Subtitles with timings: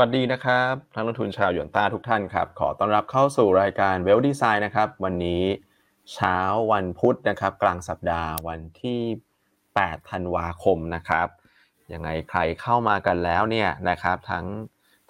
[0.00, 5.42] วัสดีนะครับทั้งนักทุนชาวหยวนต้าทุกท่านครับ ขอต้อนรับเข้าสู่รายการเวลดีไซน์นะครับ วันนี้
[6.14, 6.38] เช้า
[6.72, 9.00] วันพุธนะครับ กลางสัปดาห์วันที่
[9.54, 11.28] 8 ธันวาคมนะครับ
[11.92, 14.46] ยังไงใครเข้ามากันแล้วเนี่ยนะครับทั้ง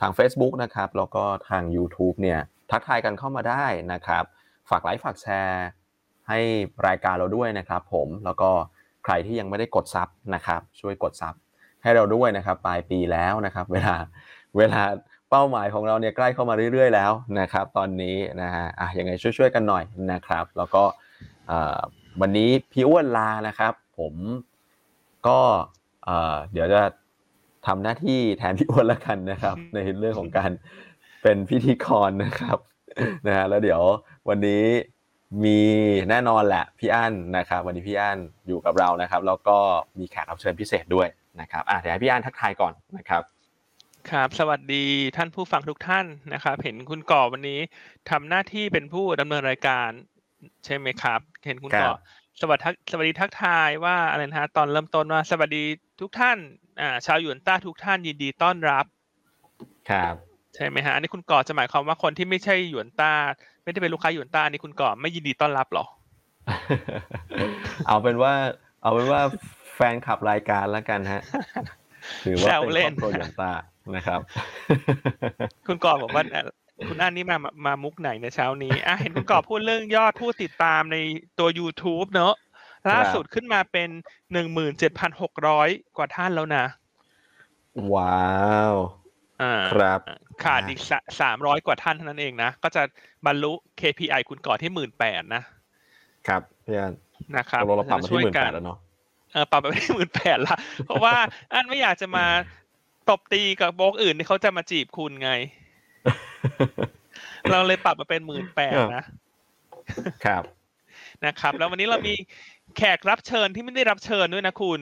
[0.01, 2.41] ทาง Facebook นะครับแล้วก็ทาง YouTube เนี่ย
[2.71, 4.25] ทักทายกันเข้ามาได้นะครับ
[4.71, 5.66] ฝากไลค์ฝากแชร์
[6.29, 6.39] ให้
[6.87, 8.50] รายการเราด้วยนะครับ ผมแล้วก็
[9.05, 11.34] ใครที่ยังไม่ได้กดซับนะครับ ช่วยกดซับ
[11.82, 13.96] ให้เราด้วยนะครับ ปลายปีแล้วนะครับ เวลา
[14.59, 14.82] เวลา
[15.30, 20.84] เป้าหมายของเราเนี่ยใกล้เข้ามาเรื่อยๆแล้วนะครับ ตอนนี้นะฮะอะยังไงช่วยๆกันหน่อยนะครับ แล้วก็
[22.20, 24.14] วันนี้พี่อ้วนลานะครับ ผม
[25.28, 25.41] ก็
[26.52, 26.83] เดี๋ยวจะ
[27.66, 30.50] ทำหน้าที่แทนพี่อ้วนแล้วกันนะครับ ในเรื่องของการ
[31.23, 32.59] เป็นพิธีกรนะครับ
[33.27, 33.83] นะฮะแล้วเดี๋ยว
[34.28, 34.64] วันนี้
[35.45, 35.59] มี
[36.11, 39.59] แน่นอนแหละพี่อั้นนะครับ วันนี้พี่อั้นอยู่กับเรานะครับ แล้วก็
[39.98, 41.09] มีแขกรับเชิญพิเศษด้วย
[41.41, 43.23] นะครับอะเดี๋ยวให้พี่อั้นทักทายก่อนนะครับ
[44.12, 44.84] ครับ สวัสดี
[45.16, 47.61] ท่านผู้ฟังทุกท่านนะครับ เห็นคุณก่อวันนี้
[48.11, 49.91] ทำหน้าที่เป็นผู้ดำเนินรายการ
[50.64, 51.92] ใช่ไหมครับ เห็นคุณก่อ
[52.41, 55.64] สวัสดีสวัสดีทักทายว่าอะไรนะฮะตอนเริ่มต้นว่าสวัสดี
[56.00, 56.39] ทุกท่าน
[56.81, 58.84] อ่าชาวหยวนต้าทุกท่านยินดีต้อนรับ
[59.91, 60.14] ครับ
[60.55, 63.12] ใช่ไหมฮะอันนี้คุณก่อจะหมายความว่าคนที่ไม่ใช่หยวนต้า
[63.62, 65.84] ไม่ได้เป็นลูกค้าหยวนต้าอันนี้คุณก่อไม่ยินดีต้อนรับหรอ
[67.86, 68.33] เอาเป็นว่า
[68.83, 69.20] เอาเป็นว่า
[69.75, 71.22] แฟนขับรายการแล้วกันฮะ
[72.25, 73.53] ถือว่าเป็นครอบครัวหยวนต้า
[73.95, 74.20] นะครับ
[75.67, 76.25] คุณก่อบอกว่า
[76.89, 80.97] คุณอันนี้มามามุกไหนในเช้านี้อะเห็นคุณก่อพูดเรื่องยอดผู้ติดตามใน
[81.39, 82.34] ตัว YouTube เนอะ
[82.91, 83.89] ล่าสุดขึ้นมาเป็น
[84.33, 86.65] หนึ่งหมื่นเจ็ดพันหกร้อยกว่าท่านแล้วนะ
[87.95, 88.31] ว้า
[88.73, 88.75] ว
[89.43, 90.00] อ่าครับ
[90.45, 90.81] ขาดอีก
[91.21, 92.83] สามร้อยกว่าท่านเท่านั้นเองนะ ก็จะ
[93.27, 95.43] บรรลุ KPI คุณก่อที่หมื่นแปดนะ
[96.28, 96.95] ครับพี่อัน
[97.37, 98.78] นะครับเราปรับมาที่หมื่นแปดแล้วเนาะ
[99.33, 100.56] เออปรับไปที่หมื่นแปดละ
[100.87, 101.17] เพราะว่า
[101.53, 102.27] อันไม่อยากจะมา
[103.11, 105.31] ตบตีกับโบกอื่นที่เขาจะมาจีบคุณไง
[107.51, 109.05] เราเลยปรับมาเป็นหมื่นแปดนะ
[110.25, 110.43] ครับ
[111.25, 112.15] นะครับ แล้ววันนี้เรามี
[112.77, 114.81] แขกรับเชิญที่ไม่ได้รับเชิญด้วยนะคุณ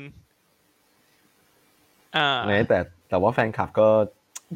[2.16, 3.88] อ่าแต่แต่ว่าแฟนคลับก็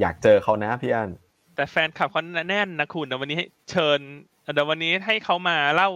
[0.01, 1.11] อยากเจอเขานะพี่อัน
[1.55, 3.41] แต่แฟนคลับเขาแน่นนะคุณเดี๋ยววันนี้
[3.71, 3.99] เชิญ
[4.55, 5.91] เดี๋ยววันนี้ให้เขามาเล่า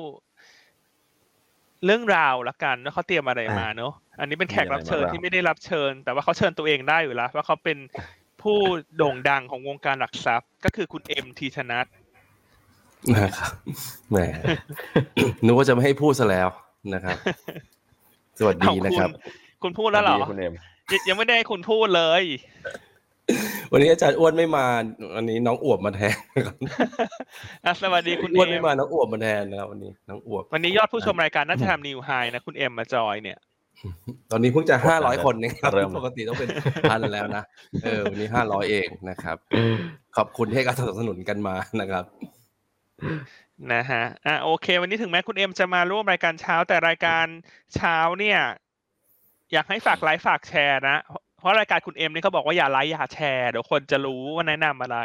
[1.84, 7.78] เรื่องราวละกันว่าเขาเตรียมอะไรมาเนาะอันนี้เป็นแขกรับเชิญที่ไม่ได้รับเชิญ แต่ว่าเขาเชิญตัวเองได้อยู่แล้วว่าเขาเป็น
[8.42, 8.58] ผู้
[8.96, 11.86] โด่งดังของวงการหลักทรัพย์ ก็คือคุณเอ็มทีชนัท
[13.14, 13.52] นะครับ
[14.10, 14.16] แหม
[15.44, 16.48] นึกว่าจะไม่ให้พูดซะแล้ว
[16.94, 17.16] นะครับ
[18.38, 19.10] สวัสดีนะครับ
[19.62, 20.52] คุณพูดแล้วเหรอคุณเอ็ม
[21.08, 22.22] ยังไม่ได้คุณพูดเลย
[23.72, 24.66] วันนี้อาจารย์อ้วนไม่มา
[25.16, 26.52] วันนี้น้องอวบมาแทนครั
[27.72, 33.38] บสวัสดีคุณอ้วนไม่มาน้องอวบมาแทนนะครับวันนี้น้องอวบวันนี้ยอดผู้ชมรายการน่าจะทำนิวไฮนะคุณเอ็มมาจอยเนี่ย
[34.30, 36.48] ตอนนี้เพิ่งจะห้าร้อยคนเองครับปกติต้องเป็น
[36.90, 37.44] พันแล้วนะ
[37.84, 39.36] เออวันนี้ห้าร้อยเองนะครับ
[40.16, 42.04] ขอบคุณที่ให้การสนับสนุนกันมานะครับ
[43.72, 47.26] นะฮะอะโอเค วันนี้ถึงแม้คุณเอ็มจะมาร่วมรายการเช้าแต่รายการ
[47.74, 48.40] เช้าเนี่ย
[49.52, 50.96] อยากให้ฝากไลค์ฝากแชร์นะ
[51.42, 54.98] เพราะรายการคุณเอ็มนี่เขาบอกว่าอย่าไลค์อย่าแชร์เดี๋ยวคนจะรู้ว่าแนะนำอะไร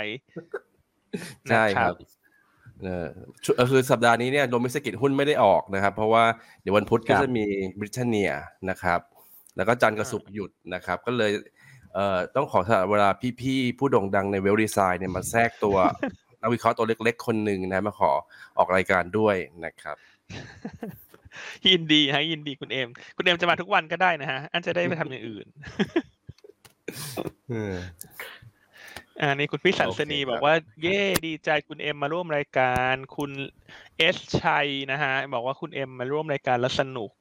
[1.50, 1.96] ใช่ครับ
[2.84, 3.08] เออ
[3.72, 6.24] คือสัปดาห์นี้เนี่ยโดมิสกิจหุ้นไม่ได้ออกนะครับ เพราะว่า
[6.62, 7.46] เดี๋ยววันพุธก็จะมี
[7.80, 8.32] บริเตนเนีย
[8.70, 9.00] นะครับ
[9.56, 11.32] แล้วก็จันทร์กระสุกหยุดนะครับ ก็เลย
[11.94, 13.10] เอ่อต้องขอสละเวลา
[13.42, 15.78] พี่ๆ ผู้โด่งดังในเวลดีไซน์เนี่ยมาแทรกตัว
[16.42, 18.12] นักวิเคราะห์ตัวเล็กๆ คนหนึ่งนะมาขอ
[18.58, 19.98] ออกรายการด้วยนะครับ
[21.70, 25.46] ยินดีฮะยินดีคุณเอมคุณเอมจะมาทุกวันก็ได้นะฮะ อันจะได้ไปทำอย่างอื่น
[29.22, 30.54] อ่านี่คุณพี่สันสนีบอกว่า
[30.84, 33.32] เย่ดีใจคุณเอ็มมาร่วมรายการ คุณ
[33.98, 37.12] เอสชัยนะฮะ บอกว่าคุณเอ็มมาร่วมรายการแล้วสนุก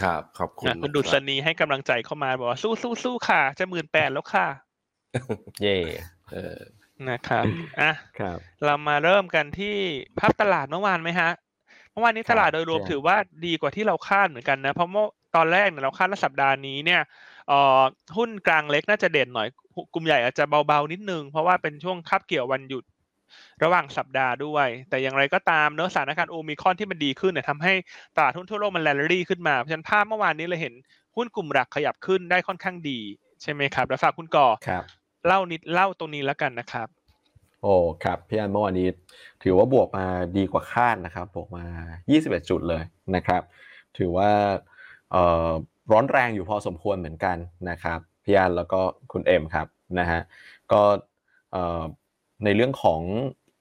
[0.00, 4.48] ครับขอบคุณคุณดุษณีให้กำลังใจเข้ามาบอกว่าสู้สู้สู้ค่ะ จะหมื่นแปดแล้วค่ะ
[5.62, 5.78] เย่
[6.32, 6.58] เออ
[7.10, 7.44] นะครับ
[7.80, 9.76] อะครับ เรามาเริ่มกันที่
[10.18, 11.30] ภาพตลาดเมื่อวานไหมฮะ
[11.92, 15.06] เมื่อวานนี้ตลาดโดยรวมถือว่าดีกว่าที่เราคาดเหมือนกันนะ เพราะเมื่อ
[15.36, 17.00] ตอนแรกเนี่ยเราคาดว่าสัปดาห์นี้เนี่ย
[17.50, 17.82] เอ่อ
[18.16, 19.48] หุ้นกลางเล็กน่าจะเด่นหน่อย
[19.94, 22.84] กลุ่มใหญ่อาจจะเบาๆนิดนึง เพราะว่าเป็นช่วงคับเกี่ยววันหยุด
[23.62, 27.72] ระหว่างสัปดาห์ด้วย แต่อย่างไรก็ตามเนื้อสถานการณ์โอมิคอนที่มันดีขึ้นเนี่ยทำให้
[28.16, 30.74] ตลาดหุ้นทั่วโลกมันแลนดี้ขึ้นมา เพราะฉะนั้นภาพเมื่อวานนี้เราเห็น
[31.16, 32.98] หุ้นกลุ่มหลักขยับขึ้นได้ค่อนข้างดี
[33.42, 34.48] ใช่ไหมครับ แล้วฝากคุณก่อ
[35.26, 36.88] เล่านิดเล่าตรงนี้แล้วกันนะครับ
[37.62, 37.74] โอ้
[38.04, 38.88] ครับพี่อันเมื่อวานนี้
[39.42, 40.06] ถือว่าบวกมา
[40.36, 41.64] ดีกว่าคาดนะครับ บวกมา
[42.06, 42.82] 21 จุดเลย
[43.14, 43.42] นะครับ
[43.98, 44.30] ถือว่า
[45.92, 47.36] ร้อนแรงอยู่พอสมควรเหมือนกัน
[47.70, 48.80] นะครับพี่อันแล้วก็
[49.12, 49.66] คุณเอ็มครับ
[49.98, 50.20] นะฮะ
[50.72, 50.82] ก็
[52.44, 53.00] ในเรื่องของ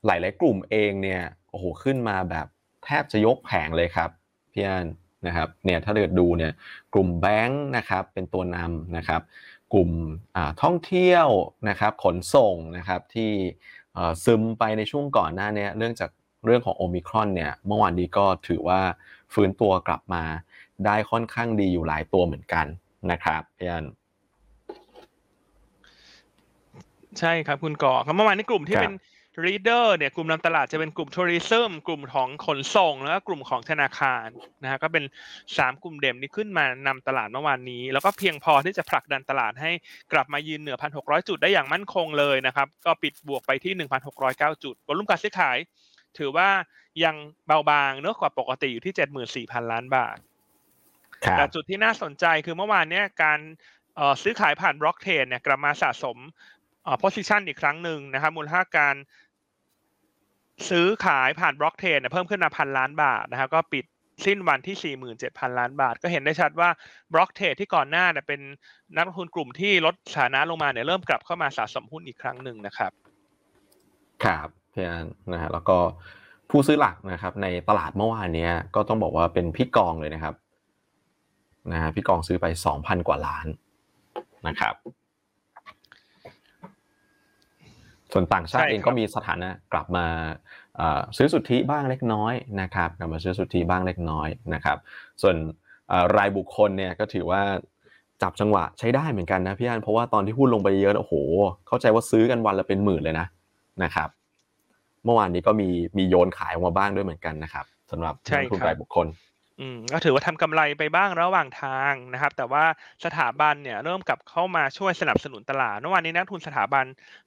[0.06, 2.48] หลายๆกลุ่มเองเนี่ยโอ้โหขึ้นมาแบบ
[2.86, 4.10] แทบจะยกแผงเลยครับ
[4.54, 4.88] พี่อัน
[5.26, 6.54] นะครับเนี่ยถ้าเกิดดูเนี่ย
[6.94, 9.22] กลุ่มแบงค์นะครับเป็นตัวนำนะครับ
[9.74, 9.90] กลุ่ม
[10.36, 11.28] อ่าท่องเที่ยว
[11.70, 13.32] นะครับขนส่งนะครับที่
[13.98, 16.10] อ่อซึมไปในช่วงก่อนหน้านี้เนื่องจาก
[16.46, 18.82] เรื่องของโอมิครอนเนี่ยเมื่อวานนี้ก็ถือว่า
[19.34, 20.24] ฟื้นตัวกลับมา
[20.86, 22.66] ได้ค่อนข้างดีอยู่หลายตัวเหมือนกัน
[23.12, 23.86] นะครับพี่อัน
[27.20, 28.94] ใช่ครับคุณก่อครับเมื่อวานนี้กลุ่มที่ครับเป็น
[29.46, 34.28] reader เนี่ยกลุ่มนำตลาดจะเป็นกลุ่ม tourism กลุ่มของขนส่ง แล้วก็กลุ่มของธนาคาร
[34.64, 35.04] นะฮะก็เป็น
[35.58, 39.72] สามกลุ่มเด่นนี้ขึ้นมานำตลาดเมื่อวานนี้ แล้วก็เพียงพอที่จะผลักดันตลาดให้
[40.14, 43.74] กลับมายืนเหนือ 1,600 จุดได้อย่างมั่นคงเลยนะครับ ก็ปิดบวกไปที่
[44.20, 45.58] 1,609 จุดวอลุ่มการซื้อขาย
[46.18, 46.50] ถือว่า
[47.04, 47.16] ยัง
[47.48, 50.29] เบาบางเนื้อกว่าปกติอยู่ที่ 74,000 ล้านบาทครับ
[51.38, 53.40] แต่จุดที่น่าสนใจคือเมื่อวานเนี้ยการ
[53.96, 56.18] เอ่อซื้อขายผ่านบล็อกเทรดเนี่ยกลับมาสะสม
[56.84, 58.96] เอ่อ position อีกครั้งหนึ่งนะครับมูลค่าการ
[60.70, 63.86] ซื้อขายผ่านบล็อกเทรดเนี่ยเพิ่มขึ้นมาพันล้านบาทนะครับก็ปิด
[64.26, 66.70] สิ้นวันที่ 47,000 ล้านบาท ก็เห็นได้ชัดว่า
[67.14, 68.42] บล็อกเทรดที่ก่อนหน้าเนี่ยเป็น
[68.96, 72.92] นักลงทุนกลุ่มที่ลดฐานะลงมาเนี่ยเริ่มกลับเข้ามาสะสมหุ้นอีกครั้งหนึ่งนะครับ
[74.24, 75.78] ครับพี่อันนะฮะแล้วก็
[76.50, 80.36] ผู้ซื้อหลักนะครับ ในตลาดเมื่อวานเนี้ยก็ต้องบอกว่าเป็นพี่กองเลยนะครับ
[81.74, 82.46] นะฮะพี่กองซื้อไป
[82.76, 83.48] 2,000 กว่าล้าน
[84.48, 84.76] นะครับ
[88.12, 90.06] ส่วนต่างชาติใช่เองครับก็มีสถานะกลับมา
[90.78, 94.78] เอ่อซื้อสุทธิบ้างเล็กน้อยนะครับกลับมาซื้อสุทธิบ้างเล็กน้อยนะครับ
[95.22, 95.36] ส่วน
[95.90, 97.42] เอ่อรายบุคคลเนี่ยก็ถือว่า
[98.22, 101.14] จับจังหวะใช้ได้เหมือนกันนะพี่อันเพราะว่าตอนที่หุ้นลงไปเยอะโอ้โห
[101.68, 103.28] เข้าใจว่าซื้อกันวันละเป็นหมื่นเลยนะ
[103.84, 104.10] นะครับ
[105.06, 109.08] เมื่อวานนี้ก็มีมีโยนขายออกมาบ้างด้วยเหมือนกันนะครับสำหรับใช่นักลงทุนครับรายบุคคล
[109.60, 112.66] อืมก็ถือว่าทำกำไรไปบ้างระหว่างทางนะครับ แต่ว่า
[113.06, 116.86] สถาบันเนี่ยเริ่มกลับเข้ามาช่วยสนับสนุนตลาดเมื่อวานนี้นักทุนสถาบัน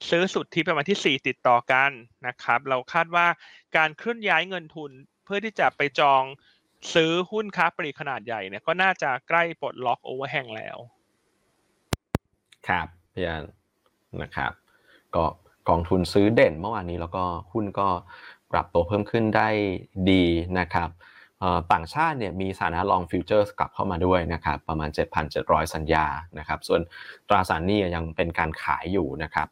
[0.08, 1.90] ซื้อสุทธิเป็นวันที่ 4 ติดต่อกัน
[2.26, 3.26] นะครับ เราคาดว่า
[3.76, 4.90] การเคลื่อนย้ายเงินทุน
[5.24, 6.22] เพื่อที่จะไปจอง
[6.94, 10.78] ซื้อหุ้นค้าปลีกขนาดใหญ่เนี่ยก็น่าจะใกล้ปลดล็อกโอเวอร์แฮงแล้ว
[12.68, 13.44] ครับพี่อัน
[14.22, 14.52] นะครับ
[15.14, 15.24] ก็
[15.68, 17.88] กองทุนซื้อเด่นเมื่อวานนี้แล้วก็หุ้นก็
[18.52, 19.48] ปรับตัวเพิ่มขึ้นได้
[20.10, 20.24] ดี
[20.58, 20.88] นะครับ
[21.72, 24.90] ต่างชาติเนี่ยมีสถานะลองฟิวเจอร์กลับเข้ามาด้วยนะครับประมาณ
[25.32, 26.06] 7,700 สัญญา
[26.38, 26.80] นะครับส่วน
[27.28, 29.48] ตราสารหนี้ยังเป็นการขายอยู่นะครับ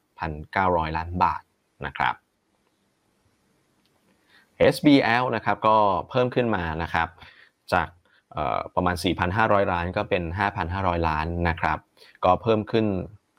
[0.46, 1.42] 1,900 ล้านบาท
[1.86, 2.14] นะครับ
[4.74, 5.76] SBL นะครับก็
[6.10, 7.08] เพิ่มขึ้นมานะครับ
[7.72, 7.88] จาก
[8.74, 8.96] ประมาณ
[9.34, 10.22] 4,500 ล้านก็เป็น
[10.66, 11.78] 5,500 ล้านนะครับ
[12.24, 12.86] ก็เพิ่มขึ้น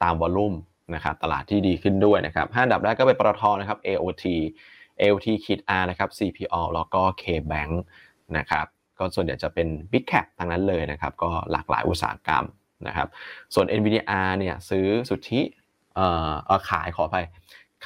[0.04, 0.54] ตามวอลลุ่ม
[0.96, 4.26] นะครับตลาดที่ดีขึ้นด้วยนะครับห้าดับแรกก็เป็นปตทนะครับ AOT
[5.02, 7.74] AOT ขีด R นะครับ CPO แล้วก็ KBank
[8.38, 8.66] นะครับ
[8.98, 12.46] ก็ส่วนใหญ่จะเป็น Big Cap ทั้งนั้นเลยนะครับ ก็หลากหลายอุตสาหกรรม
[12.88, 13.08] นะครับ
[13.54, 15.42] ส่วน NVDR เนี่ยซื้อสุทธิ
[15.96, 16.08] เอ่
[16.56, 17.18] อขายขอไป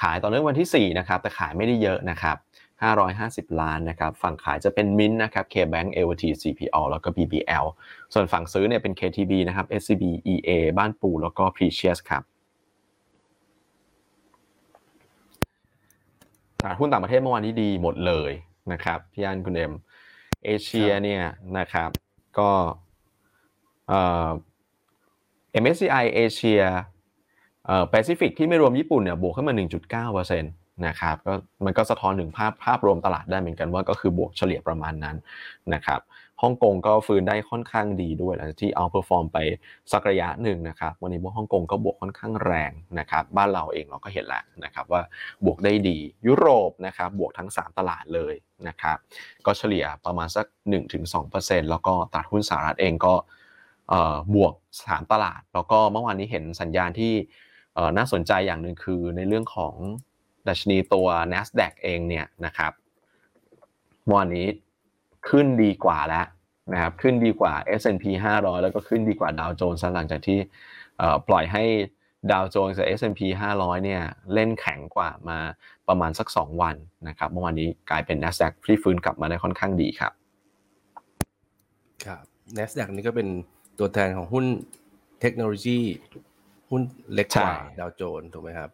[0.01, 2.37] ขายตอนเรื่องวันที่ 4 นะครับ แต่ขายไม่ได้เยอะนะครับ
[2.95, 7.65] 550 ล้านนะครับ ฝั่งขายจะเป็น Mint นะครับ KBank AOT CPO แล้วก็ BBL
[8.13, 10.03] ส่วนฝั่งซื้อเนี่ยเป็น KTB นะครับ SCB
[10.33, 12.23] EA บ้านปูแล้วก็ Precious ครับ
[16.59, 18.31] ตลาดหุ้นต่างประเทศเมื่อวานนี้ดีหมดเลย
[18.71, 19.73] นะครับ พี่อันคุณเอ็ม
[20.45, 21.23] เอเชียเนี่ย
[21.57, 21.89] นะครับ
[22.39, 22.51] ก็
[23.87, 24.29] เอ่อ
[25.63, 26.61] MSCI เอเชีย
[27.65, 29.53] เอ่อแปซิฟิกที่ไม่รวมญี่ปุ่นเนี่ยบวกขึ้นมา
[30.11, 31.33] 1.9%นะครับก็
[31.65, 35.15] มันก็สะท้อนถึงภาพภาพรวมตลาดได้เหมือนกันว่าก็คือบวกเฉลี่ยประมาณนั้น
[35.73, 35.99] นะครับ
[36.41, 39.37] ฮ่องกงก็ฟื้นได้ค่อนข้างดีด้วยหลังจากที่ outperform ไป
[39.91, 45.01] สักระยะหนึ่งนะครับวันนี้พวกฮ่องกงก็บวกค่อนข้างแรงนะครับบ้านเราเองเราก็เห็นแล้วนะครับว่า
[45.45, 48.35] บวกได้ดียุโรปนะครับบวกทั้ง 3 ตลาดเลย
[48.67, 48.97] นะครับ
[49.45, 50.45] ก็เฉลี่ยประมาณสัก
[51.09, 53.13] 1-2%แล้วก็ตลาดหุ้นสหรัฐเองก็
[54.35, 57.13] บวก 3 ตลาด แล้วก็เมื่อวานนี้เห็นสัญญาณที่
[57.97, 59.73] น่าสนใจอย่างหนึ่งคือในเรื่องของ
[60.47, 62.71] ดัชนีตัว NASDAQ เองเนี่ยนะครับ
[64.05, 64.47] เมื่อวานนี้
[65.29, 66.25] ขึ้นดีกว่าแล้ว
[66.73, 68.05] นะครับขึ้นดีกว่า S&P
[68.35, 70.39] 500 แล้วก็ขึ้นดีกว่าดาวโจนส์หลังจากที่
[70.97, 71.63] เอ่อปล่อยให้
[72.31, 73.21] ดาวโจนส์กับ S&P
[73.57, 74.01] 500 เนี่ย
[74.33, 75.37] เล่นแข็งกว่ามา
[75.87, 76.75] ประมาณสัก 2 วัน
[77.07, 80.13] นะครับเมื่อวานนี้กลายเป็น NASDAQ ที่ฟื้นกลับมาได้ค่อนข้างดีครับ
[82.05, 82.23] ครับ
[82.57, 83.27] NASDAQ นี่ก็เป็น
[83.79, 84.45] ตัวแทนของหุ้น
[85.21, 85.79] เทคโนโลยี
[86.69, 86.81] หุ้น
[87.13, 88.69] เล็กกว่าใช่ดาวโจนส์ถูกไหมครับ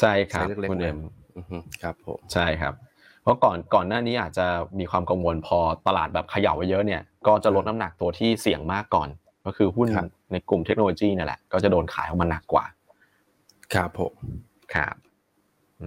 [0.00, 0.98] ใช่ครับไซส์เล็กๆคุณเอ็ม
[1.36, 2.74] อือฮึครับผมใช่ครับ
[3.22, 4.46] เพราะก่อนก่อนหน้านี้อาจจะ
[4.78, 9.08] มีความกังวลพอตลาดแบบเขย่าไว้เยอะเนี่ยก็จะลดน้ำหนักตัวที่เสี่ยงมากก่อน
[9.46, 12.64] ก็คือหุ้นครับในกลุ่มเทคโนโลยีนั่นแหละ ก็จะโดนขายออกมาหนักกว่า
[13.74, 14.14] ครับผม
[14.74, 14.94] ครับ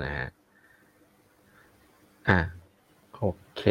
[0.03, 0.27] นะฮะ
[2.29, 2.39] อะ
[3.17, 3.25] โอ
[3.57, 3.63] เค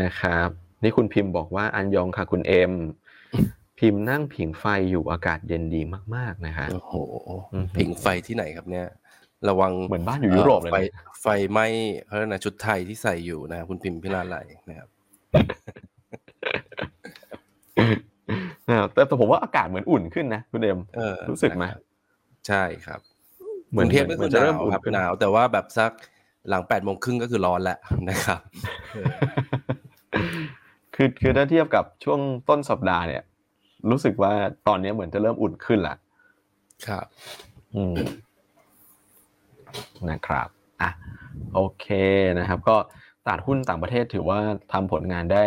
[0.00, 0.48] นะครับ
[0.82, 2.72] นี่คุณพิมพ์บอกว่า안녕 ค่ะคุณเอ็ม
[3.78, 5.82] พิมพ์นั่งผิงไฟอยู่อากาศเย็นดี
[6.14, 6.94] มาก ๆ นะฮะโอ้โห
[7.54, 8.86] อือฮึผิงไฟที่ไหนครับเนี่ย
[9.48, 11.66] ระวังเหมือนบ้านอยู่ยุโรปเลยไฟนะไฟไหม้
[12.06, 14.36] เขาเรียกนะชุดไทยที่ใส่อยู่นะครับคุณพิมพ์พิลาไล
[14.68, 14.88] นะครับ
[18.68, 21.80] นะครับแต่แต่ผมว่าอากาศเหมือนอุ่นขึ้นนะคุณเอ็มเออรู้สึกไหมนะครับ
[22.46, 23.00] ใช่ครับ
[23.70, 25.92] เหกมือนรุงเทพเหมืก็อนคือจะหเริ่นามวอุ่นครับขึ้นหนาว แต่ว่าแบบสัก
[26.48, 27.78] หลังแปดโมงครึ่งก็คือร้อนแล้ว
[28.10, 28.40] นะครับ
[28.92, 29.08] เออ
[30.94, 33.22] คือคือถ้าเทียบกับช่วงต้นสัปดาห์เนี่ย
[33.90, 34.32] รู้สึกว่า
[34.68, 35.94] ตอนนี้เหมือนจะเริ่มอุ่นขึ้นละ
[36.88, 37.06] ครับ
[37.74, 37.94] อืม
[40.10, 40.48] นะครับ
[40.80, 40.90] อะ
[41.54, 41.86] โอเค
[42.38, 42.76] นะครับก็
[43.24, 44.38] ตลาดหุ้นต่างประเทศถือว่า
[44.72, 45.44] ทำผลงานได้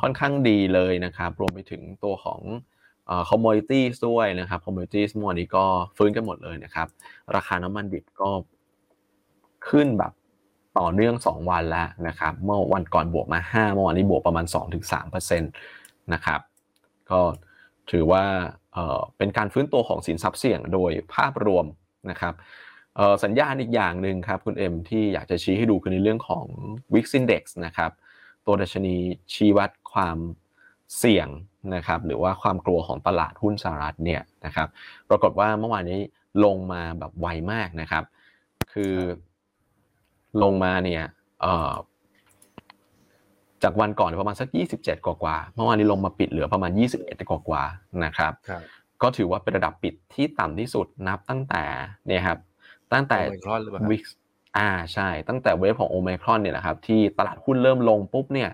[0.00, 2.40] ค่อนข้างดีเลยนะครับ รวมไปถึงตัวของ
[3.06, 5.64] เอ่อ commodities ด้วยนะครับ commodities เมื่อวนนี้ก็
[5.96, 6.88] ฟื้นกันหมดเลยนะครับ
[7.34, 8.30] ราคาน้ำมันดิบก็
[9.68, 10.12] ขึ้นแบบ
[10.78, 14.46] ต่อเนื่อง 2 วันแล้วนะครับ เมื่อวันก่อนบวกมา 5 เมื่อวานนี้บวกประมาณ
[14.90, 16.40] 2-3%นะครับ
[17.10, 17.20] ก็
[17.90, 18.24] ถือว่า
[18.72, 21.66] เเป็นการฟื้นตัวของสินทรัพย์เสี่ยงโดยภาพรวม
[22.10, 22.34] นะครับ
[23.24, 26.46] สัญญาณอีกอย่างหนึ่งครับคุณเอ็มที่อยากจะชี้ให้ดูคือในเรื่องของ
[26.94, 27.90] Wix Index นะครับ
[28.46, 28.96] ตัวดัชนี
[29.32, 30.18] ชี้วัดความ
[30.98, 31.28] เสี่ยง
[31.74, 34.68] นะครับหรือว่าความกลัวของตลาดหุ้นสหรัฐเนี่ยนะครับ
[35.08, 36.00] ปรากฏว่าเมื่อวานนี้
[36.44, 38.04] ลงมาแบบไวมากนะครับ
[38.72, 38.94] คือ
[40.42, 41.02] ลงมาเนี่ย
[41.40, 41.72] เอ่อ
[43.62, 46.70] จากวันก่อนประมาณสัก 27 กว่ากว่าๆเมื่อวานนี้ลงมาปิดเหลือประมาณ
[47.00, 48.62] 21 กว่ากว่าๆนะครับครับ
[49.02, 51.62] ก็ถือว่าเป็นระดับปิดที่ต่ำที่สุดนับตั้งแต่
[52.06, 52.38] เนี่ยครับ
[52.92, 54.02] ตั้งแต่โอไมครอนหรือเปล่าครับวิก
[54.58, 58.50] อ่าใช่ ตั้งแต่เวฟของโอไมครอนเนี่ยนะครับที่ตลาดหุ้นเริ่มลงปุ๊บเนี่ย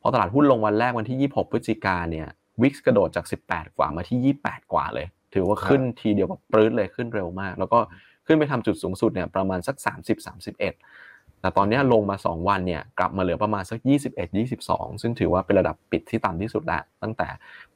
[0.00, 2.26] พอตลาดหุ้นลงวันแรกวันที่ 26 พฤศจิกาเนี่ย
[2.62, 7.78] วิกกระโดดจาก 18 กว่ามาที่ 28 กว่าเลย ถือว่าขึ้นทีเดียวแบบปรื้ดเลยขึ้นเร็วมาก แล้วก็
[8.26, 13.78] ขึ้นไปทำจุดสูงสุดเนี่ยประมาณสัก 30 31 แต่ตอนเนี้ยลงมา 2 วันเนี่ยกลับมาเหลือประมาณสัก
[14.16, 14.28] 21
[14.60, 17.28] 22 ซึ่งถือว่าเป็นระดับปิดที่ต่ำที่สุดแล้ว ตั้งแต่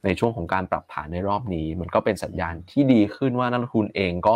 [0.03, 4.35] ในช่วงของการปรับฐานในรอบนี้ มันก็เป็นสัญญาณที่ดีขึ้นว่านักลงทุนเองก็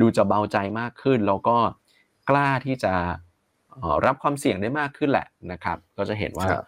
[0.00, 1.56] ดูจะเบาใจมากขึ้น แล้วก็
[2.30, 2.92] กล้าที่จะ
[3.78, 6.64] เอ่อรับความเสี่ยงได้มากขึ้นแหละนะครับ ก็จะเห็นว่าครับ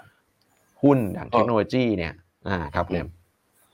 [0.82, 2.12] หุ้นอย่างเทคโนโลยีเนี่ย
[2.48, 3.04] อ่าครับเนี่ย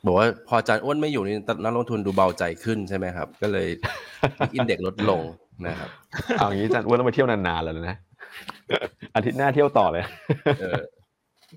[0.06, 3.68] บอกว่าพออาจารย์อ้วนไม่อยู่นี่นักลงทุนดูเบาใจขึ้นใช่ไหมครับ ก็เลย
[4.54, 5.22] อินเด็กลดลง
[5.66, 5.90] นะครับ
[6.38, 7.96] เอาอย่างนี้อาจารย์อ้วนต้องไปเที่ยวนานๆแล้วนะ
[9.14, 10.04] อาทิตย์หน้าเที่ยวต่อเลย
[10.60, 10.80] เออ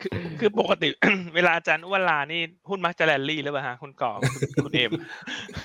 [0.01, 0.87] คือคือปกติ
[1.35, 4.91] เวลาอาจารย์อ้วนลานี่หุ้นมักจะแรลลี่หรือเปล่าฮะคุณก่อคุณคุณเอม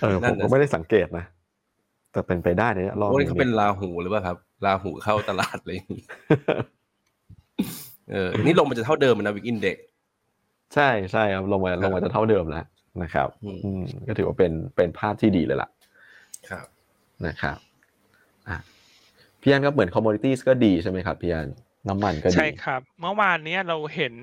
[0.00, 1.24] เออนั่ผมนน่ะก็ไม่ได้สังเกตนะ
[2.12, 4.36] แต่เป็นไปได้เนี่ยรอบโอ้นี่เขาเป็นนี้ราหูหรือเปล่าครับ
[4.66, 5.78] ราหูเข้าตลาดเลย
[8.12, 9.76] เออนี่ลงมันจะเท่าเดิมนะ VIX Index
[10.74, 12.64] ใช่ใช่ครับลงมาลงมาจะเท่าเดิมแล้ว
[13.02, 15.68] นะครับ อืมอืมก็ถือว่าเป็นเป็นภาพที่ดีเลยล่ะ
[16.48, 16.66] ครับ
[17.26, 17.58] นะครับ
[18.48, 18.58] อะ
[19.40, 21.48] พี่อันก็เหมือนคอมม o ดิตี้ก็ดีใช่ไหมครับพี่อัน
[21.88, 24.14] น้ำมันก็ดี ใช่ครับ เมื่อวานเนี้ยเราเห็น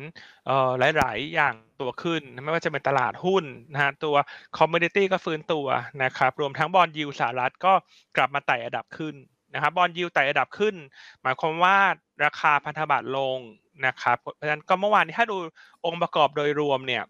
[0.46, 4.16] เอ่อหลาย ๆ อย่างตัวขึ้น ไม่ว่าจะเป็นตลาดหุ้นนะฮะตัว
[4.58, 5.68] คอมม o ดิตี้ก็ฟื้นตัว
[6.04, 7.74] นะครับ รวมทั้ง bond yield สหรัฐก็
[8.18, 9.16] กลับมาไต่ระดับขึ้น
[9.54, 10.76] นะครับ bond yield ไต่ระดับขึ้น
[11.22, 11.78] หมายความว่า
[12.26, 13.38] ราคาพันธบัตรลง
[13.86, 15.38] นะครับเพราะฉะนั้นก็เมื่อวานนี้ถ้าดู
[15.86, 17.04] องค์ประกอบโดยรวมเนี่ย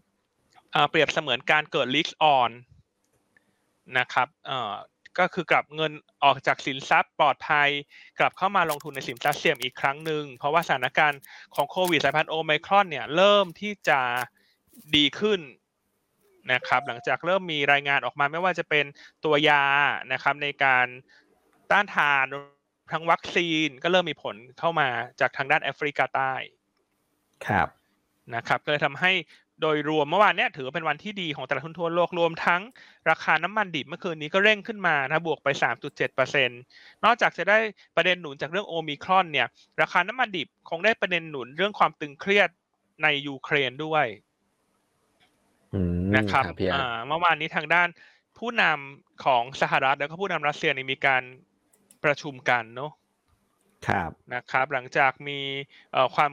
[0.90, 2.52] เปรียบเสมือนการเกิด risk on
[3.98, 4.28] นะครับ
[5.20, 5.92] ก็คือกลับเงิน
[6.24, 7.70] ออกจากสินทรัพย์ปลอดภัย
[8.20, 11.22] กลับเข้ามาลงทุนในสินทรัพย์เสี่ยงอีกครั้งหนึ่งเพราะว่าสถานการณ์
[11.56, 14.00] ของโควิดสายพันธุ์โอไมครอนเนี่ยเริ่มที่จะ
[14.96, 15.40] ดีขึ้น
[16.52, 18.86] นะครับหลังจากเริ่มมีรายงานออกมาไม่ว่าจะเป็น
[19.26, 19.64] ตัวยา
[20.14, 20.86] นะครับในการ
[21.72, 22.26] ต้านทาน
[22.92, 24.88] ทั้งวัคซีนก็เริ่มมีผลเข้ามา
[25.20, 26.34] จากทางด้านแอฟริกาใต้
[27.48, 27.68] ครับ
[28.36, 29.12] นะครับก็เลยทำให้
[29.62, 32.62] โดยรวมเมื่อวานเนี้ยถือว่าเป็นวันที่ดีของตลาดหุ้นทั่วโลกรวมทั้ง
[33.10, 35.48] ราคาน้ำมันดิบเมื่อคืนนี้ก็เร่งขึ้นมานะบวกไป
[36.08, 37.58] 3.7%นอกจากจะได้
[37.96, 39.48] ประเด็นหนุนจากเรื่องโอมิครอนเนี่ย
[39.82, 42.50] ราคาน้ำมันดิบคงได้ประเด็นหนุนเรื่องความตึงเครียด
[43.04, 44.06] ในยูเครนด้วย
[45.74, 47.88] อืมนะครับพี่อันอ่าเมื่อวานนี้ทางด้าน
[48.38, 51.24] ผู้นำของสหรัฐแล้วก็ผู้นำรัสเซียเนี่ยมีการ
[52.04, 52.92] ประชุมกันเนาะ
[53.88, 55.40] ครับนะครับ หลังจากมี
[55.92, 56.32] เอ่อความ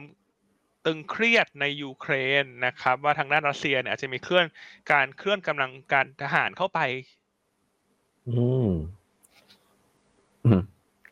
[0.87, 2.13] ตึงเครียดในยูเคร
[2.43, 4.45] นนะครับ ว่าทางด้านรัสเซียเนี่ยอาจจะมีเคลื่อน
[4.91, 6.79] การเคลื่อนกำลังการทหารเข้าไป
[8.27, 8.71] อืม
[10.45, 10.61] อืม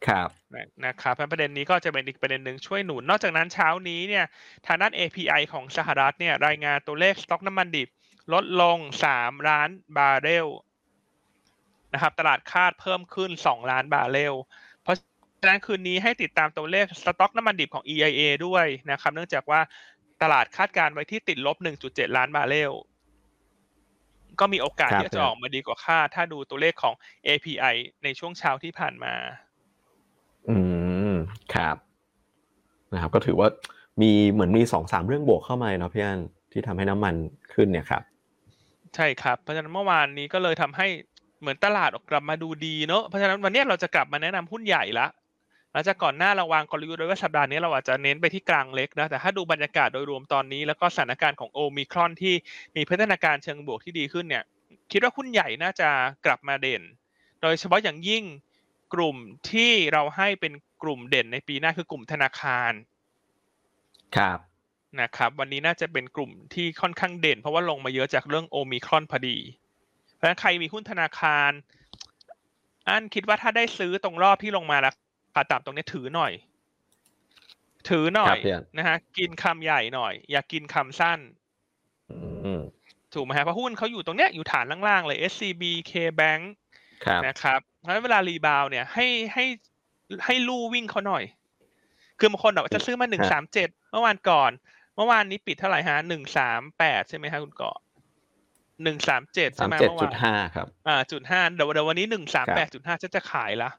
[0.08, 4.26] ครับนะนะครับเพราะประเด็นนี้ก็จะเป็นอีกประเด็นหนึ่งช่วยหนุน นอกจากนั้นเช้านี้เนี่ย
[4.66, 7.90] ทางด้าน API ของสหรัฐเนี่ยรายงานตัวเลขสต็อกน้ำมันดิบ
[8.34, 8.78] ลดลง
[9.14, 10.48] 3 ล้านบาร์เรล
[11.94, 19.60] นะครับตลาดคาดเพิ่มขึ้น 2 ล้านบาร์เรลเพราะฉะนั้นคืนนี้ให้ติดตามตัวเลขสต็อกน้ำมันดิบของ EIA ด้วยนะครับ เนื่องจากว่า
[20.22, 22.74] ตลาดคาดการณ์ไว้ที่ติดลบ 1.7 ล้านบาร์เรล
[24.40, 26.96] ก็มีโอกาสครับที่จะออกมาดีกว่าคาดถ้าดูตัวเลขของ
[27.28, 29.14] API ในช่วงเช้าที่ผ่านมา
[30.50, 30.58] อื
[31.12, 31.14] ม
[31.54, 31.76] ครับ
[32.94, 33.50] นะครับ ก็ถือว่า
[34.02, 36.20] มีเหมือนมีสองสามเรื่องบวกเข้ามาเนาะพี่อัน
[36.52, 37.16] ที่ทำให้น้ำมัน
[37.54, 38.02] ขึ้นเนี่ยครับ
[38.96, 40.88] ใช่ครับ เพราะฉะนั้นเมื่อวานนี้ก็เลยทำให้
[41.42, 45.08] เหมือนตลาดออกกลับมาดูดีเนอะเพราะฉะนั้นวันเนี้ยเราจะกลับมาแนะนำหุ้นใหญ่ละ
[45.76, 52.34] หลังจากก่อนหน้าเราวางกลยุทธ์ไว้ว่าสัปดาห์นี้เราอาจจะเน้นไปที่กลางเล็กนะแต่ถ้าดูบรรยากาศโดยรวมตอนนี้ แล้วก็สถานการณ์ของโอมิครอนที่
[52.76, 54.44] มีพัฒนาการเชิงบวกที่ดีขึ้นเนี่ย
[54.92, 55.90] คิดว่าหุ้นใหญ่น่าจะ
[56.26, 56.82] กลับมาเด่น
[57.40, 58.24] โดโดยเฉพาะอย่างยิ่ง
[58.94, 59.18] กลุ่ม
[59.52, 60.54] ที่เราให้เป็น
[60.84, 62.72] กลุ่มเด่นในปีหน้าคือกลุ่มธนาคาร
[64.18, 64.40] ครับ
[65.02, 69.38] นะครับ วันนี้น่าจะเป็นกลุ่มที่ค่อนข้างเด่น เพราะว่าลงมาเยอะจากเรื่องโอมิครอนพอดี
[70.16, 71.52] เพราะฉะนั้นใครมีหุ้นธนาคาร
[72.88, 74.92] อันคิดว่าถ้าได้ซื้อตรงรอบที่ลงมาแล้
[75.36, 76.34] วขาต่ำตรงนี้ถือหน่อย
[77.90, 81.20] ถือหน่อครัยบพี่อันนะฮะ กินคำใหญ่หน่อย อย่ากินคำสั้น
[82.12, 82.62] อืม
[83.14, 86.44] ถูกไหมฮะเพราะหุ้นเขาอยู่ตรงเนี้ยอยู่ฐานล่างๆเลย SCB K-Bank
[87.06, 89.46] ครับนะครับเพราะฉะนั้นเวลารีบาวด์เนี่ย ให้ให้
[90.26, 91.24] ให้ลู่วิ่งเขาหน่อย
[92.20, 94.52] คือบางคนแบบจะซื้อมาหนึ่งสามเจ็ดเมื่อวานก่อน
[94.96, 97.78] เมื่อวานนี้ปิดเท่าไหร่ฮะหนึ่งสามแปดใช่ไหมฮะคุณเกาะ
[98.84, 103.70] หนึ่งสามเจ็ดสาใช่มไหมเจ็ดเมื่อจุวาดนห้าครับ อ่าจุดห้าเดี๋ยวเดี๋ยววันนี้หนึ่งสามแปดจุดห้าจะจะขายละ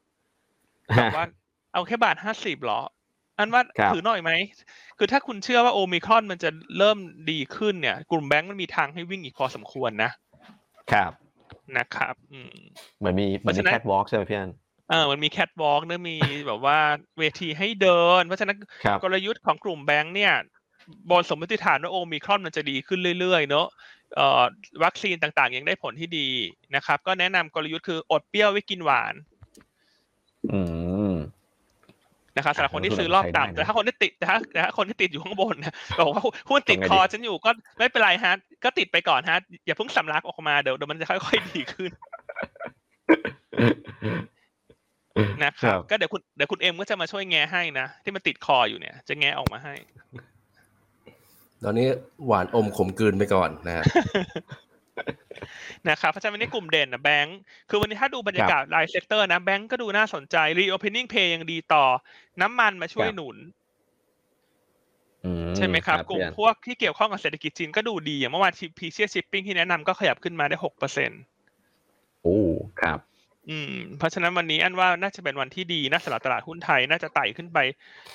[0.96, 1.25] แบบว่า
[1.76, 2.80] เอาแค่บาทห้าสิบหรอ
[3.38, 4.30] อันว่าครับถือหน่อยไหม
[4.99, 6.99] คือถ้าคุณเชื่อว่าโอมิครอนมันจะเริ่ม
[7.30, 10.11] ดีขึ้นเนี่ย กลุ่มแบงก์มันมีทางให้วิ่งอีกพอสมควรนะ
[10.92, 11.12] ครับ
[11.76, 12.54] นะครับ อืม
[12.99, 14.50] เหมือนมีเหมือนเพราะมีฉะนั้นแคทวอล์กใช่ไหมพี่อัน
[14.90, 16.16] เออมันมีแคทวอล์กนะมี
[16.47, 16.78] แบบว่า
[17.18, 20.33] เวทีให้เดิน เพราะฉะนั้นครับกลยุทธ์ของกลุ่มแบงก์เนี่ย
[21.11, 23.66] บนสมมติฐานว่าโอมิครอนมันจะดีขึ้นเรื่อยๆ เนอะ
[24.16, 24.42] เอ่อ
[24.85, 26.28] วัคซีนต่างๆ ยังได้ผลที่ดี
[26.75, 29.14] นะครับ ก็แนะนำกลยุทธ์คืออดเปรี้ยวไว้กินหวาน
[30.52, 30.59] อื
[30.95, 30.95] ม
[32.37, 41.90] นะครับสำหรับคนที่ซื้อรอบใช้ได้ต่ำนะแต่ถ้าคนที่ติดแต่ถ้าแต่ถ้าคนที่ติดอยู่ข้างบนนะบอกว่าหุ้นติดทำไงคอดีฉันอยู่ก็ไม่เป็นไรฮะก็ติดไปก่อนฮะอย่าเพิ่งสำลักออกมาเดี๋ยวเดี๋ยวมันจะค่อยๆดีขึ้น
[45.45, 49.75] นะครับก็เดี๋ยวคุณเดี๋ยวคุณเอ็มก็จะมาช่วยแง้ให้นะที่มันติดคออยู่เนี่ย จะแง้ออกมาให้
[51.64, 51.88] ตอนนี้
[52.26, 53.85] หวานอมขมกลืนไปก่อนนะครับ
[55.88, 57.38] นะครับเพราะฉะนั้นวันนี้กลุ่มเด่นนะแบงค์
[57.70, 61.84] คือวันนี้ถ้าดูบรรยากาศราย sector นะแบงค์ก็ดูน่าสนใจ reopening play ยังดีต่อ
[62.42, 63.36] น้ำมันมาช่วยครับหนุน
[65.24, 71.20] อืใช่ไหมครับกลุ่มพี่อันพวกที่เกี่ยวข้องกับเศรษฐกิจจีนก็ดูดีอย่างเมื่อวาน Precious Shipping ที่แนะนำก็ขยับขึ้นมาได้หกเปอร์เซ็นต์
[72.22, 72.38] โอ้
[72.80, 72.98] ครับ
[73.50, 77.58] อืม เพราะฉะนั้นวันนี้อันว่าน่าจะเป็นวันที่ดีนะสำหรับตลาดหุ้นไทยน่าจะไต่ขึ้นไป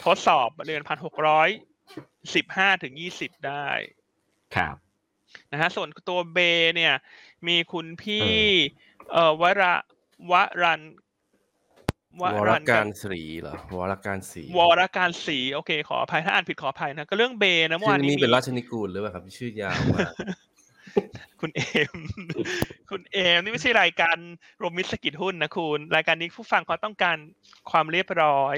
[0.05, 1.49] ทดสอบด่านพันหกร้อย
[2.35, 3.67] สิบห้าถึงยี่สิบได้
[4.55, 4.75] ครับ
[5.51, 6.39] นะฮะส่วนตัวเบ
[6.75, 6.93] เนี่ย
[7.47, 8.29] มีคุณพี่
[9.11, 9.73] เอ่อวระ
[10.31, 10.81] วรัน
[12.21, 20.13] วรการศรีเหรอวรการศรีวรการศรีโอเค ขออภัยถ้าอ่านผิดขออภัยนะก็เรื่องเบนะเมื่อชื่วาอนนี้นี้มีเป็นราชนิกูลหรือเปล่าครับชื่อยาวมาก
[21.41, 21.61] คุณเอ
[21.93, 21.97] ม
[22.89, 24.17] คุณเอมนี่ไม่ใช่รายการ
[24.61, 27.17] รวมมิตรสกิจหุ้นนะคุณ รายการนี้ผู้ฟังเขาต้องการ
[27.71, 28.57] ความเรียบร้อย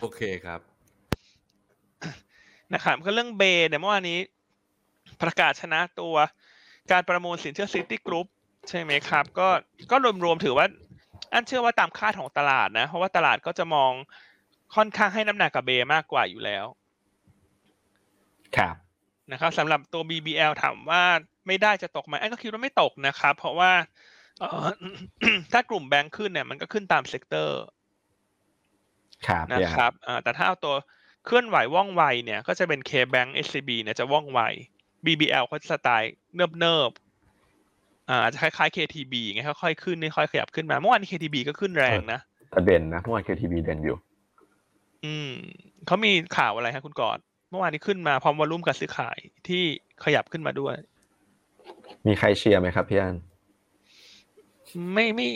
[0.00, 0.60] โอเคครับ
[2.74, 4.18] นะครับก็เรื่องเบเนี่ยเมื่อวานนี้
[5.22, 6.16] ประกาศชนะตัว
[6.92, 8.26] การประมูลสินเชื่อซิตี้กรุ๊ป
[8.68, 9.48] ใช่ไหมครับ ก็
[9.90, 10.66] ก็รวมๆถือว่า
[11.32, 13.92] อันเชื่อว่าตามคาดของตลาดนะ เพราะว่าตลาดก็จะมอง
[14.76, 16.64] ค่อนข้างให้น้ำหนักกับเบมากกว่าอยู่แล้ว
[18.56, 18.74] ครับ
[19.32, 21.02] นะครับสำหรับตัว BBL ถามว่า
[21.46, 23.72] ไม่ได้จะตกไหมอันก็คิดว่าไม่ตกนะครับ เพราะว่า
[24.40, 24.68] เอ่อ
[25.52, 27.58] ถ้ากลุ่มแบงค์ขึ้นเนี่ย มันก็ขึ้นตาม sector
[29.26, 30.74] ครับนะพี่อันครับอ่าแต่ถ้าเอาตัว
[31.26, 34.40] เคลื่อนไหวว่องไวเนี่ย ก็จะเป็น K-Bank SCB เนี่ยจะว่องไว
[35.06, 43.96] BBL เขาจะสไตล์เนิบเนิบๆอ่าอาจจะคล้ายๆ KTB ไงค่อยๆขึ้นค่อยๆขยับขึ้นมาเมื่อวานนี้ KTB ก็ขึ้นแรงนะแต่เด่นนะเมื่อวาน KTB เด่นอยู่
[45.04, 45.32] อืม
[45.86, 47.18] เขามีข่าวอะไรครับคุณกอด
[47.50, 49.62] เมื่อวานนี้ขึ้นมาพร้อม volume การซื้อขายที่
[50.04, 50.74] ขยับขึ้นมาด้วย
[52.06, 53.16] มีใครเชียร์ไหมครับพี่อัน
[54.94, 55.28] ไม่ไม่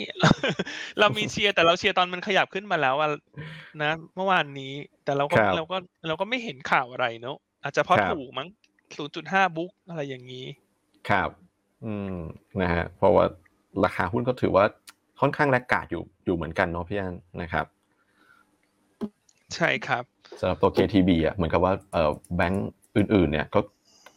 [0.99, 3.09] เรามีเชียร์แต่เราเชียร์ตอนมันขยับขึ้นมาแล้วอะ
[3.83, 4.73] นะ เมื่อวานนี้
[5.05, 8.47] แต่เราก็ครับเราก็เราก็ไม่เห็นข่าวอะไรเนอะอาจจะเพราะครับถูกมั้ง
[9.01, 10.45] 0.5บุ๊กอะไรอย่างนี้
[11.09, 11.29] ครับ
[11.85, 12.17] อืม
[12.61, 13.25] นะฮะเพราะว่า
[13.83, 14.65] ราคาหุ้นก็ถือว่า
[15.21, 17.65] ค่อนข้างแลกกาดอยู่อยู่เหมือนกันเนาะพี่อันนะครับ
[19.55, 20.03] ใช่ครับ
[20.39, 23.59] สำหรับตัว KTB อะเหมือนกับว่าเอ่อแบงก์อื่น ๆ เนี่ยก็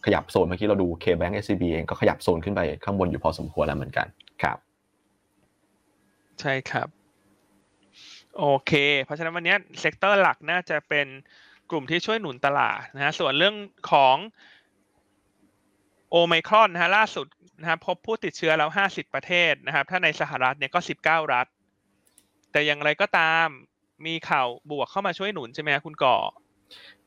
[0.05, 4.07] ขยับโซนเมื่อกี้เราดู K-Bank SCB เองก็ขยับโซนขึ้นไปข้างบนอยู่พอสมควรแล้วเหมือนกัน
[4.43, 4.59] ครับ
[6.41, 6.89] ใช่ครับ
[8.39, 8.73] โอเค
[9.05, 11.07] เพราะฉะนั้นวันนี้ sector หลักน่าจะเป็น
[11.71, 13.57] กลุ่มที่ช่วยหนุนตลาดนะฮะส่วนเรื่อง
[13.93, 14.56] ของโอ
[16.29, 17.27] ไมครอนนะฮะล่าสุด
[17.61, 21.47] นะครับพบผู้ติดเชื้อแล้ว 50 ประเทศนะครับ ถ้าในสหรัฐเนี่ยก็ 19 รัฐ
[22.53, 23.47] แต่อย่างไรก็ตาม
[24.07, 26.17] มีข่าวบวกเข้ามาช่วยหนุนใช่ไหมครับคุณก่อ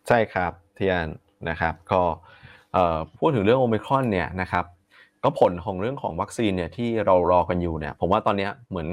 [0.08, 1.08] ใช่ครับเทียน
[1.50, 2.02] นะครับก็
[2.74, 4.65] เอ่อพูดถึงเรื่องโอมิครอนเนี่ยนะครับ
[5.24, 8.88] ก็ผลของเรื่องของวัคซีนเนี่ยที่เรารอกันอยู่เนี่ยผมว่าตอนนี้เหมือน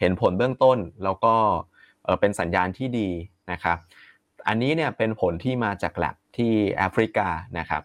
[0.00, 1.34] เห็นผลเบื้องต้นแล้วก็
[2.04, 3.08] เอ่อเป็นสัญญาณที่ดี
[3.52, 3.78] นะครับ
[4.48, 7.82] อันนี้เนี่ยเป็นผลที่มาจากแลบที่แอฟริกานะครับ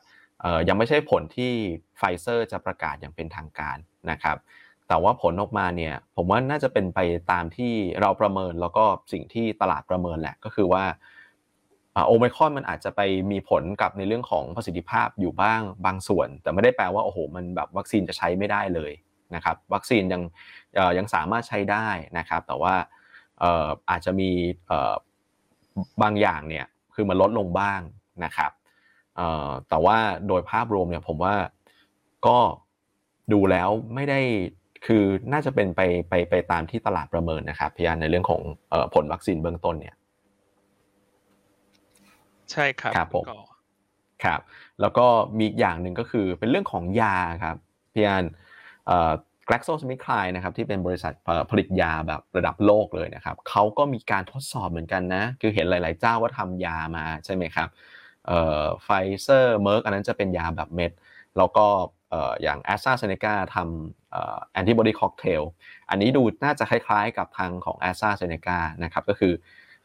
[0.67, 1.52] ยังไม่ใช่ผลที่
[1.97, 3.78] ไฟเซอร์จะประกาศอย่างเป็นทางการ
[4.12, 4.38] นะครับ
[4.88, 7.00] แต่ว่าผลออกมาเนี่ยผมว่าน่าจะเป็นไป
[7.32, 10.84] ตามที่เราประเมินแล้วก็สิ่งที่ตลาดประเมินแหละก็คือว่า
[12.08, 18.91] โอไมครอนมันอาจจะไปมีผลกับในเรื่องของประสิทธิภาพอยู่บ้างบางส่วน แต่ไม่ได้แปลว่าโอ้โหมันแบบวัคซีนจะใช้ไม่ได้เลย
[19.36, 20.21] นะครับวัคซีนยัง
[20.97, 22.76] ยังสามารถใช้ได้นะครับ แต่ว่า
[23.89, 24.30] อาจจะมี
[26.02, 27.82] บางอย่างเนี่ยคือมันลดลงบ้าง
[28.23, 28.52] นะครับ
[29.69, 31.36] แต่ว่าโดยภาพรวมเนี่ยผมว่า
[32.27, 32.38] ก็
[33.34, 34.19] ดูแล้วไม่ได้
[34.86, 35.03] คือ
[35.34, 39.95] น่าจะเป็นไปไปไปตามที่ตลาดประเมินนะครับพยานในเรื่องของเอ่อผลวัคซีนเบื้องต้นเนี่ย
[42.51, 43.41] ใช่ครับครับผมณก่อ
[44.23, 44.39] ครับ
[44.82, 45.06] แล้วก็
[45.38, 47.56] มีอีกอย่างหนึ่งก็คือเป็นเรื่องของยาครับ
[47.93, 48.25] พี่อัน
[48.88, 49.12] เอ่อ
[49.49, 57.96] GlaxoSmithKline นะครับที่เป็นบริษัทเอ่อผลิตยาแบบระดับโลกเลยนะครับเขาก็มีการทดสอบเหมือนกันนะ คือเห็นหลาย ๆ เจ้าว่าทำยามาใช่ไหมครับเอ่อ
[58.83, 58.89] ไฟ
[59.21, 60.91] เซอร์เมอร์กอันนั้นจะเป็นยาแบบเม็ด
[61.37, 61.65] แล้วก็
[62.09, 65.41] เอ่ออย่าง a s t r a z เซ e c a ทำเอ่อแอนติบอดีค็อกเทล
[65.89, 69.33] อันนี้ดูน่าจะคล้ายๆกับทางของ a s t r a z เซ e c a นะครับก็คือ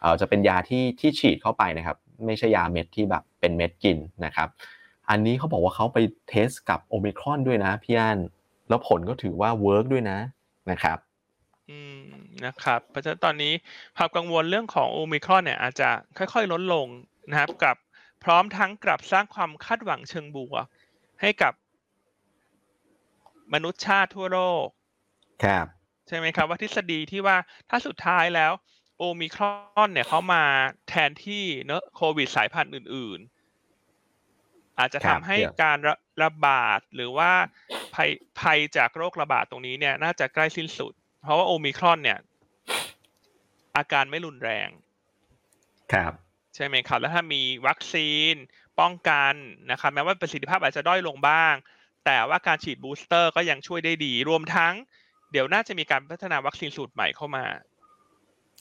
[0.01, 4.49] เอ่อจะเป็นยาที่ที่ฉีดเข้าไปนะครับ ไม่ใช่ยาเม็ดที่แบบเป็นเม็ดกินนะครับ
[5.11, 5.99] อันนี้เขาบอกว่าเขาไป
[6.29, 8.19] test กับโอมิครอนด้วยนะพี่อัน
[8.69, 10.19] แล้วผลก็ถือว่า work ด้วยนะ
[10.71, 10.99] นะครับ
[11.71, 12.03] อืม
[12.45, 13.53] นะครับเพราะฉะนั้นตอนนี้
[13.97, 16.87] ความกังวลเรื่องของโอมิครอนเนี่ยอาจจะค่อยๆลดลง
[17.31, 17.77] นะครับกับ
[18.23, 20.67] พร้อมทั้งกลับสร้างความคาดหวังเชิงบวก
[21.21, 21.53] ให้กับ
[23.53, 24.67] มนุษยชาติทั่วโลก
[25.45, 25.67] ครับ
[26.09, 27.37] ใช่ไหมครับ ว่าทฤษฎีที่ว่า
[27.71, 28.53] ถ้าสุดท้ายแล้ว
[28.99, 29.43] โอมิคร
[29.81, 30.45] อนเนี่ยเขามา
[30.89, 33.21] แทนที่เนอะโควิดสายพันธุ์อื่น
[33.99, 37.33] ๆ อาจจะครัทำบให้ครับการระระบาดหรือว่า
[37.95, 42.19] ภัยภัยจากโรคระบาดตรงนี้เนี่ยน่าจะใกล้สิ้นสุด เพราะว่าโอมิครอนเนี่ย
[43.77, 44.69] อาการไม่รุนแรง
[45.93, 46.13] ครับ
[46.55, 48.35] ใช่ไหมครับ แล้วถ้ามีวัคซีน
[48.81, 49.35] ป้องกัน
[49.71, 51.55] นะครับแม้ว่าประสิทธิภาพอาจจะด้อยลงบ้าง
[52.07, 54.75] แต่ว่าการฉีด booster ก็ยังช่วยได้ดี รวมทั้ง
[55.33, 57.45] เดี๋ยวน่าจะมีการพัฒนาวัคซีนสูตรใหม่เข้ามา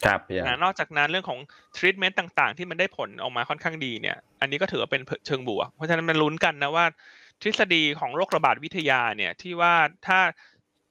[0.05, 1.39] ครับพี่อันนะนอกจากนั้นเรื่องของ
[1.77, 6.85] ทรีทเมนต์ต่างๆ ที่มันได้ผลออกมาค่อนข้างดีเนี่ย อันนี้ก็ถือว่าเป็นเชิงบวก เพราะฉะนั้นมันลุ้นกันนะว่า
[7.41, 9.73] ทฤษฎีของโรคระบาดวิทยาเนี่ยที่ว่า
[10.07, 10.19] ถ้า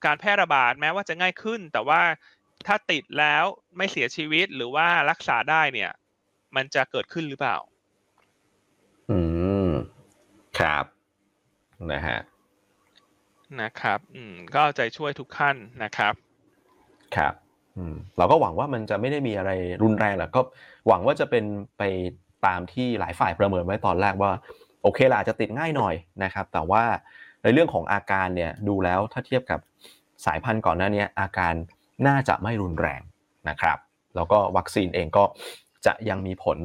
[0.05, 2.01] การแพร่ระบาดแม้ว่าจะง่ายขึ้น แต่ว่า
[2.67, 3.45] ถ้าติดแล้ว
[3.77, 5.91] ไม่เสียชีวิตหรือว่ารักษาได้เนี่ย
[6.57, 7.57] มันจะเกิดขึ้นหรือเปล่า
[9.11, 9.19] อื
[9.69, 9.71] ม
[10.59, 10.85] ครับ
[11.93, 12.21] นะฮะ
[13.61, 16.15] นะครับ อืม ก็เอาใจช่วยทุกขั้นนะครับ
[17.17, 17.35] ครับ
[17.77, 19.51] อืม เราก็หวังว่ามันจะไม่ได้มีอะไร
[19.83, 20.41] รุนแรงหรอกก็
[20.89, 21.45] หวังว่าจะเป็น
[21.79, 21.83] ไป
[22.47, 24.33] ตามที่หลายฝ่ายประเมินไว้ตอนแรกว่า
[24.83, 26.83] โอเคละอาจจะติดง่ายหน่อยนะครับ แต่ว่า
[27.43, 29.61] ในเรื่องของอาการเนี่ยดูแล้วถ้าเทียบกับ
[30.27, 31.55] สายพันธุ์ก่อนหน้านี้อาการ
[32.07, 33.01] น่าจะไม่รุนแรง
[33.49, 33.79] นะครับ
[34.17, 35.25] แล้วก็วัคซีนเองก็
[35.87, 36.59] จะยังมีผล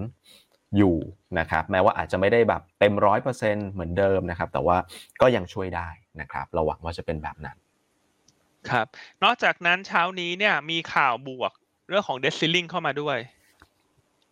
[0.78, 0.96] อยู่
[1.40, 4.78] นะครับแม้ว่าอาจจะไม่ได้แบบเต็มร้อยเปอร์เซ็นเหมือนเดิมนะครับ แต่ว่า
[5.22, 5.90] ก็ยังช่วยได้
[6.22, 7.58] นะครับเราหวังว่าจะเป็นแบบนั้น
[8.70, 8.86] ครับ
[9.24, 11.52] นอกจากนั้นเช้านี้เนี่ยมีข่าวบวก
[11.90, 13.18] เรื่องของเดซิลลิงเข้ามาด้วย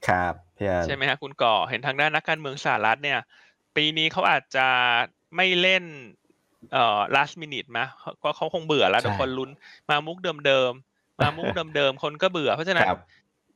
[0.07, 3.19] ครับพี่อันใช่ไหมฮะคุณก่อเห็นทางด้านนักการเมืองสหรัฐเนี่ย
[3.75, 4.67] ปีนี้เขาอาจจะ
[5.35, 5.83] ไม่เล่น
[6.73, 7.85] เอ่อ last minute มะ
[8.19, 9.49] เพราะเขาคงเบื่อแล้วใช่ทุกคนลุ้น
[9.89, 13.01] มามุกเดิมๆมามุกเดิมๆคนก็เบื่อเพราะฉะนั้นครับ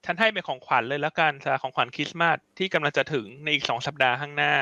[0.09, 4.53] ฉันให้เป็นของขวัญเลยแล้วกันสำหรับของขวัญคริสต์มาสที่กำลังจะถึงในอีกสองสัปดาห์ข้างหน้า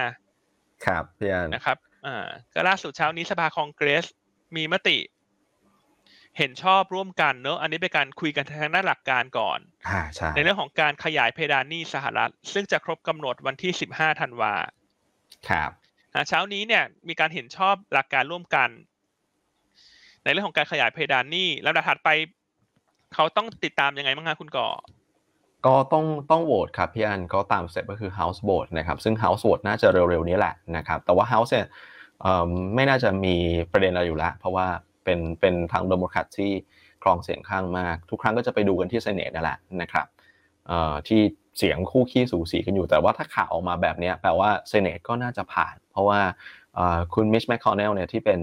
[0.85, 4.05] ครับพี่อันนะครับอ่าก็ล่าสุดเช้านี้สภาคองเกรส
[4.55, 4.97] มีมติ
[6.37, 14.53] เห็นชอบร่วมกันเนอะอันนี้เป็นการคุยกันทางด้านหลักการก่อน อ่าใช่ในเรื่องของการขยายเพดานหนี้สหรัฐ ซึ่งจะครบกำหนดวันที่ 15 ธันวา
[15.49, 15.71] ครับ
[16.13, 18.69] อ่าเช้านี้เนี่ยมีการเห็นชอบหลักการร่วมกัน
[20.23, 22.09] ในเรื่องของการขยายเพดานหนี้ลำดับถัดไป
[23.13, 24.69] เขาต้องติดตามยังไงบ้างคะคุณก่อ
[25.65, 31.67] ก็ต้องต้องโหวตครับพี่อันก็ตามสเต็ปก็คือ House vote นะครับซึ่ง House vote น่าจะเร็วๆนี้แหละนะครับแต่ว่า House เนี่ย
[32.21, 33.35] เอิ่มไม่น่าจะมี
[33.71, 34.67] ประเด็นอะไรอยู่แล้วเพราะว่า
[35.03, 36.51] เป็นเป็นทางเดโมแครตที่
[37.03, 40.05] ครองเสียงข้างมาก ทุกครั้งก็จะไปดูกันที่ Senate นั่นแหละนะครับ
[40.67, 41.21] เอ่อที่
[41.57, 46.19] เสียงคู่คี่สูสีกันอยู่แต่ว่าถ้าข่าวออกมาแบบนี้แปลว่า Senate ก็น่าจะผ่าน เพราะว่า
[46.75, 48.39] เอ่อคุณมิชแมคคอนเนลเนี่ยที่เป็น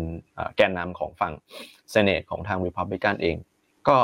[0.57, 1.33] แกนนำของฝั่ง
[1.95, 3.37] Senate ของทาง Republican เอง
[3.89, 3.97] ก็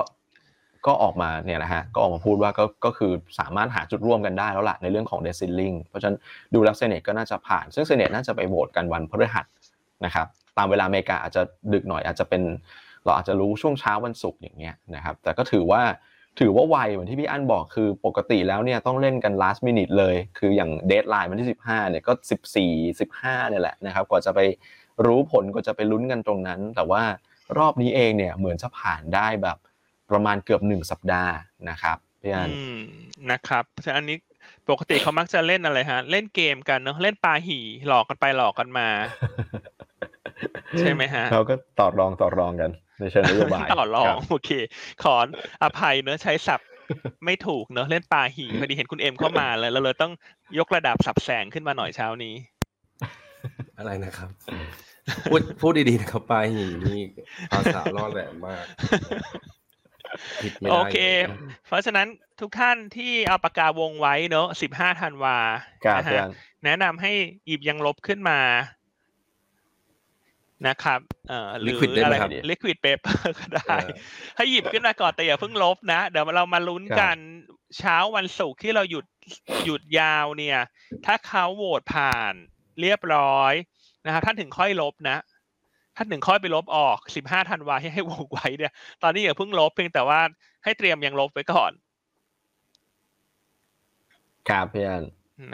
[0.86, 6.16] ก็ออกมาเนี่ยนะฮะก็ออกมาพูดว่าก็ก็คือสามารถหาจุดร่วมกันได้แล้วล่ะในเรื่องของ d e c i l i n g เพราะฉะนั้น
[6.54, 9.46] ดูแล้ว Senate ก็น่าจะผ่าน ซึ่ง Senate น่าจะไปโหวตกันวันพฤหัส
[10.04, 10.26] นะครับ
[10.58, 12.42] ตามเวลาอเมริกาอาจจะดึกหน่อยอาจจะเป็น
[13.04, 15.82] เราอาจจะรู้ช่วงเช้าวันศุกร์อย่างเงี้ยนะครับแต่ก็ถือว่า
[16.40, 22.12] ถือว่าไวเหมือนที่พี่อั้นบอกคือปกติแล้วเนี่ยต้องเล่นกัน last minute เลย คืออย่างเดทไลน์วันที่ 15เนี่ยก็
[22.56, 24.40] 14 15เนี่ยแหละนะครับกว่าจะไป
[25.06, 27.02] รู้ผลกว่าจะไปลุ้นกันตรงนั้น แต่ว่า
[27.58, 29.56] รอบนี้เองเนี่ยเหมือนจะผ่านได้แบบ
[30.10, 31.34] ประมาณเกือบหนึ่งสัปดาห์
[31.70, 32.80] นะครับพี่อันอืม
[33.30, 34.18] นะครับเพราะฉะนั้นอันนี้
[34.70, 38.88] ปกติเขามักจะเล่นอะไรฮะ เล่นเกมกันเนอะเล่นปลาหี่หลอกกันไปหลอกกันมา
[40.78, 44.50] ใช่ไหมฮะเราก็ต่อรองต่อรองกันในเชิงนโยบายต่อรอคงบโอเค
[45.02, 45.14] ขอ
[45.62, 46.68] อภัยเนอะใช้ศัพท์
[47.24, 50.12] ไม่ถูกเนอะเล่นปลาหี่พอดีเห็นคุณเอ็มเข้ามาเลยเราเลยต้อง
[50.58, 52.34] ยกระดับสับแสงขึ้นมาหน่อยเช้านี้
[53.78, 54.30] อะไรนะครับ
[55.30, 57.00] พูดพูดดีๆนะครับปลาหีนี่
[57.50, 58.64] ภาษาล่อแหลมมาก
[60.42, 61.12] ผิดไม่ได้โอเคลย
[61.66, 62.06] เพราะฉะนั้น
[62.40, 65.36] ทุกท่านที่เอาปากกาวงไว้เนอะสิบห้าธันวา
[65.84, 66.30] ครับนะพี่ฮะอัน
[66.64, 67.12] แนะนำให้
[67.46, 68.40] หยิบยังลบขึ้นมา
[70.68, 73.88] นะครับเอ่อหรือ Liquid ได้ไหมอะไรครับ liquid paper ก็ได้เออ
[74.36, 77.18] ให้หยิบขึ้นมาก่อนแต่อย่าเพิ่งลบนะ เดี๋ยวเรามาลุ้นครับกัน
[77.78, 79.06] เช้าวันศุกร์ที่เราหยุด
[79.64, 80.58] หยุดยาวเนี่ย
[81.06, 82.34] ถ้าเขาโหวตผ่าน
[82.80, 83.52] เรียบร้อย
[84.04, 85.16] นะครับท่านถึงค่อยลบนะ
[86.00, 90.20] ท่านถึงค่อยไปลบออกสิบห้าธันวาให้ให้วงไว้เนี่ย ตอนนี้อย่าเพิ่งลบเพียงแต่ว่า
[90.64, 91.72] ให้เตรียมยังลบไว้ก่อน
[94.48, 95.04] ครับพี่อัน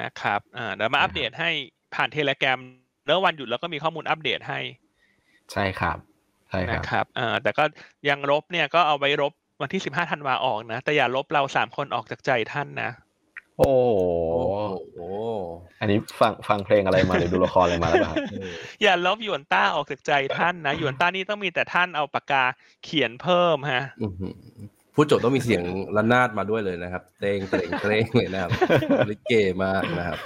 [0.01, 1.51] นะครับอ่าเดี๋ยวมาอัปเดตให้
[1.95, 2.59] ผ่านเทเล gram
[3.05, 4.61] เนื้อวันหยุดแล้วก็มีข้อมูลอัปเดตให้
[5.53, 5.99] ใช่ครับ
[6.51, 7.65] ใช่คนะรับครับอ่าแต่ก็
[8.09, 12.91] ยังลบเนี่ยก็เอาไว้ลบวันที่สิบห้าธันวาออกนะ แต่อย่าลบเราสามคนออกจากใจท่านนะ
[13.59, 13.99] โอ้โห
[14.95, 18.51] โอ้โหอันนี้ฟังฟังเพลงอะไรมาหรือดูละครอะไรมาหรือเปล่าครับเออ
[18.83, 22.45] อย่าลบหยวนต้าออกจากใจท่านนะหยวนต้านี่ต้องมีแต่ท่านเอาปากกา
[22.85, 24.35] เขียนเพิ่มฮะอื้อหือ
[24.95, 25.63] ผู้โจทย์ต้องมีเสียง
[25.97, 28.51] ระนาดมาด้วยเลยนะครับเตงเตงเตงเลยนะครับ
[29.11, 29.33] ลิเก
[29.65, 30.19] มากนะครับ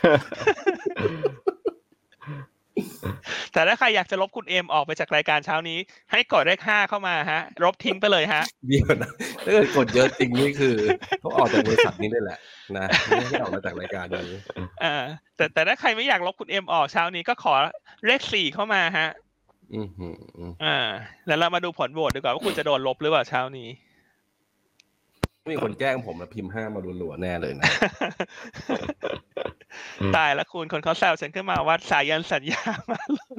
[3.53, 5.79] แต่ถ้าใครอยากจะลบคุณเอ็มออกไปจากรายการเช้านี้
[6.13, 9.11] ให้กดเลขห้าเข้ามาฮะลบทิ้งไปเลยฮะเดียวนะ
[9.45, 10.75] ถ้าเกิดกดเยอะจริงนี่คือ
[11.21, 12.39] เขาออกจากบริษัทนี้ได้แหละ
[12.77, 14.41] นะไม่ให้ออกมาจากรายการนี้
[14.85, 14.97] อ่า
[15.37, 17.55] แต่แต่ถ้าใครไม่อยากลบคุณเอ็มออกเช้านี้ก็ขอ
[18.07, 19.09] เลขสี่เข้ามาฮะ
[19.75, 20.15] อือหือ
[20.65, 20.79] อ่า
[21.27, 23.69] แล้วเรามาดูผลโหวตดีกว่าว่าคุณจะโดนลบหรือเปล่าเช้านี้
[25.53, 27.65] มีคนแกล้งผมแล้วพิมพ์ห้ามารัวๆแน่เลยนะ
[30.01, 33.35] อืมตายแล้วคุณคนเขาแซวฉันขึ้นมาว่าสายันสัญญามาเลย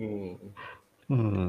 [0.00, 0.26] อืม
[1.10, 1.48] อืม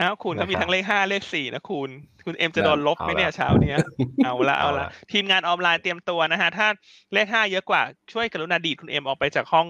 [0.00, 1.90] อ้าวคุณเขามีนะครับทั้งเลขห้าเลขสี่นะคุณ
[2.26, 3.78] คุณเอ็มจะโดนลบไหมเนี่ยเอาละเช้าเนี้ย
[4.24, 6.66] เอาละเอาเอาละละทีมงานออนไลน์เตรียมตัวนะฮะ ถ้า
[7.14, 9.66] เลขห้าเยอะกว่าช่วยกรุณาดีดคุณเอ็มออกไปจากห้อง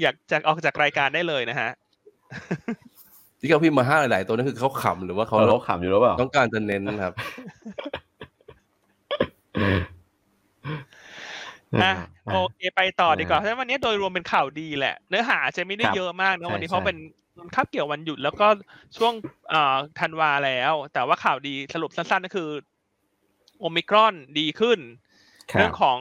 [0.00, 1.70] อยากจากออกจากรายการได้เลยนะฮะ
[3.46, 7.12] ที่เขาพิมพ์มาห้าหลายๆตัวนั่นคือเขาขำหรือว่าเขาเขาเขาขำอยู่หรือเปล่าต้องการจะเน้นครับ
[11.84, 11.92] อะ
[12.32, 16.96] โอเคไปต่อดีกว่านะเพราะฉะนั้นวันนี้โดยรวมเป็นข่าวดีแหละ เนื้อหาอาจจะไม่ได้ครับเยอะมากนะใช่วันนี้ใช่เพราะเป็น
[17.54, 18.46] คาบเกี่ยววันหยุดแล้วก็
[18.96, 19.12] ช่วง
[19.50, 22.48] เอ่อธันวาแล้ว แต่ว่าข่าวดีสรุปสั้นๆก็คือ
[23.60, 24.78] โอมิครอนดีขึ้น
[25.52, 25.98] คเรื่รัอบงของ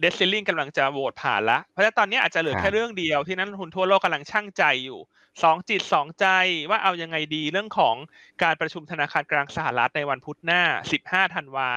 [0.00, 5.00] เดซิลลิงกำลังจะโหวตผ่านละ เพราะฉะนั้นตอนนี้อาจจะเหลือครับแค่เรื่องเดียวที่นักลงทุนทั่วโลกกำลังช่างใจอยู่
[5.42, 6.26] สองจิตสองใจ
[6.70, 7.96] ว่าเอายังไงดีเรื่องของ
[8.42, 10.62] การประชุมธนาคารกลางสหรัฐในวันพุธหน้า
[11.00, 11.70] 15ธันวา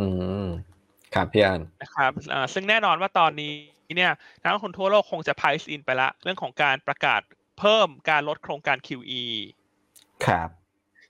[0.00, 0.06] อื
[0.44, 0.46] ม
[1.14, 3.52] ครับพี่อันนะครับอ่าซึ่งแน่นอนว่าตอนนี้
[3.96, 7.20] เนี่ยนักลงทุนทั่วโลกคงจะ price in ไปละ เรื่องของการประกาศ
[7.58, 9.24] เพิ่มการลดโครงการ QE
[10.26, 10.48] ครับ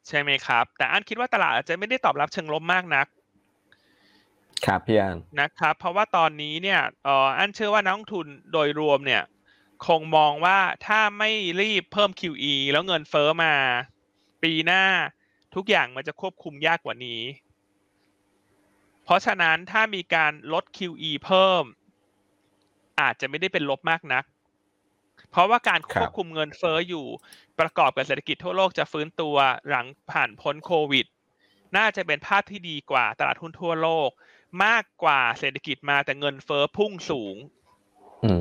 [0.08, 3.06] ใช่ไหมครับ แต่อันคิดว่าตลาดอาจจะไม่ได้ตอบรับเชิงลบมากนัก
[4.66, 9.22] ครับพี่อันนะครับ เพราะว่าตอนนี้เนี่ยเอ่ออันเชื่อว่านักลงทุนโดยรวมเนี่ย
[9.86, 13.54] คงมองว่าถ้าไม่รีบเพิ่ม QE แล้วเงินเฟ้อมา
[14.42, 14.84] ปีหน้า
[15.54, 17.22] ทุกอย่างมันจะควบคุมยากกว่านี้
[19.04, 21.64] เพราะฉะนั้นถ้ามีการลด QE เพิ่ม
[23.00, 24.24] อาจจะไม่ได้เป็นลบมากนัก
[25.30, 27.06] เพราะว่าการควบคุมเงินเฟ้ออยู่
[27.60, 29.36] ประกอบกับเศรษฐกิจทั่วโลกจะฟื้นตัว
[29.68, 31.06] หลังผ่านพ้นโควิด
[31.76, 34.10] น่าจะเป็นภาพที่ดีกว่าตลาดหุ้นทั่วโลก
[34.64, 37.36] มากกว่าเศรษฐกิจมาแต่เงินเฟ้อพุ่งสูง
[38.24, 38.32] อื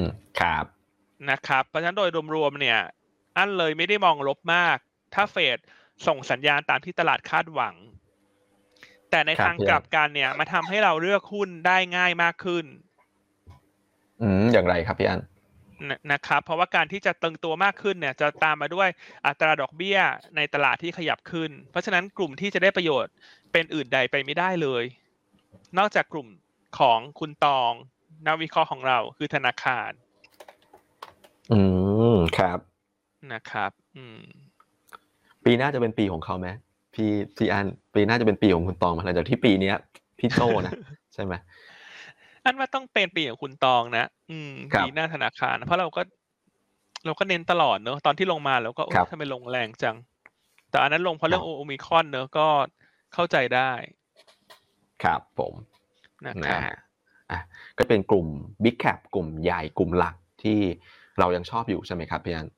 [0.00, 0.02] ม
[0.40, 0.66] ครับ
[1.30, 2.78] นะครับเพราะฉะนั้นโดยรวมๆเนี่ย
[3.36, 4.76] อันเลยไม่ได้มองลบมาก
[5.14, 5.58] ถ้าเฟด
[6.06, 7.74] ส่งสัญญาณตามที่ตลาดคาดหวัง
[9.10, 12.64] แต่ในครับทางพี่กลับกันเนี่ยมาทำให้เราเลือกหุ้นได้ง่ายมากขึ้น
[14.22, 15.20] อืมอย่างไรครับพี่อัน
[15.88, 18.88] นะนะครับ เพราะว่าการที่จะตึงตัวมากขึ้นเนี่ย จะตามมาด้วย
[19.26, 19.98] อัตราดอกเบี้ย
[20.36, 23.12] ในตลาดที่ขยับขึ้น เพราะฉะนั้นกลุ่มที่จะได้ประโยชน์
[23.52, 24.84] เป็นอื่นใดไปไม่ได้เลย
[25.78, 26.28] นอกจากกลุ่ม
[26.78, 27.72] ของคุณตอง
[28.26, 29.90] นักวิเคราะห์ของเราคือธนาคาร
[31.52, 31.60] อื
[32.14, 32.58] ม ครับ
[33.32, 34.20] นะครับ อืม
[35.44, 36.48] ปีหน้าจะเป็นปีของเขาไหม
[36.94, 39.76] พี่พี่อันปีหน้าจะเป็นปีของคุณตองไหมหลังจากที่ปีเนี้ย
[40.18, 40.74] พี่โจนะ
[41.14, 41.34] ใช่ไหม
[42.44, 46.02] อันว่าต้องเป็นปีของคุณตองนะอืมครับปีหน้าธนาคารนะเพราะเราก็
[47.04, 49.96] เราก็เน้นตลอดเนอะตอนที่ลงมาเราก็โอ๊ยครับทำไมลงแรงจัง
[50.70, 52.46] แต่อันนั้นลงเพราะเรื่องครับโอมิครอนเนอะก็
[53.14, 53.70] เข้าใจได้
[55.02, 55.54] ครับผม
[56.26, 56.76] นะครับนะ
[57.30, 57.40] อะ
[57.78, 58.26] ก็เป็นกลุ่ม
[58.64, 60.60] Big Cap กลุ่มใหญ่กลุ่มหลักที่
[61.20, 62.48] เรายังชอบอยู่ใช่ไหมครับพี่อัน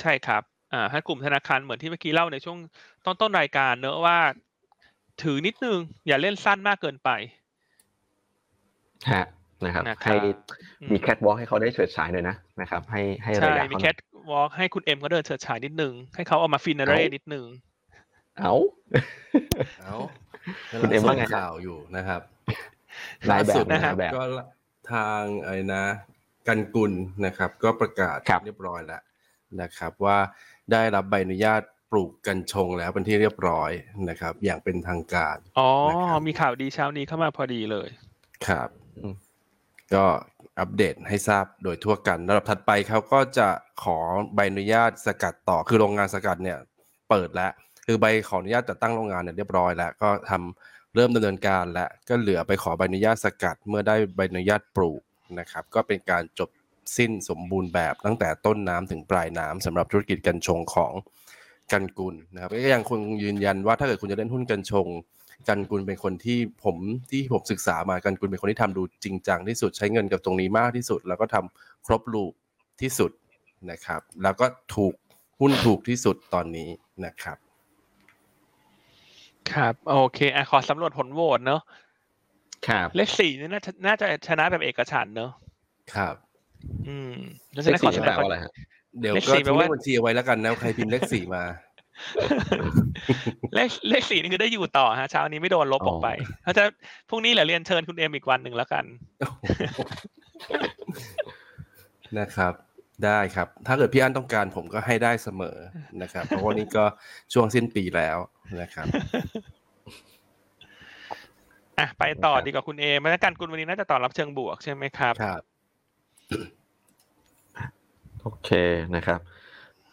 [0.00, 2.58] ใช่ครับอ่าถ้ากลุ่มธนาคารเหมือนที่เมื่อกี้เล่าในช่วง
[3.04, 4.18] ต้นต้นรายการเนอะว่า
[5.22, 7.10] ถือนิดนึง อย่าเล่นสั้นมากเกินไป
[9.12, 9.24] ฮะ
[9.64, 10.16] นะครับนะครับให้
[10.80, 13.96] อืมมีแคทวอล์กให้เขาได้เฉิดฉายหน่อยนะนะครับ ให้ให้ระใช่ยะมีเขาหแคน่อยท
[14.30, 17.46] วอล์กให้คุณเอ็มก็เดินเฉิดฉายนิดนึง ให้เขาเอามาฟินาเร่เอ้านิดนึง
[18.40, 18.54] เอา
[19.80, 19.96] เอา
[20.80, 22.20] คุณเอ็มว่าไงส่ข่าวอยู่นะครับ
[23.30, 24.24] นายแบบล่สุดนายแบบก็
[24.92, 25.84] ทางไอ้นะ
[26.48, 26.92] กันกุล
[27.26, 29.02] นะครับ ก็ประกาศครับเรียบร้อยแล้ว
[29.60, 30.18] นะครับ ว่า
[30.72, 33.70] ได้รับใบอนุญาตปลูกกัญชงแล้วเป็นที่เรียบร้อย
[34.08, 37.88] นะครับ อย่างเป็นทางการอ๋อนะครับมีข่าวดีเช้านี้เข้ามาพอดีเลย
[38.46, 39.14] ครับอืม
[39.94, 40.04] ก็
[40.60, 43.48] อัปเดตให้ทราบโดยทั่วกันระดับถัดไปเขาก็จะ
[43.82, 43.98] ขอ
[44.34, 46.58] ใบอนุญาตสกัดต่อคือโรงงานสกัดเนี่ย
[47.10, 47.52] เปิดแล้ว
[47.86, 55.00] คือใบขออนุญาตจัดตั้งโรงงานเนี่ยเรียบร้อยแล้วก็ทำเริ่มดำเนินการแล้วก็เหลือไปขอใบอนุญาตสกัดเมื่อได้ใบอนุญาตปลูก
[55.38, 56.50] นะครับก็เป็นการจบ
[56.96, 60.92] สิ้นสมบูรณ์แบบตั้งแต่ต้นน้ำถึงปลายน้ำสำหรับธุรกิจกัญชงของ
[61.72, 64.86] กันกุลนะครับก็ยังคงยืนยันว่าถ้าเกิดคุณจะเล่นหุ้นกัญชง
[65.48, 66.76] กันกุลเป็นคนที่ผม
[67.10, 72.32] ที่ผมศึกษามากันกุลเป็นคนที่ทำดูจริงจังที่สุดใช้เงินกับตรงนี้มากที่สุด แล้วก็ทำครบลูป
[72.80, 73.10] ที่สุด
[73.70, 74.94] นะครับ แล้วก็ถูก
[75.40, 76.68] หุ้นถูกที่สุดตอนนี้
[77.06, 77.38] นะครับ
[79.52, 81.60] ครับ โอเคอขอสำรวจผลโหวตเนอะ
[82.68, 85.30] ครับเลขสี่นี่น่าจะน่าจะชนะแบบเอกฉันท์เนอะ
[85.94, 86.14] ครับ
[86.88, 87.14] อืม
[87.52, 88.52] แล้วเลจะขได้ขสี่อแสดแปลงว่าอะไรฮะ
[89.00, 91.42] เดี๋ยวเลขก็สี่แปลทิ้งว่าเลขบัญชีเอาไว้แล้วกันนะใครพิมพ์เลขสี่มา
[93.54, 96.08] เลขเลขสี่นี่คือได้อยู่ต่อฮะเช้านี้ไม่โดนลบออกไป
[96.42, 96.64] เขาจะ
[97.08, 98.84] พรุ่งนี้เหลือเรียนเชิญคุณเอ็มอีกวันหนึ่งแล้วกัน
[102.18, 102.54] นะครับ
[103.04, 105.56] ได้ครับ ถ้าเกิดพี่อันต้องการผมก็ให้ได้เสมอ
[106.02, 106.84] นะครับ เพราะว่านี่ก็
[107.32, 108.18] ช่วงสิ้นปีแล้ว
[108.60, 108.86] นะครับ
[111.78, 115.42] อะไปต่อครับดีกว่าคุณเอมแล้วกันคุณวันนี้น่าจะตอบรับเชิงบวกใช่ไหมครับครับ
[118.22, 118.50] โอเค
[118.96, 119.20] นะครับ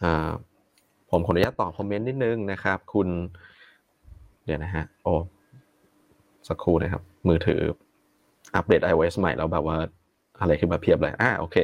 [0.04, 0.32] อ่า
[1.10, 3.08] ผมขออนุญาตตอบคอมเมนต์นิดนึงนะครับ คุณ
[4.46, 5.14] เดี๋ยวนะฮะโอ้
[6.48, 7.62] สักครู่นะครับ มือถือ
[8.56, 9.78] อัปเดต iOS ใหม่แล้วแบบว่า
[10.40, 11.56] อะไรขึ้นมาเพียบเลย อ่าโอเค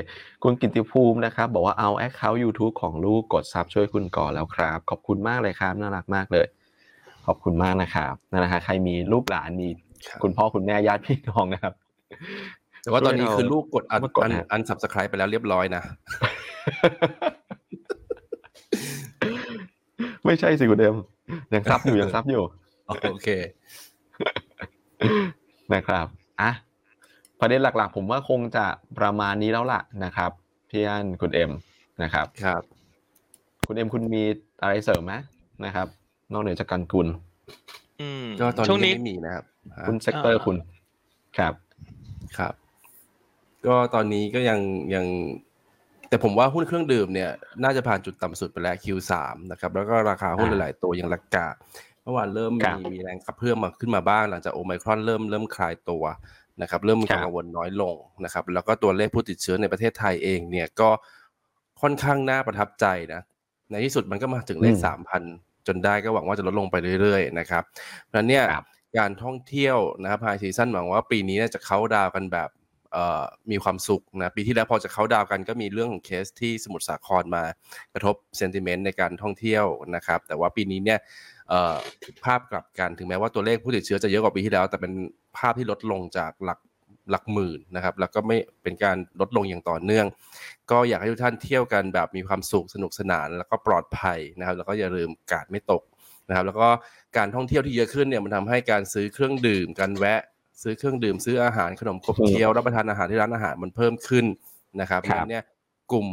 [0.44, 6.48] คุณกิตติภูมินะครับ บอกว่าเอา Account YouTube ของลูกกดซับช่วยคุณก่อนแล้วครับ ขอบคุณมากเลยครับ น่ารักมากเลย
[7.26, 9.70] ขอบคุณมากนะครับนั่นนะฮะใครมีลูกหลานมี
[10.08, 11.74] ครับคุณพ่อคุณแม่ญาติพี่น้องนะครับ
[12.82, 15.82] แต่ว่าตอนนี้คือลูกกดอันมากดอันฮะอันสับสไครไปแล้วเรียบร้อยนะ
[20.26, 20.96] ไม่ใช่สิคุณเดม
[21.54, 22.44] ยังซับอยู่ยังซับอยู่
[23.12, 23.30] โอเค
[25.74, 26.08] นะครับ
[26.42, 26.52] อะ
[27.40, 28.66] ประเด็นหลัก ๆ ผมว่าคงจะ
[29.00, 30.32] ประมาณนี้แล้วล่ะนะครับ
[30.70, 31.52] พี่อันคุณเอ็ม
[32.04, 32.62] นะครับครับ
[33.68, 34.24] คุณเอ็มคุณมี
[34.62, 35.14] อะไรเสริมไหม
[35.66, 35.88] นะครับ
[36.34, 37.08] นอกเหนือจากกันกุล
[38.02, 39.44] อืมก็ตอนช่วงนี้นี้ไม่มีนะครับ
[39.88, 40.58] คุณ sector อ่าคุณ
[41.38, 41.54] ครับ
[42.38, 42.54] ครับ
[43.68, 44.60] ก็ตอนนี้ก็ยัง
[44.96, 45.06] ยัง
[46.10, 47.30] แต่ผมว่าหุ้นเครื่องดื่มเนี่ย
[47.64, 49.12] น่าจะผ่านจุดต่ำสุดไปแล้ว Q3
[49.52, 51.46] นะครับ แล้วก็ราคาหุ้นอ่าหลาย ๆ ตัวยังราคา
[52.04, 56.04] เมื่อวานเริ่มมีครับมีแรงขับเพิ่มมาขึ้นมาบ้างหลังจากโอไมครอนเริ่มเริ่มคลายตัว
[56.62, 60.90] นะครับ เริ่มมีความครับกังวลน้อยลงนะครับ แล้วก็ตัวเลขผู้ติดเชื้อในประเทศไทยเองเนี่ยก็
[61.82, 63.22] ค่อนข้างน่าประทับใจนะ
[63.72, 65.24] ในที่สุดมันก็มาถึงเลขอืมสามพัน
[65.68, 67.64] จนได้ก็หวังว่าจะลดลงไปเรื่อยๆนะครับ
[68.04, 68.66] เพราะฉะนั้นเนี่ยครับ
[69.00, 72.50] การท่องเที่ยวนะครับ high season หวังว่าปีนี้เนี่ยจะเข้าดาวกันแบบ
[73.52, 77.44] มีความสุขนะปีที่แล้วพอจะเข้าดาวกันก็มีเรื่องของเคสที่สมุทรสาครมา
[77.94, 81.00] กระทบ sentiment ในการท่องเที่ยวนะครับแต่ว่าปีนี้เนี่ย
[82.26, 84.94] ภาพกลับกันถึงแม้ว่าตัวเลขผู้ติดเชื้อจะเยอะกว่าปีที่แล้ว แต่เป็น
[85.38, 86.60] ภาพที่ลดลงจากหลัก
[87.12, 90.06] หลักหมื่นนะครับแล้วก็ไม่เป็นการลดลงอย่างต่อเนื่อง
[90.72, 95.82] ก็อยากให้ทุกท่านเที่ยวกันแบบมีความสุขสนุกสนาน แล้วก็ปลอดภัยนะครับแล้วก็อย่าลืมกาดไม่ตก
[96.28, 96.68] นะครับแล้วก็
[97.18, 100.22] การท่องเที่ยวที่เยอะขึ้นเนี่ยมันทำให้การซื้อเครื่องดื่มการแวะ
[100.62, 104.26] ซื้อเครื่องดื่มซื้ออาหารขนมขบเคี้ยวรับประทานอาหารที่ร้านอาหารมันเพิ่มขึ้น
[104.82, 105.44] นะครับครับเพาะฉะนั้นเนี่ย
[105.92, 106.08] กลุ่ม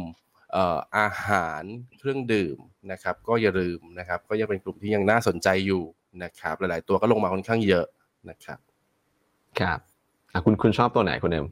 [0.51, 1.63] เอ่ออาหาร
[1.99, 2.57] เครื่องดื่ม
[2.91, 5.83] นะครับก็อย่าลืมนะครับก็ยังเป็นกลุ่มที่ยังน่าสนใจอยู่
[6.23, 7.85] นะครับหลาย ๆ ตัวก็ลงมาค่อนข้างเยอะ
[8.29, 8.59] นะครับ
[9.59, 9.79] ครับ
[10.33, 11.45] อะคุณคุณชอบตัวไหนคุณเอ็ม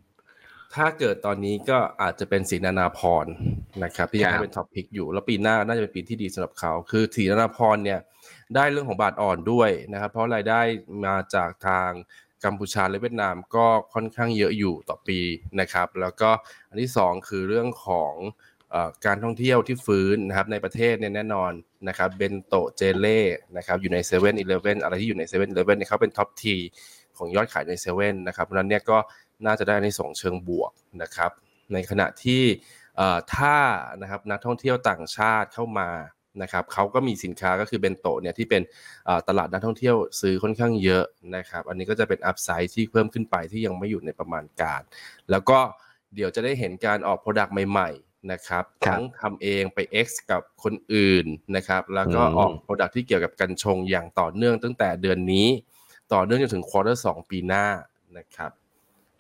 [0.76, 3.26] ถ้าเกิดตอนนี้ก็อาจจะเป็นสีนานาพร
[3.84, 8.00] นะครับที่ยังครัให้บเป็นท็อปพิกอยู่ แล้วปีหน้าน่าจะเป็นปีที่ดีสำหรับเขา คือสีนานาพรเนี่ย
[8.56, 10.62] ได้เรื่องของบาทอ่อนด้วยนะครับ เพราะรายได้
[11.06, 11.90] มาจากทาง
[12.44, 15.20] กัมพูชาและเวียดนามก็ค่อนข้างเยอะอยู่ต่อปี
[15.60, 16.30] นะครับ แล้วก็
[16.70, 18.14] อันที่สองคือเรื่องของ
[18.72, 21.52] เอ่อการท่องเที่ยวที่ฟื้นนะครับในประเทศเนี่ยแน่นอน
[21.88, 23.20] นะครับเบนโตะเจเล่
[23.58, 24.34] นะครับอยู่ใน7 e เ e ่ e
[24.76, 26.56] ออะไรที่อยู่ใน7 e เ e ่ e เนี่ยเขาเป็น top three
[27.18, 28.98] ของยอดขายในเซเว่นนะครับเพราะฉะนั้นเนี่ยก็
[29.46, 31.32] น่าจะได้ใน sense เชิงบวกนะครับ
[31.74, 32.44] ในขณะที่
[32.98, 33.58] เอ่อถ้า
[34.02, 35.90] นะครับนักท่องเที่ยวต่างชาติเข้ามา
[36.42, 38.62] นะครับเขาก็มีสินค้าก็คือเบนโตะเนี่ยที่เป็น
[39.06, 41.06] เอ่อตลาดนักท่องเที่ยวซื้อค่อนข้างเยอะ
[41.36, 44.82] นะครับ อันนี้ก็จะเป็น upside ที่เพิ่มขึ้นไปที่ยังไม่อยู่ในประมาณการ
[45.32, 45.60] แล้วก็
[46.16, 51.26] เดี๋ยวจะได้เห็นการออก product ใหม่ๆนะครับครับทั้งทำเองไป X กับคนอื่น
[51.56, 55.48] นะครับ แล้วก็อืมออก product ที่เกี่ยวกับกัญชงอย่างต่อเนื่องตั้งแต่เดือนนี้
[56.14, 57.66] ต่อเนื่องจนถึง quarter สปีหน้า
[58.18, 58.52] นะครับ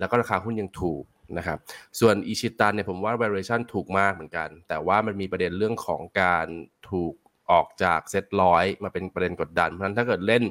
[0.04, 1.04] แล้วก็ราคาหุ้นยังถูก
[1.38, 1.58] นะครับ
[1.99, 6.47] ส่วนอิชิตันเนี่ยผมว่า valuation ถูกมากเหมือนกัน แต่ว่ามันมีประเด็นเรื่องของการ
[6.91, 7.14] ถูก
[7.51, 10.43] ออกจากเซ็ตร้อยมาเป็นประเด็นกดดัน เพราะฉะนั้นถ้าเกิดเล่น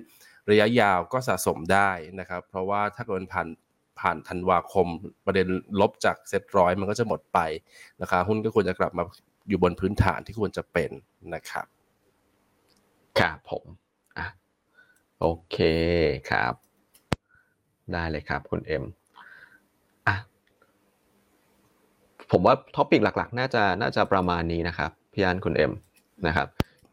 [0.50, 1.90] ระยะยาวก็สะสมได้
[2.20, 3.48] นะครับ เพราะว่าถ้าเกิดมันผ่าน
[4.00, 4.86] ผ่านธันวาคม
[5.26, 5.46] ประเด็น
[5.80, 7.38] ลบจากเซ็ตร้อยมันก็จะหมดไป
[8.02, 9.04] ราคาหุ้นก็ควรจะกลับมา
[9.48, 10.90] อยู่บนพื้นฐานที่ควรจะเป็น
[11.34, 11.66] นะครับ
[13.18, 13.64] ครับผม
[14.18, 14.26] อะ
[15.20, 15.56] โอเค
[16.30, 16.54] ครับ
[17.92, 18.84] ได้เลยครับคุณเอ็ม
[20.08, 20.16] อะ
[22.32, 25.72] ผมว่า topic หลักๆ น่าจะน่าจะประมาณนี้นะครับพี่อันคุณเอ็ม
[26.26, 26.46] นะครับ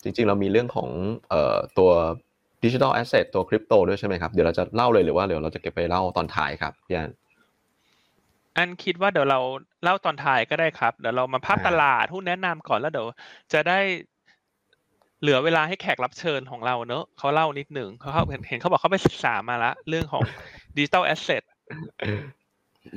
[0.03, 0.89] จริงๆ เรามีเรื่องของ
[1.29, 1.91] เอ่อตัว
[2.63, 7.11] digital asset ตัวคริปโตด้วยใช่ไหมครับ เดี๋ยวเราจะเล่าเลยหรือว่าเดี๋ยวเราจะเก็บไปเล่าตอนท้ายครับพี่อัน
[8.57, 9.39] อันคิดว่าเดี๋ยวเรา
[9.83, 13.07] เล่าตอนท้ายก็ได้ครับ เดี๋ยวเรามาภาพตลาดหุ้นแนะนำก่อนแล้วเดี๋ยว
[13.53, 13.79] จะได้
[15.21, 18.09] เหลือเวลาให้แขกรับเชิญของเราเนอะเขาเล่านิดหนึ่งเขา
[18.47, 20.23] เห็นเขาบอกเขาไปศึกษามาละ เรื่องของ
[20.75, 21.43] ดิจิตอลแอสเซท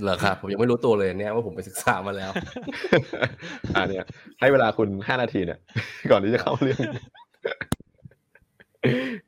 [0.03, 2.30] เหรอครับ ผมยังไม่รู้ตัวเลยเนี่ยว่าผมไปศึกษามาแล้ว
[3.74, 4.05] อ่าเนี่ย
[4.40, 5.59] ให้เวลาคุณห้านาทีเนี่ย
[6.11, 6.80] ก่อนที่จะเข้าเรื่อง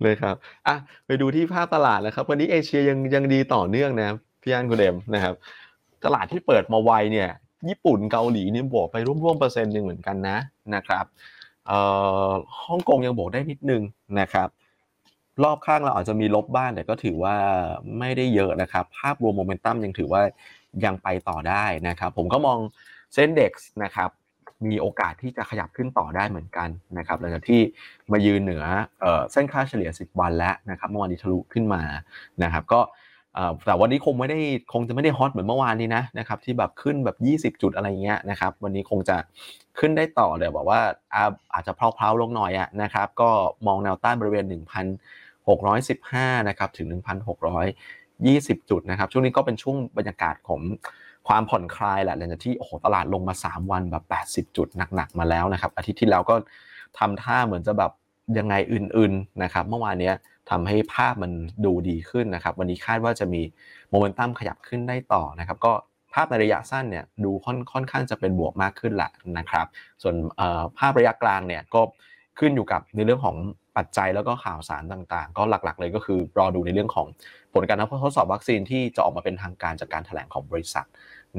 [0.03, 0.35] เลยครับ
[0.67, 4.09] อะไปดูที่ภาพตลาดนะครับ วันนี้เอเชียยังยังดีต่อเนื่องนะ
[4.43, 5.35] พี่อันคุณเดมนะครับ
[6.05, 7.29] ตลาดที่เปิดมาไวเนี่ย
[7.69, 10.37] ญี่ปุ่นเกาหลีเนี่ยบวกไปร่วมๆเปอร์เซ็นต์หนึ่งเหมือนกันนะ
[10.75, 11.05] นะครับ
[11.67, 11.79] เอ่
[12.29, 12.31] อ
[12.67, 13.83] ฮ่องกงยังบวกได้นิดนึง
[14.21, 14.49] นะครับ
[15.43, 17.37] รอบข้างเราอาจจะมีลบบ้างแต่ก็ถือว่า
[17.99, 20.23] ไม่ได้เยอะนะครับ ภาพรวมโมเมนตัมยังถือว่า
[20.85, 22.59] ยังไปต่อได้นะครับ ผมก็มอง
[23.15, 23.53] เส้นเด็ก
[23.85, 24.11] นะครับ
[24.71, 26.69] มีโอกาสที่จะขยับขึ้นต่อได้เหมือนกัน
[26.99, 27.61] นะครับหลังจากที่
[28.13, 28.65] มายืนเหนือ
[29.33, 31.83] เส้นค่าเฉลี่ย 10 วันแล้วนะครับเมื่อวานนี้ทะลุขึ้นมา
[32.43, 32.81] นะครับ ก็
[33.65, 34.39] แต่วันนี้คงไม่ได้
[34.73, 39.17] คงจะไม่ได้ฮอตเหมือนเมื่อวานนี้นะนะครับที่แบบขึ้นแบบ 20 จุดอะไรเงี้ยนะครับ วันนี้คงจะ
[39.79, 40.81] ขึ้นได้ต่อเลยบอกว่า
[41.55, 43.31] อาจจะเพลาๆลงหน่อยอะนะครับ ก็
[43.67, 44.45] มองแนวต้านบริเวณ
[45.47, 46.87] 1,615 นะครับ ถึง
[47.75, 50.61] 1,620 จุดนะครับ ช่วงนี้ก็เป็นช่วงบรรยากาศของ
[51.29, 54.05] ความผ่อนคลายแหละหลังจากที่โอ้โหตลาดลงมา 3 วันแบบ
[54.51, 56.35] 80 จุดหนักๆ มาแล้วนะครับ อาทิตย์ที่แล้วก็
[56.99, 57.93] ทำท่าเหมือนจะแบบ
[58.39, 60.13] ยังไงอื่นๆนะครับเมื่อวานนี้
[60.51, 61.33] ทำให้ภาพมัน
[61.65, 63.43] ดูดีขึ้นนะครับ วันนี้คาดว่าจะมี
[63.91, 65.73] โมเมนตัมขยับขึ้นได้ต่อนะครับ ก็
[66.15, 69.67] ภาพในระยะสั้นเนี่ยดูค่อนค่อนข้างจะเป็นบวกมากขึ้นแหละนะครับ
[70.03, 70.15] ส่วน
[70.79, 71.81] ภาพระยะกลางเนี่ยก็
[72.39, 73.37] ขึ้นอยู่กับในเรื่องของ
[73.77, 77.07] ปัจจัยแล้วก็ข่าวสารต่างๆ ก็หลักๆ เลยก็คือรอดูในเรื่องของ
[77.53, 80.87] ผลการทดสอบวัคซีนที่จะออกมาเป็นทางการจากการแถลงของบริษัท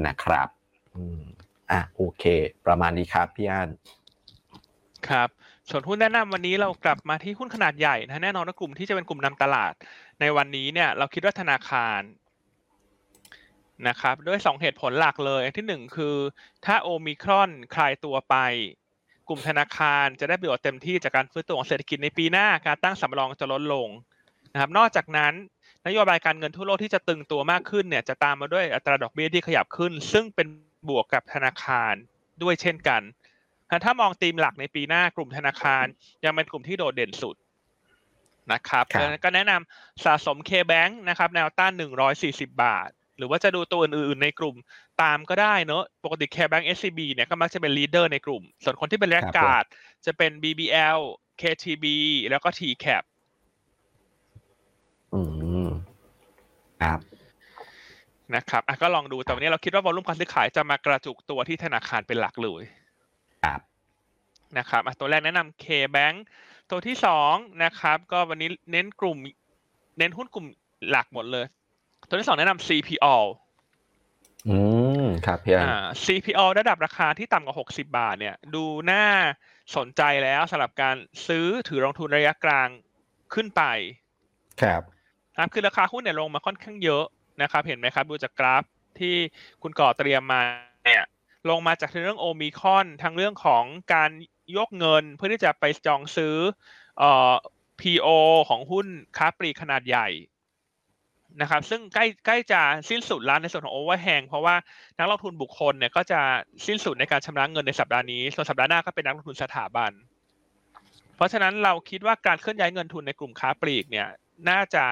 [0.06, 0.48] นะครับ
[0.94, 1.22] อืม
[1.70, 2.24] อะโอเค
[2.66, 3.68] ประมาณนี้ครับพี่อัน
[5.08, 5.28] ครับ
[5.70, 9.72] ส่วนหุ้นแนะนำวันนี้เรากลับมาที่หุ้นขนาดใหญ่นะแน่นอนว่ากลุ่มที่จะเป็นกลุ่มนำตลาด
[10.20, 12.00] ในวันนี้เนี่ยเราคิดว่าธนาคาร
[13.88, 16.16] นะครับด้วยสองเหตุผลหลักเลยที่หนึ่งคือ
[16.64, 18.36] ถ้าโอมิครอนคลายตัวไป
[19.28, 23.88] กลุ่มธนาคารจะได้ประโยชน์เต็มที่จากการฟื้นตัวของเศรษฐกิจในปีหน้าการตั้งสำรองจะลดลง
[24.52, 25.32] นะครับ นอกจากนั้น
[25.86, 30.46] นโยบายการเงินทั่วโลกที่จะตึงตัวมากขึ้นเนี่ยจะตามมาด้วยอัตราดอกเบี้ยที่ขยับขึ้น ซึ่งเป็น
[30.88, 31.94] บวกกับธนาคาร
[32.42, 33.02] ด้วยเช่นกัน
[33.84, 35.84] ถ้ามองธีมหลักในปีหน้ากลุ่มธนาคาร
[36.24, 37.36] ยังเป็นกลุ่มที่โดดเด่นสุด
[38.52, 41.72] นะครับครับดังนั้นก็แนะนำสะสม K-Bank นะครับแนวต้าน
[42.16, 44.56] 140 บาท หรือว่าจะดูตัวอื่นๆในกลุ่ม
[45.02, 49.64] ตามก็ได้เนอะปกติ K-Bank SCB เนี่ยก็มักจะเป็น leader ในกลุ่ม ส่วนคนที่เป็น laggard
[50.06, 50.98] จะเป็น BBL
[51.40, 51.84] KTB
[52.30, 53.04] แล้วก็ TCAP
[55.14, 55.20] อื
[55.66, 55.68] ม
[56.82, 57.00] ครับ
[58.34, 62.62] นะครับอะก็ลองดูแต่วันนี้เราคิดว่าวอลุ่มการซื้อขายจะมากระจุกตัวที่ธนาคารเป็นหลักเลย
[63.44, 63.60] ครับ
[64.58, 66.16] นะครับอะตัวแรกแนะนำ K-Bank
[66.70, 69.18] ตัวที่สองนะครับ ก็วันนี้เน้นกลุ่ม
[69.98, 70.46] เน้นหุ้นกลุ่ม
[70.90, 71.46] หลักหมดเลย
[72.08, 73.16] ตัวที่สองแนะนำ CPO
[74.48, 74.58] อื
[75.02, 79.04] มครับพี่อัน อ่า CPO ระดับราคาที่ต่ำกว่า 60 บาท เนี่ย ดูน่า
[79.76, 80.96] สนใจแล้วสำหรับการ
[81.26, 82.68] ซื้อถือลงทุนระยะกลาง
[83.34, 83.62] ขึ้นไป
[84.62, 84.82] ครับ
[85.32, 87.04] นะครับคือราคาหุ้นเนี่ยลงมาค่อนข้างเยอะ
[87.42, 88.64] นะครับ เห็นไหมครับ ดูจากกราฟ
[89.00, 89.14] ที่
[89.62, 90.42] คุณก่อเตรียมมา
[90.84, 91.04] เนี่ย
[91.50, 94.10] ลงมาจากเรื่องโอมิคอนทั้งเรื่องของการ
[94.56, 96.36] ยกเงินเพื่อที่จะไปจองซื้อ
[96.98, 97.34] เอ่อ
[97.80, 98.08] PO
[98.48, 98.86] ของหุ้น
[99.16, 100.08] ค้าปลีกขนาดใหญ่
[101.40, 104.56] นะครับซึ่งใกล้ใกล้จะสิ้นสุดแล้วในส่วนของโอเวอร์แฮงเพราะว่า
[104.98, 106.20] นักลงทุนบุคคลเนี่ยก็จะ
[106.66, 109.92] สิ้นสุดในการชำระเงินในสัปดาห์นี้ ส่วนสัปดาห์หน้าก็เป็นนักลงทุนสถาบัน
[111.16, 114.08] เพราะฉะนั้นเราคิดว่าการเคลื่อนย้ายเงินทุนในกลุ่มค้าปลีกเนี่ย
[114.48, 114.84] น่าจะ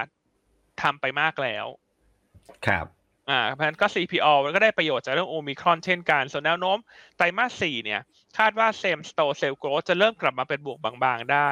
[0.82, 1.66] ทำไปมากแล้ว
[2.66, 2.86] ครับ
[3.30, 6.78] อ่าเพราะฉะนั้นก็ CPO ก็ได้ประโยชน์จากเรื่องโอมิครอนเช่นกัน ส่วนแนวโน้ม
[7.16, 8.00] ไตรมาสสี่เนี่ย
[8.38, 11.50] คาดว่าเซมสโตเซลโกรจะเริ่มกลับมาเป็นบวกบางๆได้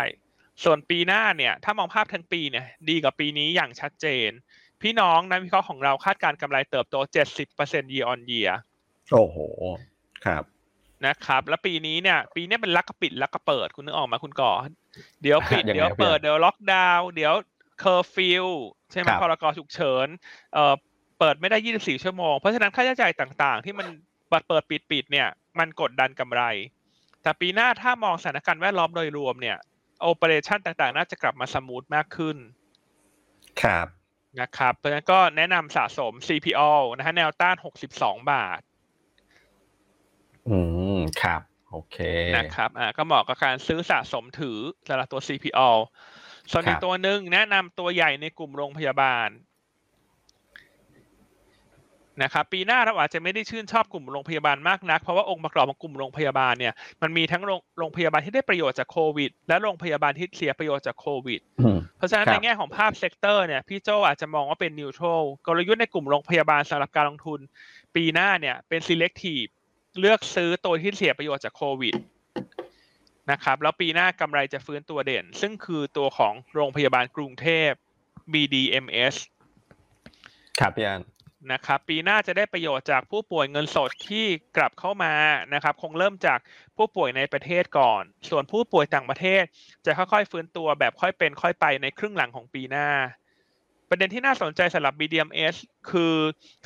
[0.64, 4.30] ส่วนปีหน้าเนี่ย ถ้ามองภาพทั้งปีเนี่ย ดีกว่าปีนี้อย่างชัดเจน
[4.82, 6.96] พี่น้องนักวิเคราะห์ของเราคาดการณ์กำไรเติบโต
[7.44, 8.52] 70% year on year
[9.12, 9.36] โอ้โห
[10.26, 10.44] ครับ
[11.06, 14.52] นะครับ แล้วปีนี้เนี่ย ปีนี้เป็นลักกระปิดลักกระเปิดคุณนึกออกมาคุณก่อ
[15.22, 17.34] เดี๋ยวปิดยังไงเดี๋ยวครับเปิดพี่เดี๋ยวล็อกดาวน์เดี๋ยว
[17.80, 18.46] เคอร์ฟิว
[18.90, 20.06] ใช่ไหมครับพรกฉุกเฉิน
[20.54, 20.74] เอ่อ
[21.18, 23.86] เปิดไม่ได้ 24 ชั่วโมง เพราะฉะนั้นค่าใช้จ่ายต่างๆ ที่มัน
[24.28, 25.28] เปิดเปิดปิดปิดเนี่ย
[25.58, 26.42] มันกดดันกำไร
[27.22, 29.56] แต่ปีหน้าถ้ามองสถานการณ์แวดล้อมโดยรวมเนี่ย
[30.02, 32.36] operation ต่างๆ น่าจะกลับมา smooth มากขึ้น
[33.62, 33.88] ครับ
[34.40, 37.56] นะครับเพราะฉะนั้นก็แนะนำสะสม CPALL นะฮะแนวต้าน
[37.88, 38.60] 62บาท
[40.48, 40.58] อื
[40.96, 41.96] ม ครับ โอเค
[42.36, 44.58] นะครับ อ่า ก็เหมาะกับการซื้อสะสมถือ
[44.88, 45.68] สำหรับตัว CPALL
[46.50, 49.28] ส่วนอีคกรับตัวหนึ่งแนะนำตัวใหญ่ในกลุ่มโรงพยาบาล
[52.22, 67.40] นะครับปีหน้าเราอาจจะไม่ได้ชื่นชอบกลุ่มโรงพยาบาลมากนัก เพราะว่าองค์ประกอบของกลุ่มโรงพยาบาลเนี่ยมันมีทั้งโรงโรงพยาบาลที่ได้ประโยชน์จากโควิด และโรงพยาบาลที่เสียประโยชน์จากโควิดอืมเพราะฉะนั้นครับในแง่ของภาพ sector เนี่ยพี่โจอาจจะมองว่าเป็น neutral กลยุทธ์ในกลุ่มโรงพยาบาลสำหรับการลงทุน
[67.96, 69.50] ปีหน้าเนี่ยเป็น selective
[70.00, 71.94] เลือกซื้อตัวที่เสียประโยชน์จากโควิด
[73.30, 77.70] นะครับแล้วปีหน้ากำไรจะฟื้นตัวเด่น ซึ่งคือตัวของโรงพยาบาลกรุงเทพ
[78.32, 79.14] BDMS
[80.60, 81.02] ครับพี่อัน
[81.50, 84.26] นะครับปีหน้าจะได้ประโยชน์จากผู้ป่วยเงินสดที่
[84.56, 85.14] กลับเข้ามา
[85.54, 86.38] นะครับคงเริ่มจาก
[86.76, 89.42] ผู้ป่วยในประเทศก่อน ส่วนผู้ป่วยต่างประเทศ
[89.86, 92.88] จะค่อยๆฟื้นตัวแบบค่อยเป็นค่อยไปในครึ่งหลังของปีหน้า
[93.88, 95.56] ประเด็นที่น่าสนใจสำหรับ BDMs
[95.90, 96.14] คือ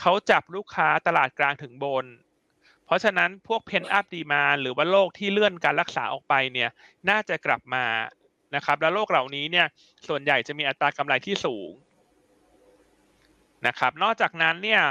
[0.01, 2.07] เขาจับลูกค้าตลาดกลางถึงบน
[2.87, 6.71] เพราะฉะนั้นพวกเพนอัพดีมาหรือว่าโรคที่เลื่อนการรักษาออกไปเนี่ย
[7.11, 7.85] น่าจะกลับมา
[8.55, 9.67] นะครับแล้วโรคเหล่านี้เนี่ย
[10.09, 11.71] ส่วนใหญ่จะมีอัตรากำไรที่สูง
[13.67, 14.83] นะครับ นอกจากนั้นเนี่ย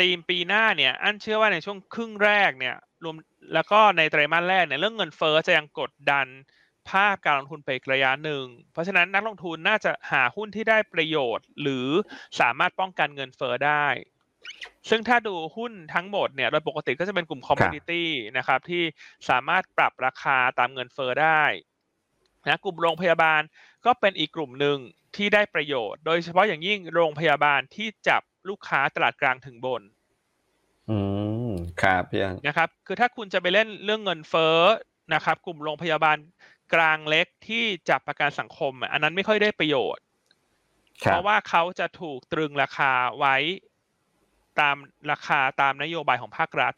[0.00, 3.16] ธีมปีหน้าเนี่ยอันเชื่อว่าในช่วงครึ่งแรกเนี่ยรวม
[3.54, 6.26] แล้วก็ในไตรมาสแรกเนี่ยเรื่องเงินเฟ้อจะยังกดดัน
[6.90, 11.88] ภาพการลงทุนไปอีกระยะหนึ่ง เพราะฉะนั้นนักลงทุนน่าจะหาหุ้นที่ได้ประโยชน์ หรือ
[12.40, 13.86] สามารถป้องกันเงินเฟ้อได้
[14.88, 18.82] ซึ่งถ้าดูหุ้นทั้งหมดเนี่ยโดยปกติก็จะเป็นกลุ่ม commodity นะครับที่
[19.28, 21.42] สามารถปรับราคาตามเงินเฟ้อได้
[22.46, 23.42] นะกลุ่มโรงพยาบาล
[23.86, 24.78] ก็เป็นอีกกลุ่มหนึ่ง
[25.16, 29.82] ที่ได้ประโยชน์ โดยเฉพาะอย่างยิ่งโรงพยาบาลที่จับลูกค้าตลาดกลางถึงบน
[30.90, 30.98] อื
[31.48, 31.50] ม
[31.82, 34.58] ครับพี่อันนะครับ คือถ้าคุณจะไปเล่นเรื่องเงินเฟ้อ
[35.14, 36.16] นะครับ กลุ่มโรงพยาบาล
[36.74, 40.04] กลางเล็กที่จับประกันสังคมอะอันนั้นไม่ค่อยได้ประโยชน์
[41.04, 43.36] ครัเพบราะว่าเขาจะถูกตรึงราคาไว้
[44.60, 44.76] ตาม
[45.10, 46.74] ราคาตามนโยบายของภาครัฐ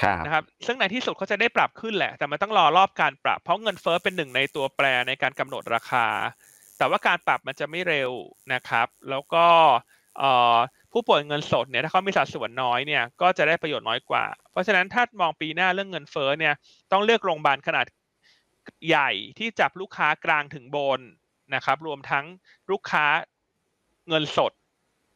[0.00, 6.06] ครับนะครับ ซึ่งในที่สุดเขาจะได้ปรับขึ้นแหละ แต่มันต้องรอรอบการปรับ เพราะเงินเฟ้อเป็นหนึ่งในตัวแปรในการกำหนดราคา
[6.78, 8.12] แต่ว่าการปรับมันจะไม่เร็ว
[8.52, 9.46] นะครับ แล้วก็
[10.18, 10.56] เอ่อ
[10.92, 16.54] ผู้ป่วยเงินสดเนี่ยถ้าเขามีสัดส่วนน้อยเนี่ยก็จะได้ประโยชน์น้อยกว่า เพราะฉะนั้นถ้ามองปีหน้าเรื่องเงินเฟ้อเนี่ย
[16.92, 17.86] ต้องเลือกโรงพยาบาลขนาด
[18.88, 21.00] ใหญ่ที่จับลูกค้ากลางถึงบน
[21.54, 22.24] นะครับ รวมทั้ง
[22.70, 23.06] ลูกค้า
[24.08, 24.52] เงินสด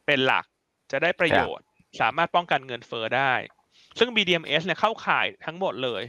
[0.05, 0.45] เป็นหลัก
[0.91, 1.65] จะได้ประโยชน์
[1.99, 3.33] สามารถป้องกันเงินเฟ้อได้
[3.99, 6.03] ซึ่ง BDMs เนี่ยเข้าข่ายทั้งหมดเลย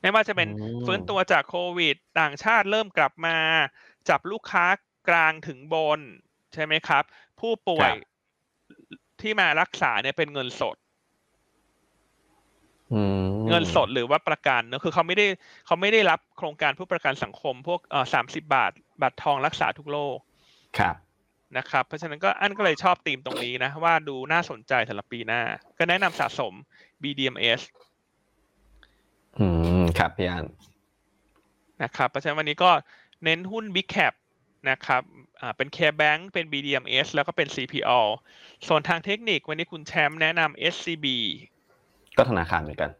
[0.00, 3.36] ไม่ว่าจะเป็นอืมฟื้นตัวจากโควิด ต่างชาติเริ่มกลับมา
[4.08, 4.64] จับลูกค้า
[5.08, 6.00] กลางถึงบน
[6.54, 7.02] ใช่ไหมครับ
[7.40, 7.90] ผู้ป่วย
[9.20, 10.76] ที่มารักษาเนี่ยเป็นเงินสด
[12.92, 15.26] อืมเงินสดหรือว่าประกันเนอะคือเขาไม่ได้
[15.66, 20.18] เขาไม่ได้รับโครงการผู้ประกันสังคม พวกเอ่อสามสิบาทบัตรทองรักษาทุกโรค
[20.78, 20.96] ครับ
[21.58, 25.42] นะครับ เพราะฉะนั้นก็อันก็เลยชอบธีมตรงนี้นะ ว่าดูน่าสนใจสำหรับปีหน้า
[25.78, 26.52] ก็แนะนำสะสม
[27.02, 27.62] BDMs
[29.38, 29.46] อื
[29.82, 30.46] มครับพี่อัน
[31.82, 32.70] นะครับ เพราะฉะนั้นวันนี้ก็
[33.24, 34.14] เน้นหุ้น Big Cap
[34.70, 35.02] นะครับ
[35.40, 38.00] อ่าเป็น KBank เป็น BDMs แล้วก็เป็น CPO
[38.68, 41.06] ส่วนทางเทคนิควันนี้คุณแชมป์แนะนำ SCB
[42.16, 42.90] ก็ธนาคารเหมือนกัน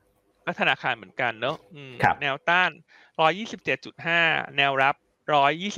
[0.46, 2.70] ก็ธนาคารเหมือนกันเนอะอืมครับแนวต้าน
[3.64, 4.94] 127.5 แนวรับ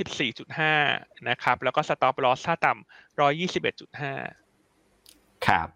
[0.03, 3.19] 124.5 นะครับ แล้วก็ Stop Loss ถ้าต่ำ
[3.95, 5.67] 121.5 ครับ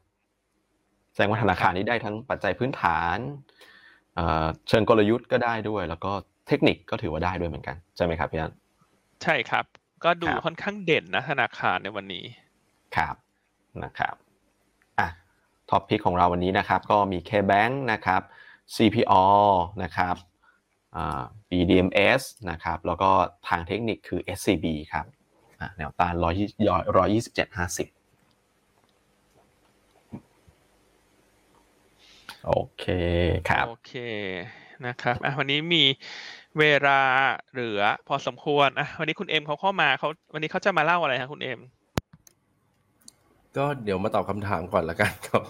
[1.13, 3.17] แสดงว่าธนาคารนี้ได้ทั้งปัจจัยพื้นฐาน
[4.15, 6.11] เอ่อเชิงกลยุทธ์ก็ได้ด้วย แล้วก็
[6.47, 8.53] เทคนิคก็ถือว่าได้ด้วยเหมือนกันใช่ไหมครับพี่อัน
[9.23, 9.65] ใช่ครับ
[10.03, 12.25] ก็ดูครับค่อนข้างเด่นนะธนาคารในวันนี้
[12.95, 13.15] ครับ
[13.83, 14.15] นะครับ
[14.99, 15.07] อะ
[15.69, 18.21] ท็อปพิกของเราวันนี้นะครับ ก็มี KBank นะครับ
[18.75, 19.23] CPO
[19.83, 20.15] นะครับ
[20.95, 23.11] อ่า BDMs นะครับ แล้วก็
[23.47, 25.05] ทางเทคนิคคือ SCB ครับ
[25.59, 26.13] อะแนวต้าน
[27.85, 27.87] 127.50
[32.47, 32.85] โอเค
[33.49, 33.93] ครับ โอเค
[34.87, 35.83] นะครับอะวันนี้มี
[36.59, 37.01] เวลา
[37.51, 41.59] เหลือพอสมควรอะวันนี้คุณเอ็มเขาเข้ามาเขาวันนี้เขาจะมาเล่าอะไรครับคุณเอ็ม
[43.57, 45.43] ก็เดี๋ยวมาตอบคำถามก่อนละกันครับ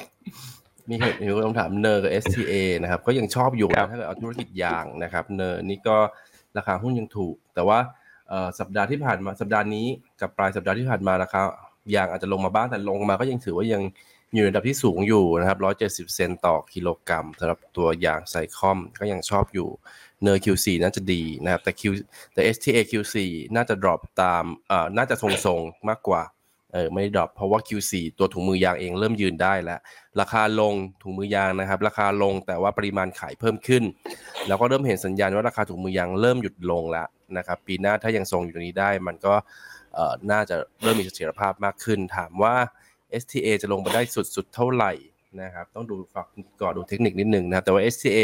[0.89, 5.97] มีเหตุมีคำถาม NER กับ STA นะครับ ก็ยังชอบอยู่ครันะบถ้าเกิดเอาธุรกิจยางนะครับ NER นี่ก็
[6.57, 7.79] ราคาหุ้นยังถูก แต่ว่า
[8.29, 9.87] เอ่อสัปดาห์ที่ผ่านมาสัปดาห์นี้
[10.21, 11.41] กับปลายสัปดาห์ที่ผ่านมาราคา
[11.95, 13.81] ยางอาจจะลงมาบ้างแต่ลงมาก็ยังถือว่ายัง
[14.33, 19.69] อยู่ในระดับที่สูงอยู่นะครับ 170 เซนต์ต่อกิโลกรัมสำหรับตัวยาง SICOM ก็ยังชอบอยู่
[20.23, 21.81] NER Q4 น่าจะดีนะครับ แต่ Q
[22.33, 23.15] แต่ STA Q4
[23.55, 26.23] น่าจะ drop ตามเอ่อน่าจะทรงๆมากกว่า
[26.73, 29.79] เออไม่ได้ drop เพราะว่า Q4 ตัวถุงมือยางเองเริ่มยืนได้แล้ว
[30.21, 30.73] ราคาลง
[31.03, 33.83] ถุงมือยางนะครับ ราคาลงแต่ว่าปริมาณขายเพิ่มขึ้น
[34.47, 37.07] แล้วก็เริ่มเห็นสัญญาณว่าราคาถุงมือยางเริ่มหยุดลงแล้ว
[37.37, 39.33] นะครับ ปีหน้าถ้ายังทรงอยู่ตรงนี้ได้ มันก็
[39.95, 42.55] เอ่อน่าจะเริ่มมีเสถียรภาพมากขึ้น ถามว่า
[43.21, 44.01] STA จะลงไปได้
[44.35, 44.91] สุดๆเท่าไหร่
[45.41, 46.27] นะครับต้องดูฝัก
[46.61, 48.19] ก่อนดูเทคนิคนิดนึงนะครับแต่ว่า STA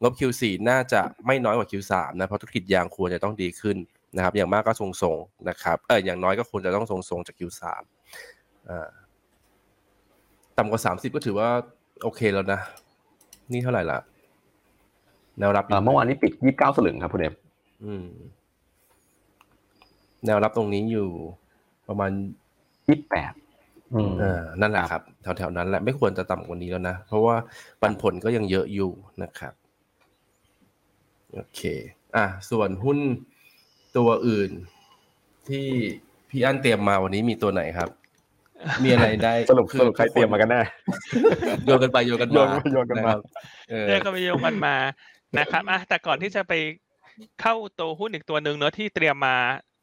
[0.00, 3.76] งบ Q4 น่าจะไม่น้อยกว่า Q3 นะเพราะธุรกิจยางควรจะต้องดีขึ้น
[4.16, 7.62] นะครับ อย่างมากก็ทรงๆนะครับเอออย่างน้อยก็ควรจะต้องทรงๆจาก Q3
[8.68, 8.88] อ่า
[10.56, 11.48] ต่ำกว่า 30 ก็ถือว่า
[12.02, 12.60] โอเคแล้วนะ
[13.52, 13.98] นี่เท่าไหร่ละ
[15.38, 17.34] แนวรับเอ่อเมื่อวานนี้ปิด 29 สลึงครับคุณเอม
[17.84, 18.06] อืม
[20.26, 21.08] แนวรับตรงนี้อยู่
[21.88, 22.10] ประมาณ
[22.88, 23.49] 28
[23.94, 27.36] อืมเออนั่นแหละครับแถวๆนั้นแหละไม่ควรจะต่ำกว่านี้แล้วนะ เพราะว่า
[27.80, 28.90] ปันผลก็ยังเยอะอยู่
[29.22, 29.52] นะครับ
[31.34, 31.60] โอเค
[32.16, 32.98] อะส่วนหุ้น
[33.96, 34.50] ตัวอื่น
[35.48, 35.66] ที่
[36.30, 37.88] พี่อั้นเตรียมมาวันนี้มีตัวไหนครับ
[38.84, 40.60] มีอะไรได้สรุปสรุปใครเตรียมมากันแน่
[41.64, 43.20] โยนกันไปโยนกันโยมานโยนกันมาะครับ
[43.70, 44.74] เออเรื่องก็ไปโยงกันมา
[45.38, 46.52] นะครับอะแต่ก่อนที่จะไป
[47.40, 49.36] เข้าตัวหุ้นอีกตัวหนึ่งเนอะที่เตรียมมา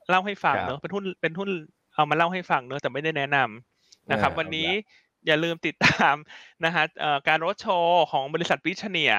[0.09, 1.49] เล่าให้ฟังครับเนอะเป็นหุ้นเป็นหุ้น
[1.95, 3.76] เอามาเล่าให้ฟังเนอะแต่ไม่ได้แนะนำ
[4.11, 4.69] นะครับอ่าวันนี้
[5.27, 6.15] อย่าลืมติดตาม
[6.65, 9.13] นะฮะเอ่อการรถโชว์ของบริษัทวิชเนีย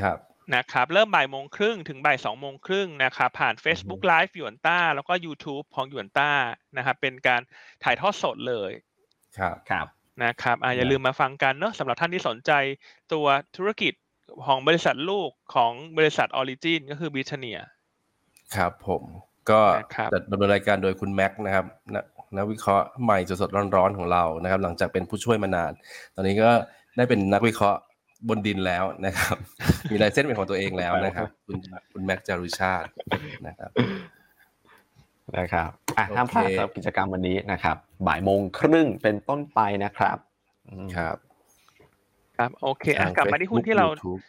[0.00, 0.18] ครับ
[0.54, 6.30] นะครับเริ่มบ่ายโมงครึ่งถึงบ่ายสองโมงครึ่งนะครับผ่าน Facebook Live หยวนต้า แล้วก็ YouTube ของหยวนต้า
[6.76, 7.40] นะครับเป็นการ
[7.84, 8.70] ถ่ายทอดสดเลย
[9.38, 9.86] ครับครับ
[10.24, 12.52] นะครับอะอย่านะลืมมาฟังกันเนอะสำหรับท่านที่สนใจ
[13.12, 13.92] ตัวธุรกิจ
[14.46, 17.58] ของบริษัทลูกของบริษัทออริจินก็คือบริทาเนีย
[18.56, 19.02] ครับผม
[19.50, 22.04] ก็นะครับจัดดำเนินรายการโดยคุณแม็กซ์นะครับนัก
[22.36, 25.72] นักวิเคราะห์ใหม่สดๆร้อนๆของเรานะครับ หลังจากเป็นผู้ช่วยมานาน
[26.14, 26.50] ตอนนี้ก็
[26.96, 27.80] ได้เป็นนักวิเคราะห์
[28.28, 29.36] บนดินแล้วนะครับ
[29.90, 31.56] มีลายเส้นเป็นของตัวเองแล้วนะครับ คุณ
[31.92, 32.88] คุณแม็กซ์จารุชาติ
[33.46, 33.70] นะครับ
[35.38, 37.76] นะครับอะโอเคห้ามพลาดสำหรับกิจกรรมวันนี้นะครับ
[38.06, 40.18] บ่ายโมงครึ่งเป็นต้นไปนะครับ
[40.68, 41.16] อืมครับ
[42.36, 44.20] ครับโอเคอะทางกลับมาที่หุ้น Facebook ที่เรา YouTube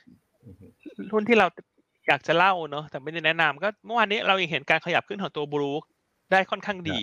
[1.13, 1.47] หุ้นที่เรา
[2.07, 5.83] อยากจะเล่าเนอะแต่ไม่ได้แนะนำก็เมื่อวานนี้เรายังเห็นการขยับขึ้นของตัวบรูค
[6.31, 7.01] ได้ค่อนข้างดี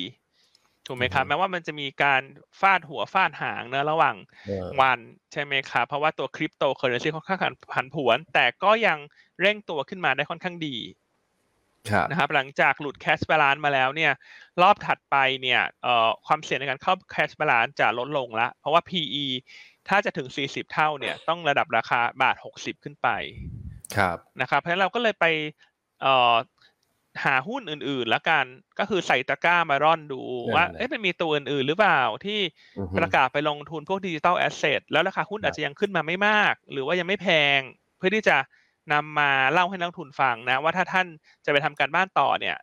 [0.86, 2.22] ถูกไหมครับอือฮึแม้ว่ามันจะมีการ
[2.61, 4.98] ฟาดหัวฟาดหางเนอะระหว่างเออวัน
[5.32, 7.40] ใช่ไหมครับเพราะว่าตัวคริปโตเคอเรนซีค่อนข้าง
[7.72, 8.98] ผันผวน แต่ก็ยัง
[9.40, 10.76] เร่งตัวขึ้นมาได้ค่อนข้างดี
[11.90, 14.12] ครับนะครับหลังจากหลุด cash balance มาแล้วเนี่ย
[14.62, 19.24] รอบถัดไปเนี่ยเอ่อความเสี่ยงในการเข้า cash balance จะลดลงละเพราะว่า PE
[19.88, 23.09] ถ้าจะถึง 40 เท่าเนี่ยต้องระดับราคาบาท 60 ขึ้นไป
[23.95, 25.26] ครับนะครับเพราะฉะนั้นเราก็เลยไป
[26.01, 26.34] เอ่อ
[27.24, 28.45] หาหุ้นอื่นๆแล้วกัน
[28.78, 30.20] ก็คือใส่ตะกร้ามาร่อนดู
[30.55, 32.40] ว่าเอ๊ะมันมีตัวอื่นๆ หรือเปล่าที่
[32.78, 37.28] อือฮึประกาศไปลงทุนพวก digital asset แล้วราคาหุ้นครับอาจจะยังขึ้นมาไม่มาก หรือว่ายังไม่แพ
[37.59, 37.61] ง
[37.99, 38.36] เพื่อที่จะ
[38.93, 41.07] นำมาเล่าให้นักลงทุนฟังนะ ว่าถ้าท่าน
[41.45, 42.57] จะไปทำการบ้านต่อเนี่ย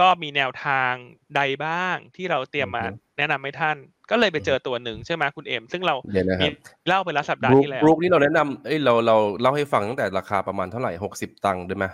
[0.00, 0.92] ก็มีแนวทาง
[1.36, 2.84] ใดบ้างที่เราเตรียมมา
[3.18, 3.76] แนะนำให้ท่าน
[4.10, 6.52] ก็เลยไปเจอตัวหนึ่งใช่ไหมคุณเอ็มซึ่งเราเดี๋ยวนะคมีรับ
[6.88, 11.84] เล่าไปแล้วสัปดาห์บรูคที่แล้วบรูคนี่เราแนะนำเอ้ยเราเราเล่าให้ฟังตั้งแต่ราคาประมาณเท่าไหร่หกสิบตังค์ได้ไหม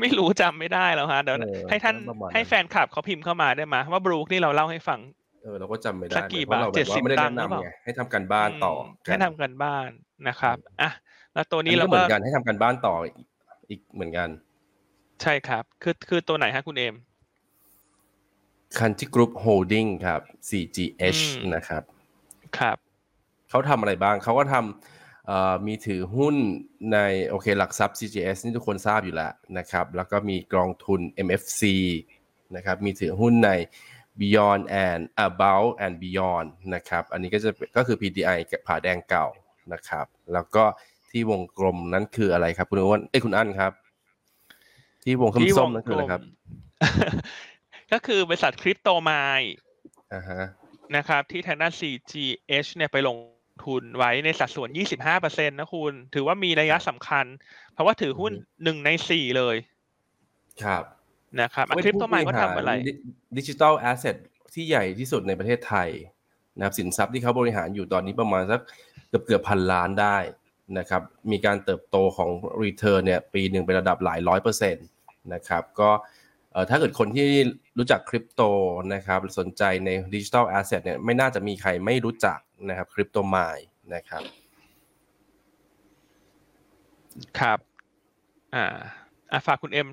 [0.00, 5.00] ไม่รู้จำไม่ได้แล้วฮะเดี๋ยวเออให้ท่านประมาณนั้นให้แฟนคลับเขาพิมพ์เข้ามาได้ไหมว่าบรูคนี่เราเล่าให้ฟัง
[5.42, 9.88] เออเราก็จำไม่ได้สักกี่เพราะเราบาทแบบว่าไม่ได้70แนะตังค์หรือเปล่านำไงให้ทำการบ้านต่อมให้ทำกันบ้าน
[10.28, 10.90] นะครับอะ
[11.34, 13.14] แล้วตัวอันนี้นี้เราก็เหมืก็อนกันให้ทำการบ้านต่ออีก
[13.70, 14.28] อีกเหมือนกัน
[15.22, 16.94] ใช่ครับ คือคือตัวไหนฮะคุณเอ็ม
[18.78, 21.82] คันที่กรุ๊ปโฮลดิ้งครับ CGH อืมนะครับ
[22.58, 22.76] ครับ
[23.50, 26.34] เขาทำอะไรบ้าง เขาก็ทำเอ่อมีถือหุ้น
[26.92, 26.98] ใน
[27.28, 31.62] โอเคหลักทรัพย์ CGS นี่ทุกคนทราบอยู่แล้วนะครับ แล้วก็มีกองทุน MFC
[32.56, 33.50] นะครับ มีถือหุ้นใน
[34.20, 39.26] Beyond and About and Beyond นะครับ อันนี้ก็จะก็คือ PDI กับผาแดงเก่า
[39.72, 40.64] นะครับ แล้วก็
[41.10, 43.72] ที่วงกลมนั้นคืออะไรครับ คุณอ้วนเอ้ยคุณอั้นครับ
[45.08, 46.30] ที่วงที่ส้วมงๆนั่นคืออะไรครับกลม
[47.92, 49.54] ก็คือบริษัทคริปโตไมล์
[50.14, 50.42] อ่าฮะ
[50.96, 53.16] นะครับ ที่ทางด้าน CGH เนี่ยไปลง
[53.66, 54.68] ทุนไว้ในสัดส่วน
[55.10, 57.26] 25%นะคุณ ถือว่ามีนัยสำคัญ
[57.72, 58.32] เพราะว่าถือหุ้น
[58.64, 59.56] หนึ่งในสี่เลย
[60.62, 60.84] ครับ
[61.40, 62.72] นะครับคริปโตมายด์เขาทำอะไร
[63.38, 64.16] ดิจิ t a ลแอสเซท
[64.54, 65.88] ที่ใหญ่ที่สุดในประเทศไทย
[66.56, 68.60] นะครับสินทรัพย์ที่เขาบริหารอยู่ตอนนี้ประมาณสัก
[69.08, 70.16] เกือบเกือบพันล้านได้
[70.78, 72.30] นะครับ มีการเติบโตของ
[72.62, 74.86] return เนี่ยปีหนึ่งเป็นระดับหลายร้อยเปอร์เซ็นต์
[75.34, 75.90] นะครับก็
[76.52, 77.28] เอ่อถ้าเกิดคนที่
[77.78, 78.42] รู้จักคริปโต
[78.94, 84.22] นะครับสนใจในดิจิ t a ลแอสเซทเนี่ยไม่น่าจะมีใครไม่รู้จักนะครับคริปโตมายด์นะครับ
[87.38, 87.58] ครับ
[88.54, 88.66] อ่า
[89.32, 89.88] อะฝากคุณเอ็ม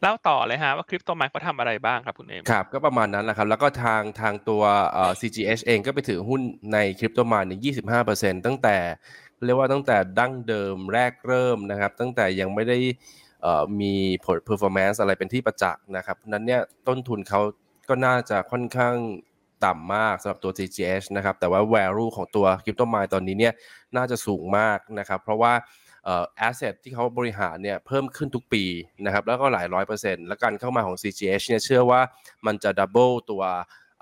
[0.00, 4.62] เล่าต่อเลยฮะว่าคริปโตไมล์เขาทำอะไรบ้างครับคุณเอ็มครับก็ประมาณนั้นแหละครับ แล้วก็ทางทางตัว
[4.92, 6.40] เอ่อ CGH เองก็ไปถือหุ้น
[6.72, 7.52] ในคริปโตมาใน
[8.00, 8.76] 25%ตั้งแต่
[9.44, 13.23] เรียกว่าตั้งแต่ดั้งเดิมแรกเริ่มนะครับ ตั้งแต่ยังไม่ได้เอ่อ
[13.80, 17.40] มีผล performance อะไรเป็นที่ประจักษ์นะครับนั้นเนี่ยต้นทุนเขา
[17.88, 18.96] ก็น่าจะค่อนข้าง
[19.64, 23.54] ต่ำมากสำหรับตัว CGH นะครับ แต่ว่า value ของตัวคริปโตม n ตอนนี้เนี่ย
[23.96, 25.52] น่าจะสูงมากนะครับ เพราะว่า
[26.04, 28.64] เอ่อ asset ที่เขาบริหารเนี่ยเพิ่มขึ้นทุกปี
[29.04, 32.00] นะครับ แล้วก็หลายร้อยเปอร์เซ็นต์และการเข้ามาของ CGH เนี่ยเชื่อว่า
[32.46, 33.42] มันจะ double ตัว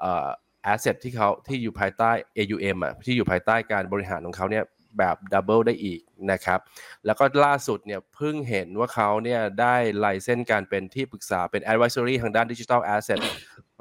[0.01, 0.28] เอ่อ
[0.72, 4.64] asset ที่เขาที่อยู่ภายใต้ AUM อะที่อยู่ภายใต้การบริหารของเขาเนี่ย
[4.99, 6.01] แบบดับเบิลได้อีก
[6.32, 6.61] นะครับ
[7.07, 13.20] แล้วก็ล่าสุดเนี่ยเพิ่งเห็นว่าเขาเนี่ยได้ไลเซนการเป็นที่ปรึกษาเป็น advisory ทางด้านดิจิทัล asset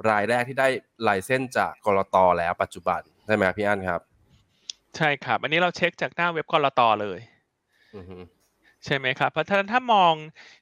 [0.09, 0.67] รายแรกที่ได้
[1.03, 4.01] ไลเซนจากกรตแล้วปัจจุบัน ใช่ไหมครับพี่อั้นครับ
[4.97, 7.19] ใช่ครับ อันนี้เราเช็คจากหน้าเว็บกรตเลย
[7.95, 8.17] อือฮึ
[8.85, 10.13] ใช่ไหมครับเพราะฉะนั้นถ้ามอง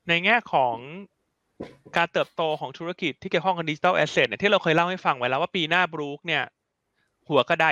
[0.08, 0.76] ในแง่ของ
[1.98, 6.44] การเติบโตของธุรกิจที่เกี่ยวข้องกับดิจิทัลแอสเซทเนี่ยที่เราเคยเล่าให้ฟังไว้แล้วว่าปีหน้าบรูคเนี่ย
[7.30, 7.68] หัวกระได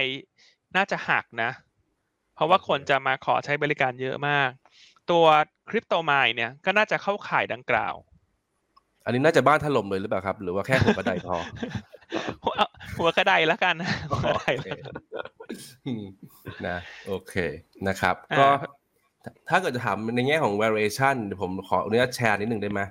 [0.76, 1.50] น่าจะหักนะ
[2.38, 4.50] เพราะว่าคนจะมาขอใช้บริการเยอะมาก
[5.12, 5.26] ตัว
[5.70, 7.96] คริปโตไมน์เนี่ยก็น่าจะเข้าข่ายดังกล่าว
[9.06, 11.38] อันนี้น่าจะบ้านถล่มเลยหรือเปล่าครับ หรือว่าแค่หัวกระไดพอ
[12.44, 12.68] หัวเอา
[12.98, 13.76] หัวกระไดแล้วกัน
[14.10, 14.94] หัวกระไดโอเคแล้วกัน
[15.86, 16.06] อืม
[16.68, 16.78] นะ
[17.08, 17.36] โอเค
[17.88, 18.48] นะครับอ่าก็
[19.50, 22.82] ถ้าเกิดจะถามในแง่ของ variation เดี๋ยวผมขออนุญาตแชร์นิดหนึ่งได้ไหม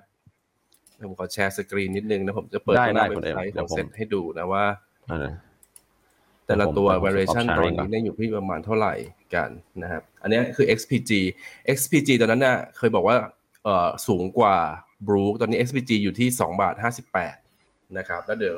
[1.06, 4.64] ผมขอแชร์สกรีนนิดนึงนะผมจะเปิดได้ตัวหน้าได้เว็บไซต์เดี๋ขยอวงผมเซ็ตให้ดูนะว่า
[5.08, 5.28] เออ
[6.46, 8.94] แต่ละตัวผมผม variation stop ตอน sharing ก่อนนี้เนี่ยอยู่ที่ประมาณเท่าไหร่
[9.34, 9.50] กัน
[9.82, 11.10] นะครับ อันนี้คือ XPG
[11.78, 13.16] XPG ตอนนั้นน่ะเคยบอกว่า
[13.64, 14.56] เอ่อสูงกว่า
[15.08, 16.74] Brook ตอนนี้ XPG อยู่ที่2บาท
[17.36, 18.56] 58นะครับ แล้วเดี๋ยว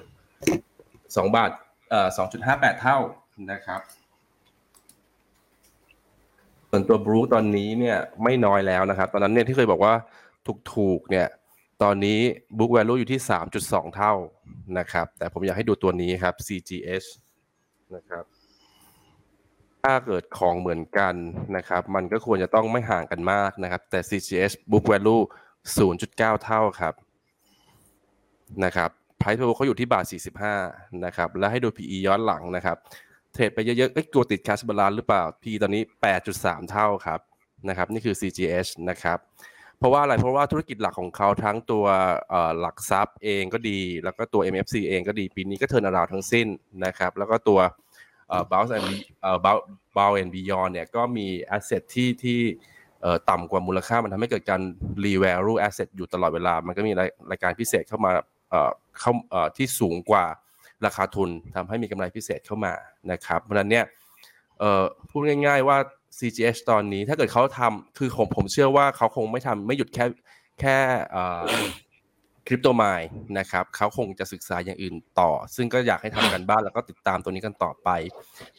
[0.68, 1.51] 2บาท
[1.91, 2.09] เอ่อ
[2.47, 2.99] 2.58 เท่า
[3.53, 3.80] นะครับ
[6.70, 9.95] ส่วนตัว Brook ตอนนี้เนี่ยไม่น้อยแล้วนะครับ ตอนนั้นเนี่ยที่เคยบอกว่า
[10.74, 11.26] ถูกๆเนี่ย
[11.82, 12.18] ตอนนี้
[12.59, 13.20] book value อยู่ที่
[13.59, 14.12] 3.2 เท่า
[14.78, 17.09] นะครับ แต่ผมอยากให้ดูตัวนี้ครับ CGH
[17.97, 18.24] นะครับ
[19.82, 21.14] ถ้าเกิดของเหมือนกัน
[21.57, 25.22] นะครับ มันก็ควรจะต้องไม่ห่างกันมากนะครับ แต่ CGH book value
[25.86, 26.95] 0.9 เท่าครับ
[28.64, 30.05] นะครับ price per book เขาอยู่ที่บาท
[30.55, 32.76] 45 นะครับ แล้วให้ดู PE ย้อนหลังนะครับ
[33.32, 35.82] เทรดไปเยอะๆเอ้ยกลัวติด cash balance หรือเปล่า PE ตอนนี้
[36.26, 37.20] 8.3 เท่าครับ
[37.68, 39.18] นะครับ นี่คือ CGH นะครับ
[39.79, 41.85] เพราะว่าอะไรเพราะว่าธุรกิจหลักของเขาทั้งตัว
[42.61, 46.47] หลักทรัพย์เองก็ดี แล้วก็ตัว MFC เองก็ดีปีนี้ก็เทิร์นอราวทั้งสิ้น
[46.85, 47.61] นะครับ แล้วก็ตัว
[48.29, 49.39] เอ่อ Bounce and Be- เอ่อ
[49.97, 51.26] Bounce and Beyond เนี่ยก็มี
[51.57, 52.41] asset ที่ที่
[53.31, 54.61] ต่ำกว่ามูลค่ามันทำให้เกิดการ
[55.05, 56.93] revalue asset อยู่ตลอดเวลา มันก็มี
[57.31, 58.12] รายการพิเศษเข้ามา
[59.01, 59.12] เข้า
[59.57, 60.24] ที่สูงกว่า
[60.85, 62.72] ราคาทุนทำให้มีกำไรพิเศษเข้ามา
[63.12, 63.85] นะครับเพราะนั้นเนี่ย
[65.09, 65.79] พูดง่าย ๆว่า
[66.18, 70.04] CGH ตอนนี้ ถ้าเกิดเขาทำคือผมผมเชื่อว่าเขาคงไม่ทำไม่หยุดแค่
[70.61, 70.76] แค่
[72.46, 77.88] คริปโตไมล์นะครับเขาคงจะศึกษาอย่างอื่นต่อ ซึ่งก็อยากให้ทำกันบ้านแล้วก็ติดตามตัวนี้กันต่อไป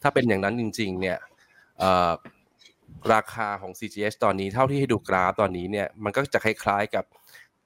[0.01, 1.17] ถ้าเป็นอย่างนั้นจริง ๆ เนี่ย
[3.13, 7.05] ราคาของ CGH ตอนนี้เท่าที่ให้ดูกราฟตอนนี้เนี่ยมันก็จะคล้ายๆกับ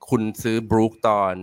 [0.09, 1.34] คุณซื้อบรูคตอน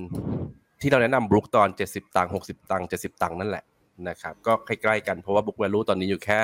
[0.80, 3.64] ที่เราแนะนำบรูคตอน 70 ตังค์60 ตังค์70 ตังค์นั่นแหละ
[4.09, 6.38] นะครับก็ใกล้ๆกันเพราะว่า book value ตอนนี้อยู่แค่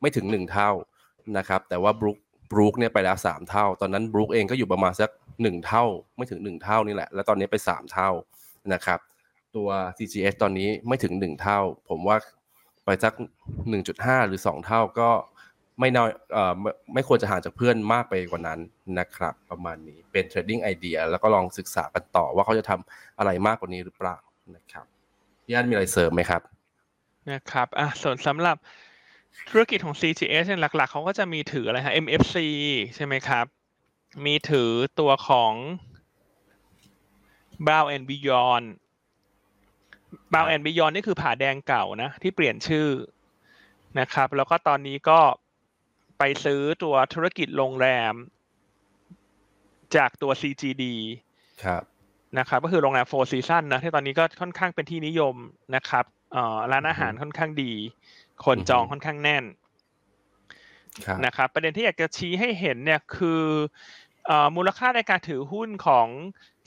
[0.00, 0.70] ไม่ถึง 1 เท่า
[1.38, 2.18] นะครับแต่ว่าบรูค
[2.52, 5.10] บรูคเนี่ยไปแล้ว 3 เท่า ตอนนั้นบรูคเองก็อยู่ประมาณสัก
[5.42, 5.84] 1 เท่า
[6.16, 8.10] ไม่ถึง 1 เท่านี่แหละ แล้วตอนนี้ไป 3 เท่า
[8.72, 8.98] นะครับ
[9.56, 9.68] ตัว
[9.98, 11.58] CGS ตอนนี้ไม่ถึง 1 เท่า
[11.88, 12.16] ผมว่า
[12.84, 13.12] ไปสัก
[13.70, 15.10] 1.5 หรือ 2 เท่าก็
[15.80, 16.54] ไม่น้อยเอ่อ
[16.94, 18.60] ไม่ควรจะห่างจากเพื่อนมากไปกว่านั้น
[18.98, 24.16] นะครับ ประมาณนี้เป็น trading idea แล้วก็ลองศึกษากันต่อว่าเขาจะทำอะไรมากกว่านี้หรือเปล่า
[24.56, 24.86] นะครับ
[25.44, 26.42] พี่อันมีอะไรเสริมไหมครับ
[27.30, 28.56] นะครับอะส่วนสำหรับ
[29.50, 32.36] ธุรกิจของ CGS เนี่ยหลัก ๆ เขาก็จะมีถืออะไรฮะ MFC
[32.94, 33.46] ใช่ไหมครับ
[34.24, 34.70] มีถือ
[35.00, 35.52] ตัวของ
[37.66, 38.66] Brown and Beyond
[40.32, 42.88] Brown and Beyond นี่คือผาแดงเก่านะ ที่เปลี่ยนชื่อ
[44.00, 45.20] นะครับ แล้วก็ตอนนี้ก็
[46.18, 48.14] ไปซื้อตัวธุรกิจโรงแรม
[49.96, 50.84] จากตัว CGD
[51.64, 51.82] ครับ
[52.38, 55.34] นะครับก็คือโรงแรมโฟร์ซีซันนะที่ตอนนี้ก็ค่อนข้างเป็นที่นิยม
[55.76, 57.72] นะครับเอ่อร้านอาหารค่อนข้างดี
[58.44, 59.44] คนอือฮึจองค่อนข้างแน่น
[61.06, 63.42] ครับนะครับประเด็นที่อยากจะชี้ให้เห็นเนี่ยคือ
[64.26, 66.06] เอ่อมูลค่าในการถือหุ้นของ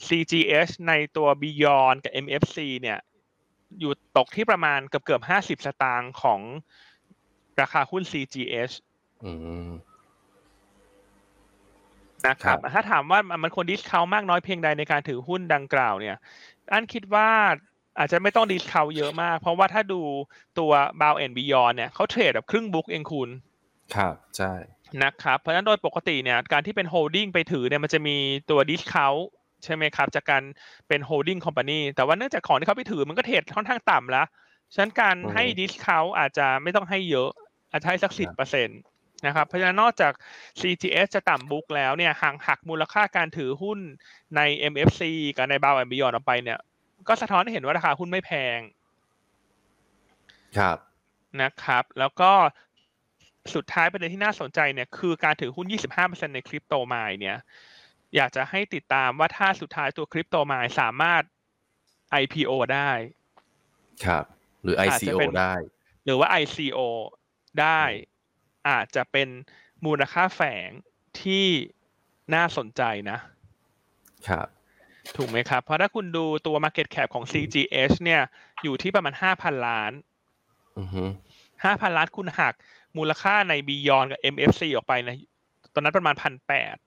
[0.08, 2.98] CGS ในตัว Beyond กับ MFC เนี่ย
[3.80, 6.40] อยู่ตกที่ประมาณเกือบเกือบห้าสิบสตางค์ของ
[7.60, 8.70] ราคาหุ้น CGS
[9.24, 9.32] อื
[9.66, 9.68] ม
[12.26, 16.16] นะครับครับ ถ้าถามว่ามันควร discount มากน้อยเพียงใดในการถือหุ้นดังกล่าวเนี่ย
[16.72, 17.28] อันคิดว่า
[17.98, 20.00] อาจจะไม่ต้อง discount เยอะมาก เพราะว่าถ้าดู
[20.58, 23.28] ตัว Bound and Beyond เนี่ยเขา trade แบบครึ่ง book เองคุณ
[23.94, 24.52] ครับใช่
[25.02, 28.16] นะครับเพราะฉะนั้นโดยปกติเนี่ยการที่เป็น holding ไปถือเนี่ยมันจะมี
[28.50, 29.14] ตัว discount
[29.64, 30.42] ใช่ไหมครับ จากการ
[30.88, 34.26] เป็น holding company แต่ว่าเนื่องจากของที่เขาไปถือมันก็ trade ค่อนข้างต่ำแล้ว
[34.74, 37.30] ฉะนั้นการให้ discount อาจจะไม่ต้องให้เยอะ
[37.70, 38.80] อาจจะให้สักสิบเปอร์เซ็นต์
[39.26, 40.12] นะครับเพราะฉะนั้นนอกจาก
[40.60, 43.78] CGS จะต่ำ book แล้วเนี่ยห่างหักมูลค่าการถือหุ้น
[44.36, 44.40] ใน
[44.72, 45.02] MFC
[45.36, 46.58] กับในบาวแอนบิยอนออกไปเนี่ย
[47.08, 48.58] ก็สะท้อนให้เห็นว่าราคาหุ้นไม่แพง
[50.58, 50.78] ครับ
[51.42, 52.32] นะครับ แล้วก็
[53.54, 55.66] สุดท้ายประเด็นที่น่าสนใจเนี่ยคือการถือหุ้น
[56.00, 57.36] 25%ในคริปโตไมล์เนี่ย
[58.16, 61.22] อยากจะให้ติดตามว่าถ้าสุดท้ายตัวคริปโตไมล์สามารถ
[62.22, 62.90] IPO ได้
[64.04, 64.24] ครับ
[64.62, 65.54] หรืออาจจะ ICO เป็นได้
[66.04, 66.78] หรือว่า ICO
[67.60, 67.82] ได้
[68.68, 69.28] อาจจะเป็น
[69.86, 70.70] มูลค่าแฝง
[71.22, 71.46] ที่
[72.34, 73.18] น่าสนใจนะ
[74.28, 74.46] ครับ
[75.16, 78.22] ถูกไหมครับ เพราะถ้าคุณดูตัว Market Cap ของ CGH เนี่ย
[78.62, 79.92] อยู่ที่ประมาณ5,000ล้าน
[80.78, 81.04] อือฮึ
[81.64, 82.54] 5,000ล้านคุณหัก
[82.96, 85.16] มูลค่าใน Beyond กับ MFC ออกไปนะ
[85.74, 86.78] ตอนนั้นประมาณ1,800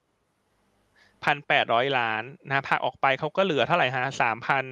[1.26, 4.66] 1,800ล้านนะหักออกไปเขาก็เหลือเท่าไหร่ฮะ3,000สามพัน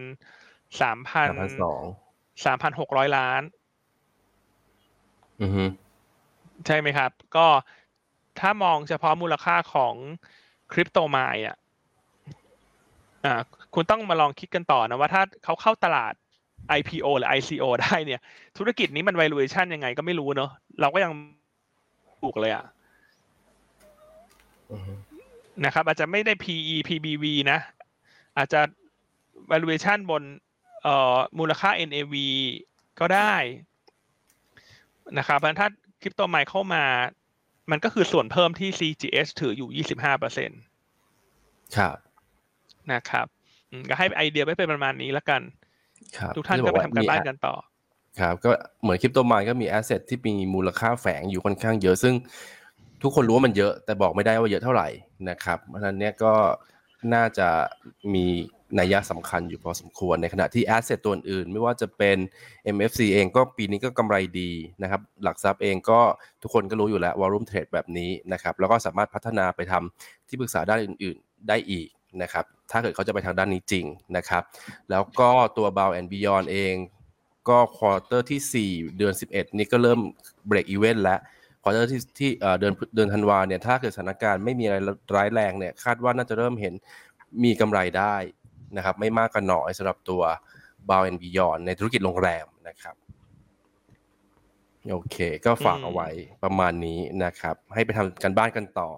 [0.82, 1.84] 3,000สอง
[2.46, 3.42] 3,600ล้าน
[5.42, 5.64] อือฮึ
[6.66, 7.48] ใช่ไหมครับ ก็
[8.40, 9.96] ถ้ามองเฉพาะมูลค่าของ
[10.72, 11.58] คริปโตไมล์อะ
[13.26, 13.34] อ่า
[13.74, 16.14] คุณต้องมาลองคิดกันต่อนะว่าถ้าเขาเข้าตลาด
[16.80, 18.22] IPO หรือ ICO ได้เนี่ย
[18.58, 20.52] ธุรกิจนี้มัน valuation ยังไงก็ไม่รู้เนอะ
[20.82, 21.12] เราก็ยัง
[22.22, 22.66] ถูกเลยอะ
[24.72, 24.94] อือฮึ
[25.66, 27.60] นะครับ อาจจะไม่ได้ PE PBV นะ
[28.38, 28.62] อาจจะ
[29.52, 30.24] valuation บน
[30.84, 32.16] เอ่อมูลค่า NAV
[33.00, 33.36] ก็ได้
[35.18, 35.70] นะครับเพราะฉะนั้นถ้า
[36.02, 36.84] คริปโตไมล์เข้ามา
[37.72, 40.56] มันก็คือส่วนเพิ่มที่ CGS ถืออยู่ 25เปอร์เซ็นต
[41.78, 41.98] ครับ
[42.94, 43.26] นะครับ
[43.72, 45.42] อืมก็ให้ไอเดียไว้เป็นประมาณนี้แล้วกัน
[46.18, 47.56] ครับทุกท่านที่ก็บไปว่ทำการบ้านมีกันต่อ
[48.20, 52.14] ครับ ก็เหมือนคริปโตมายก็มีแอสเซทที่มีมูลค่าแฝงอยู่ค่อนข้างเยอะ ซึ่ง
[53.04, 54.88] ทุกคนรู้ว่ามันเยอะแต่บอกไม่ได้ว่าเยอะเท่าไหร่
[55.30, 56.34] นะครับ เพราะฉะนั้นเนี่ยก็
[57.14, 57.48] น่าจะ
[58.14, 58.26] มี
[58.80, 62.18] นัยยะสำคัญอยู่พอสมควรในขณะที่ asset ตัวอื่นๆไม่ว่าจะเป็น
[62.76, 64.52] MFC เองก็ปีนี้ก็กำไรดี
[64.84, 66.00] นะครับ หลักทรัพย์เองก็
[66.42, 71.88] ทุกคนก็รู้อยู่แล้ว volume trade แบบนี้นะครับ แล้วก็สามารถพัฒนาไปทำที่ปรึกษาด้านอื่น ๆ ได้อีก
[72.22, 73.86] นะครับ ถ้าเกิดเขาจะไปทางด้านนี้จริง
[74.18, 74.44] นะครับ
[74.90, 76.76] แล้วก็ตัว Bound and Beyond เอง
[77.50, 80.00] ก็ quarter ที่ 4 เดือน 11 นี่ก็เริ่ม
[80.48, 81.20] break even แล้ว
[81.64, 84.78] quarter ที่ที่เดือนเดือนธันวาเนี่ยถ้าเกิดสถานการณ์ไม่มีอะไร
[85.16, 86.74] ร้ายแรงเนี่ยคาดว่าน่าจะเริ่มเห็น
[87.44, 88.16] มีกำไรได้
[88.78, 90.22] นะครับ ไม่มากก็น้อยสำหรับตัว
[90.90, 92.96] b o w and Beyond ในธุรกิจโรงแรมนะครับ
[94.92, 96.10] โอเค ก็ฝากเอาไว้
[96.44, 98.90] ประมาณนี้นะครับ ให้ไปทำกันบ้านกันต่อ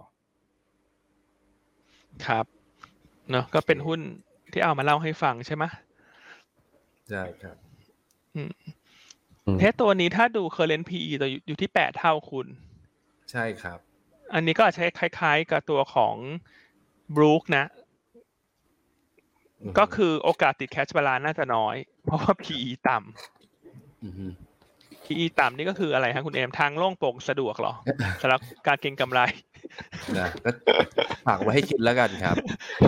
[2.26, 2.46] ครับ
[3.30, 4.00] เนอะก็เป็นหุ้น
[4.52, 5.64] ที่เอามาเล่าให้ฟังใช่ไหม
[7.10, 7.56] ใช่ครับ
[8.36, 8.52] อืม
[9.60, 12.48] เทสตัวนี้ถ้าดู current PE ตัวอยู่อยู่ที่แปดเท่าคุณ
[13.32, 13.80] ใช่ครับ
[14.34, 16.16] อันนี้ก็อาจจะคล้าย ๆ กับตัวของ
[17.16, 17.66] บรูคนะ
[19.62, 24.51] อือฮึก็คือโอกาสติดแคชบาลานน่าจะน้อย เพราะว่า PE ต่ำ
[25.12, 27.74] อือฮึ PE ต่ำนี่ก็คืออะไรฮะคุณเอมทางโล่งโปร่งสะดวกเหรอ
[28.22, 29.20] สำหรับการเก็งกำไร
[30.18, 30.50] นะก็
[31.28, 32.36] ฝากไว้ให้คิดแล้วกันครับ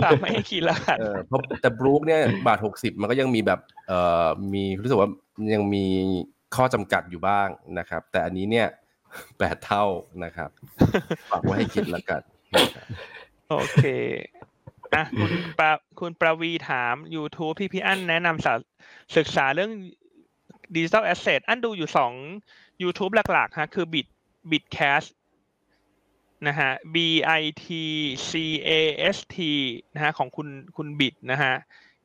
[0.02, 5.08] ฝากไม่ให้คิดแล้วกันเออเพราะแต่บรูคเนี่ยบาทหกสิบมันก็ยังมีแบบเอ่อมีรู้สึกว่า
[5.54, 5.84] ยังมี
[6.56, 7.48] ข้อจำกัดอยู่บ้าง
[7.78, 8.66] นะครับ แต่อันนี้เนี่ย
[9.38, 9.84] แปดเท่า
[10.24, 10.50] นะครับ
[11.30, 12.20] ฝากไว้ให้คิดแล้วกัน
[12.54, 12.86] นะครับ
[13.50, 13.84] โอเค
[14.94, 18.54] อะคุณปราคุณประวีถาม YouTube ที่พี่อั้นแนะนำสา
[19.16, 19.72] ศึกษาเรื่อง
[20.74, 22.12] ดิจิ t a ลแอสเซทอันดูอยู่สอง
[22.82, 24.06] YouTube หลักๆฮะคือ Bit
[24.50, 25.10] Bitcast
[26.46, 26.96] นะฮะ B
[27.40, 27.66] I T
[28.30, 28.32] C
[28.68, 28.70] A
[29.14, 29.38] S T
[29.94, 31.54] นะฮะของคุณคุณบิดนะฮะ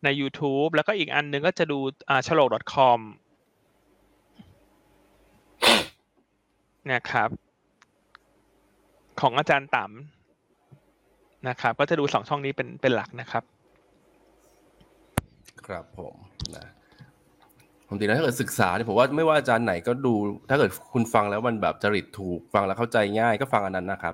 [0.03, 2.99] ใน YouTube แล้วก็อีกอันหนึ่งก็จะดูอ่า c h l o c o m
[6.91, 7.29] นะครับ
[9.21, 13.43] ของอาจารย์ต่ำนะครับ ก็จะดูสองช่องนี้เป็นเป็นหลักนะครับ
[15.67, 16.15] ครับผม
[16.55, 16.65] นะ
[17.89, 20.13] ผมตีนะถ้าเกิดศึกษาเนี่ยผมว่าไม่ว่าอาจารย์ไหนก็ดู
[20.49, 24.13] ถ้าเกิดคุณฟังแล้วมันแบบจริตถูกฟังแล้วเข้าใจง่ายก็ฟังอันนั้นนะครับ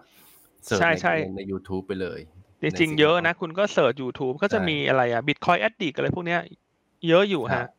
[0.65, 2.19] เสิร์ชใช่ใช่ในใน YouTube ไปเลย
[2.61, 6.41] จริงๆเยอะนะ คุณก็เสิร์ช YouTube ก็จะใช่มีอะไรอะ Bitcoin Addict อะไรพวกเนี้ย
[7.07, 7.69] เยอะอยู่ครัฮะบ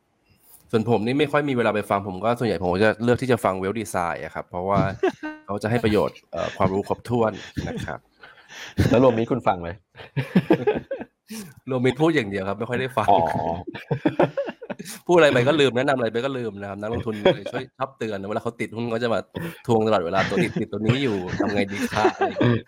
[0.71, 4.79] ส่วนผมนี่ไม่ค่อยมีเวลาไปฟังผมก็ส่วนใหญ่ผมจะเลือกที่จะฟังเวลดีไซน์อะครับ เพราะว่า
[5.45, 7.31] เขาจะให้ประโยชน์เอ่อความรู้ครบถ้วน
[7.67, 7.99] นะครับ
[8.89, 9.69] แล้วรวมนี้คุณฟังไหม
[11.69, 13.21] รวมมิตรพูดอย่างเดียวครับ ไม่ค่อยได้ฟังอ๋อ
[15.07, 19.19] พูดอะไรไปก็ลืมแนะนำอะไรไปก็ลืมนะครับนักลงทุนเลยช่วยชอบเตือนนะเวลาเขาติดหุ้นก็จะมา
[19.67, 22.65] ทวงตลอดเวลาตัวติดติดตัวนี้อยู่ทำไงดีคะอะไรอย่างเงี้ย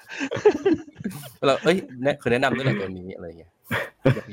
[1.47, 3.51] เราเอ้ยแนะเคยแนะนำด้วยเหรอตัวนี้อะไรอย่างเงี้ย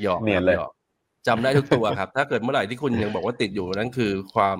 [0.03, 4.57] หยอกๆเนียนเลยหอกๆจำได้ทุกตัวครับ ถ้าเกิดเมื่อไหร่ที่คุณยังบอกว่าติดอยู่นั่นคือความ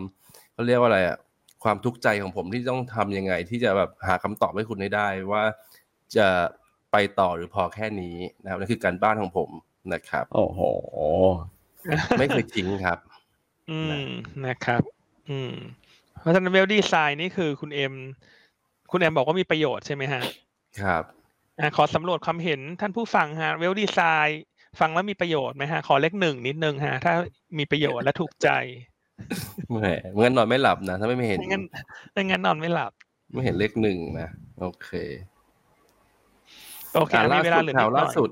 [0.54, 1.18] เขาเรียกว่าอะไรอะ
[1.64, 5.44] ความทุกข์ใจของผมที่ต้องทำยังไง ที่จะแบบหาคำตอบให้คุณให้ได้ว่า
[6.16, 6.28] จะ
[6.92, 9.50] ไปต่อหรือพอแค่นี้นะครับนั่นคือการบ้านของผม
[9.94, 10.62] นะครับ โอ้โห
[12.20, 12.98] ไม่เคยทิ้งครับ
[13.70, 14.08] อืม
[14.46, 14.82] นะครับ
[15.30, 15.54] อืม
[16.20, 17.94] เพราะฉะนั้น Wealth Design นี่คือคุณเอ็ม
[18.92, 20.22] คุณเอ็มบอกว่ามีประโยชน์ใช่ไหมฮะ
[20.82, 21.04] ครับ
[21.60, 24.42] อะขอสำรวจความเห็นท่านผู้ฟังฮะ Wealth Design
[24.80, 27.14] ฟังแล้วมีประโยชน์ไหมฮะ ขอเลขหนึ่งนิดนึงฮะ ถ้า
[27.58, 28.50] มีประโยชน์และถูกใจ
[29.72, 29.78] แหม
[30.20, 31.64] งั้นนอนไม่หลับนะ ถ้าไม่เห็นไม่งั้น
[32.14, 32.92] ไม่งั้นนอนไม่หลับ
[33.34, 34.30] ไม่เห็นเลขหนึ่งนะ
[34.62, 34.90] โอเค
[36.96, 38.30] โอเคอะมีล่าเวลาสุดเหลือข่าวนิดหน่ล่าอยสุด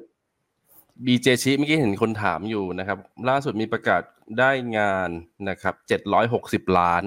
[1.03, 2.97] BJ ชิเมื่อกี้เห็นคนถามอยู่นะครับ
[3.29, 4.01] ล่าสุดมีประกาศ
[4.39, 5.09] ได้งาน
[5.49, 7.03] นะครับเจ็ดร้อยหกสิบล้าน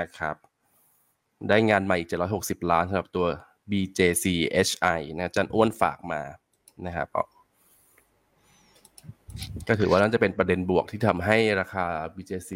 [0.00, 0.36] นะครับ
[1.48, 3.26] ได้งานใหม่อีกเจ็ดร้อยหกสิบล้านสำหรับตัว
[3.70, 4.26] BJC
[4.68, 6.22] HI นะอาจันอ้วนฝากมา
[6.86, 7.08] นะครับ
[9.68, 12.50] ก็ถือว่าน่าจะเป็นประเด็นบวกที่ทำให้ราคา BJC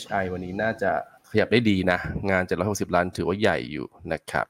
[0.00, 0.92] HI วันนี้น่าจะ
[1.30, 1.98] ขยับได้ดีนะ
[2.30, 4.46] งาน 760 ล้านถือว่าใหญ่อยู่นะครับ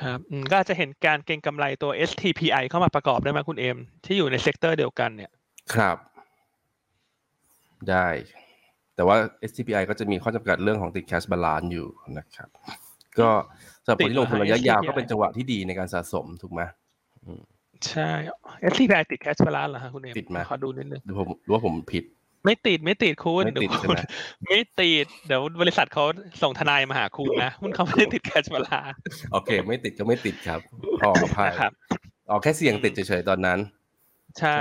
[0.00, 5.30] ครับอืมก็อาจจะเห็นการเก็งกำไรตัว STPI เข้ามาประกอบได้ไหมคุณเอ็มที่อยู่ใน sector เดียวกันเนี่ย
[5.74, 5.96] ครับ
[7.90, 8.06] ได้
[8.96, 9.16] แต่ว่า
[9.50, 11.88] STPI ก็จะมีข้อจำกัดเรื่องของติด cash balance อยู่
[12.18, 12.48] นะครับ
[13.20, 13.28] ก็
[13.84, 16.62] สำหรับคนที่ลงทุนระยะยาว STPI ก็เป็นจังหวะที่ดีในการสะสมถูกไหม
[17.88, 18.10] ใช่
[18.70, 22.04] STPI ติด cash balance เหรอฮะคุณเอ็มติดไหมขอดูนิดนึงหรือผมหรือว่าผมผิด
[22.44, 26.04] ไม่ติดไม่ติดคุณไม่ติดเยวใช่ไหมคุณไม่ติดเดี๋ยวบริษัทเขา
[26.42, 28.92] ส่งทนายมาหาคุณนะหุ้นเขาไม่ได้ติด cash balance
[29.32, 30.60] โอเค ไม่ติดก็ไม่ติดครับ
[31.00, 31.72] ขออภัยนะครับ
[32.30, 33.58] อ๋อแค่เสี่ยงติดเฉยๆตอนนั้น
[34.40, 34.58] ใช่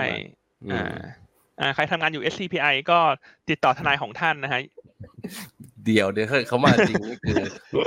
[0.65, 0.95] อือ่าม
[1.59, 2.99] อ่าใครทำงานอยู่ SCPI ก็
[3.49, 4.61] ติดต่อทนายของท่านนะฮะ
[5.86, 7.38] เดี๋ยวเดี๋ยวเขามาจริงนี่คือ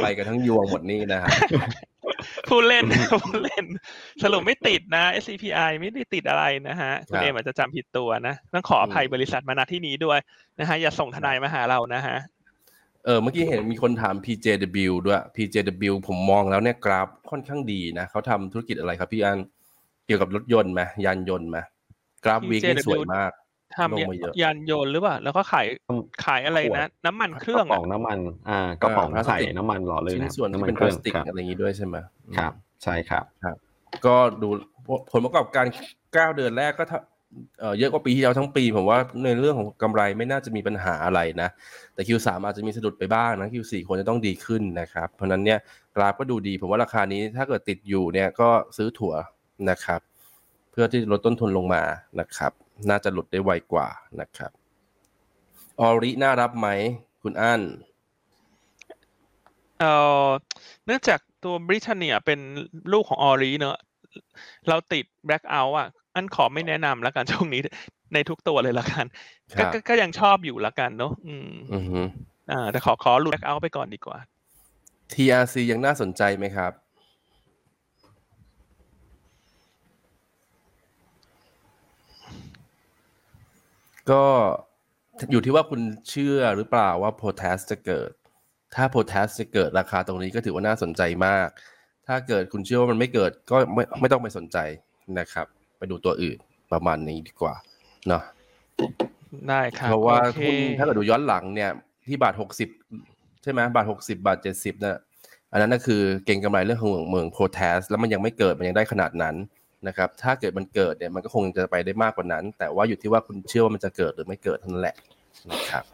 [0.03, 1.31] ไปกันทั้งยวงหมดนี่นะฮะ
[2.49, 2.85] ผู้เล่น
[3.23, 3.65] ผู้เล่น
[4.23, 10.19] สรุปไม่ติดนะ SCPI ไม่ได้ติดอะไรนะฮะคุณครับเอมอาจจะจำผิดตัวนะ ต้องขออภัยอืมบริษัทมาณที่นี้ด้วย
[10.61, 12.17] นะฮะอย่าส่งทนายมาหาเรานะฮะ
[13.05, 19.39] เออเมื่อกี้เห็นมีคนถาม PJW ด้วย PJW ผมมองแล้วเนี่ยกราฟค่อนข้างดีนะเขาทำธุรกิจอะไรครับพี่อัน
[20.07, 21.59] เกี่ยวกับรถยนต์ไหมยานยนต์ไหม
[22.25, 23.31] กราฟวีคนี่ PJW สวยมาก
[23.77, 25.67] ทำลงมาเยอะ ยานยนต์หรือเปล่า แล้วก็ขาย
[26.25, 28.19] ขายอะไรนะน้ำมันเครื่องกระป๋องอะน้ำมัน
[28.49, 31.97] อ่ากระป๋องอ่าพลาสติกใส่น้ำมันหล่อลื่นชิ้นนะส่วนที่น้ำมัเป็นเคพลารื่องสติกครับอะไรอย่างนี้ด้วยใช่ไหม
[32.39, 32.53] ครับ
[32.83, 33.25] ใช่ครับ
[34.07, 34.49] ก็ดู
[35.11, 35.67] ผลประกอบการ
[36.01, 37.01] 9 เดือนแรกก็ถ้า
[37.61, 41.49] เอ่อเยอะกว่าปีที่แล้วทั้งปี ผมว่าในเรื่องของกำไรไม่น่าจะมีปัญหาอะไรนะ
[41.95, 45.59] แต่ Q3 อาจจะมีสะดุดไปบ้างนะ Q4 ควรจะต้องดีขึ้นนะครับ เพราะฉะนั้นเนี่ย
[45.97, 49.15] กราฟก็ดูดี ผมว่าราคานี้ถ้าเกิดติดอยู่เนี่ยก็ซื้อถัว
[49.71, 50.01] นะครับ
[50.71, 51.83] เพื่อที่จะลดต้นทุนลงมา
[52.21, 52.53] นะครับ
[52.91, 53.89] น่าจะหลุดได้ไวกว่า
[54.21, 54.53] นะครับ
[55.81, 56.69] ORI น่ารับไหม
[57.23, 57.63] คุณอั้น
[59.81, 59.85] เอ
[60.27, 60.29] อ
[60.87, 62.41] เนื่องจากตัวบริเตนเนียเป็น
[62.93, 63.79] ลูกของ ORI เนอะ
[64.69, 67.61] เราติดแบล็ k เอาท์อะ อันขอไม่แนะนำแล้วกันช่วงนี้
[68.15, 69.05] ในทุกตัวเลยละกัน
[69.55, 72.01] ครัก็บก็ก็ยังชอบอยู่ละกันเนอะอืมอือฮึ
[72.51, 74.19] อ่าแต่ขอขอหลุดแบล็ k เอาท์ไปก่อนดีกว่า
[75.13, 76.73] TRC ยังน่าสนใจไหมครับ
[84.11, 84.25] ก็
[85.31, 85.81] อยู่ที่ว่าคุณ
[86.11, 88.11] เชื่อหรือเปล่าว่าโพแทสจะเกิด
[88.75, 91.49] ถ้าโพแทสจะเกิดราคาตรงนี้ก็ถือว่าน่าสนใจมาก
[92.07, 94.59] ถ้าเกิดคุณเชื่อว่ามันไม่เกิดก็ไม่ไม่ต้องไปสนใจ
[95.19, 95.47] นะครับ
[95.79, 96.39] ไปดูตัวอื่น
[96.73, 97.55] ประมาณนี้ดีกว่า
[98.09, 98.23] เนาะ
[99.49, 101.71] ได้ครับเพราะว่าโอเคหุ้นถ้าเกิดดูย้อนหลังเนี่ย
[102.09, 102.69] ที่บาทหกสิบ
[103.43, 104.99] ใช่ไหมบาทหกสิบาทเจ็ดสิบนะ
[105.53, 109.35] อันนั้นก็คือเก่งกำไรเรื่องของเมืองเมืองโพแทสแล้วมันยังไม่เกิดมันยังได้ขนาดนั้น
[109.87, 114.97] นะครับถ้าเกิดมันเกิดเนี่ยมันก็คงจะไปได้มากกว่านั้น แต่ว่าอยู่ที่ว่าคุณเชื่อว่ามันจะเกิดหรือไม่เกิดเท่านั้นแหละ
[115.51, 115.85] นะครับ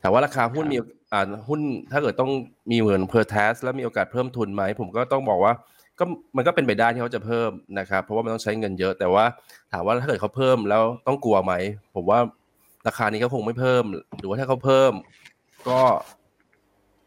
[0.00, 0.78] แต่ว่าราคาหุ้นมี
[1.12, 1.60] อ่าหุ้น
[1.92, 2.30] ถ้าเกิดต้อง
[2.70, 5.52] มีเหมือนเพอร์แทสแล้วมีโอกาสเพิ่มทุนไหมผมก็ต้องบอกว่า
[5.98, 6.04] ก็
[6.36, 9.24] มันก็เป็นไปได้ที่เขาจะเพิ่มนะครับเพราะว่ามันต้องใช้เงินเยอะ แต่ว่า
[9.72, 11.52] ถามว่าถ้าเกิดเขาเพิ่มแล้วต้องกลัวไหม
[11.94, 12.18] ผมว่า
[12.86, 13.84] ราคานี้ก็คงไม่เพิ่ม
[14.18, 14.92] หรือว่าถ้าเขาเพิ่ม
[15.68, 15.80] ก็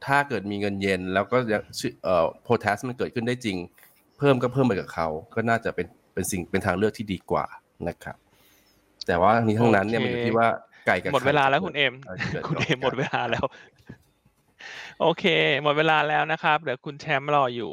[0.06, 3.58] ถ้าเกิดมีเงินเย็น แล้วก็ยังเชื่อเอ่อโพแทชมันเกิดขึ้นได้จริง
[4.18, 7.46] เพิ่มก็เพิ่มไปกับเขาก็น่าจะเป็นเป็นสิ่งเป็นทางเลือกที่ดีกว่า
[7.88, 8.18] นะครับ
[9.08, 10.48] แต่ว่าทั้งนี้ทั้งนั้นเนี่ยโอมันเคอยู่ที่ว่า
[10.88, 13.46] ไก่กับหมดเวลาไข่แล้วคุณเอ็มอะไรจะกิดคุณก่นเอ็มหมดเวลาแล้ว
[15.02, 15.26] โอเค
[15.64, 17.72] หมดเวลาแล้วนะครับเดี๋ยวคุณแชมป์รออยู่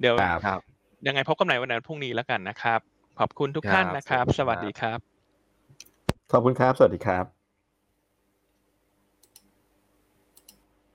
[0.00, 0.60] เดี๋ยวครับครับ
[1.06, 2.80] ยังไงพบกันใหม่วันนั้นพรุ่งนี้แล้วกันนะครับ
[3.20, 4.98] ขอบคุณทุกท่านนะครับครับสวัสดีครับ
[6.32, 7.35] ขอบคุณครับ สวัสดีครับ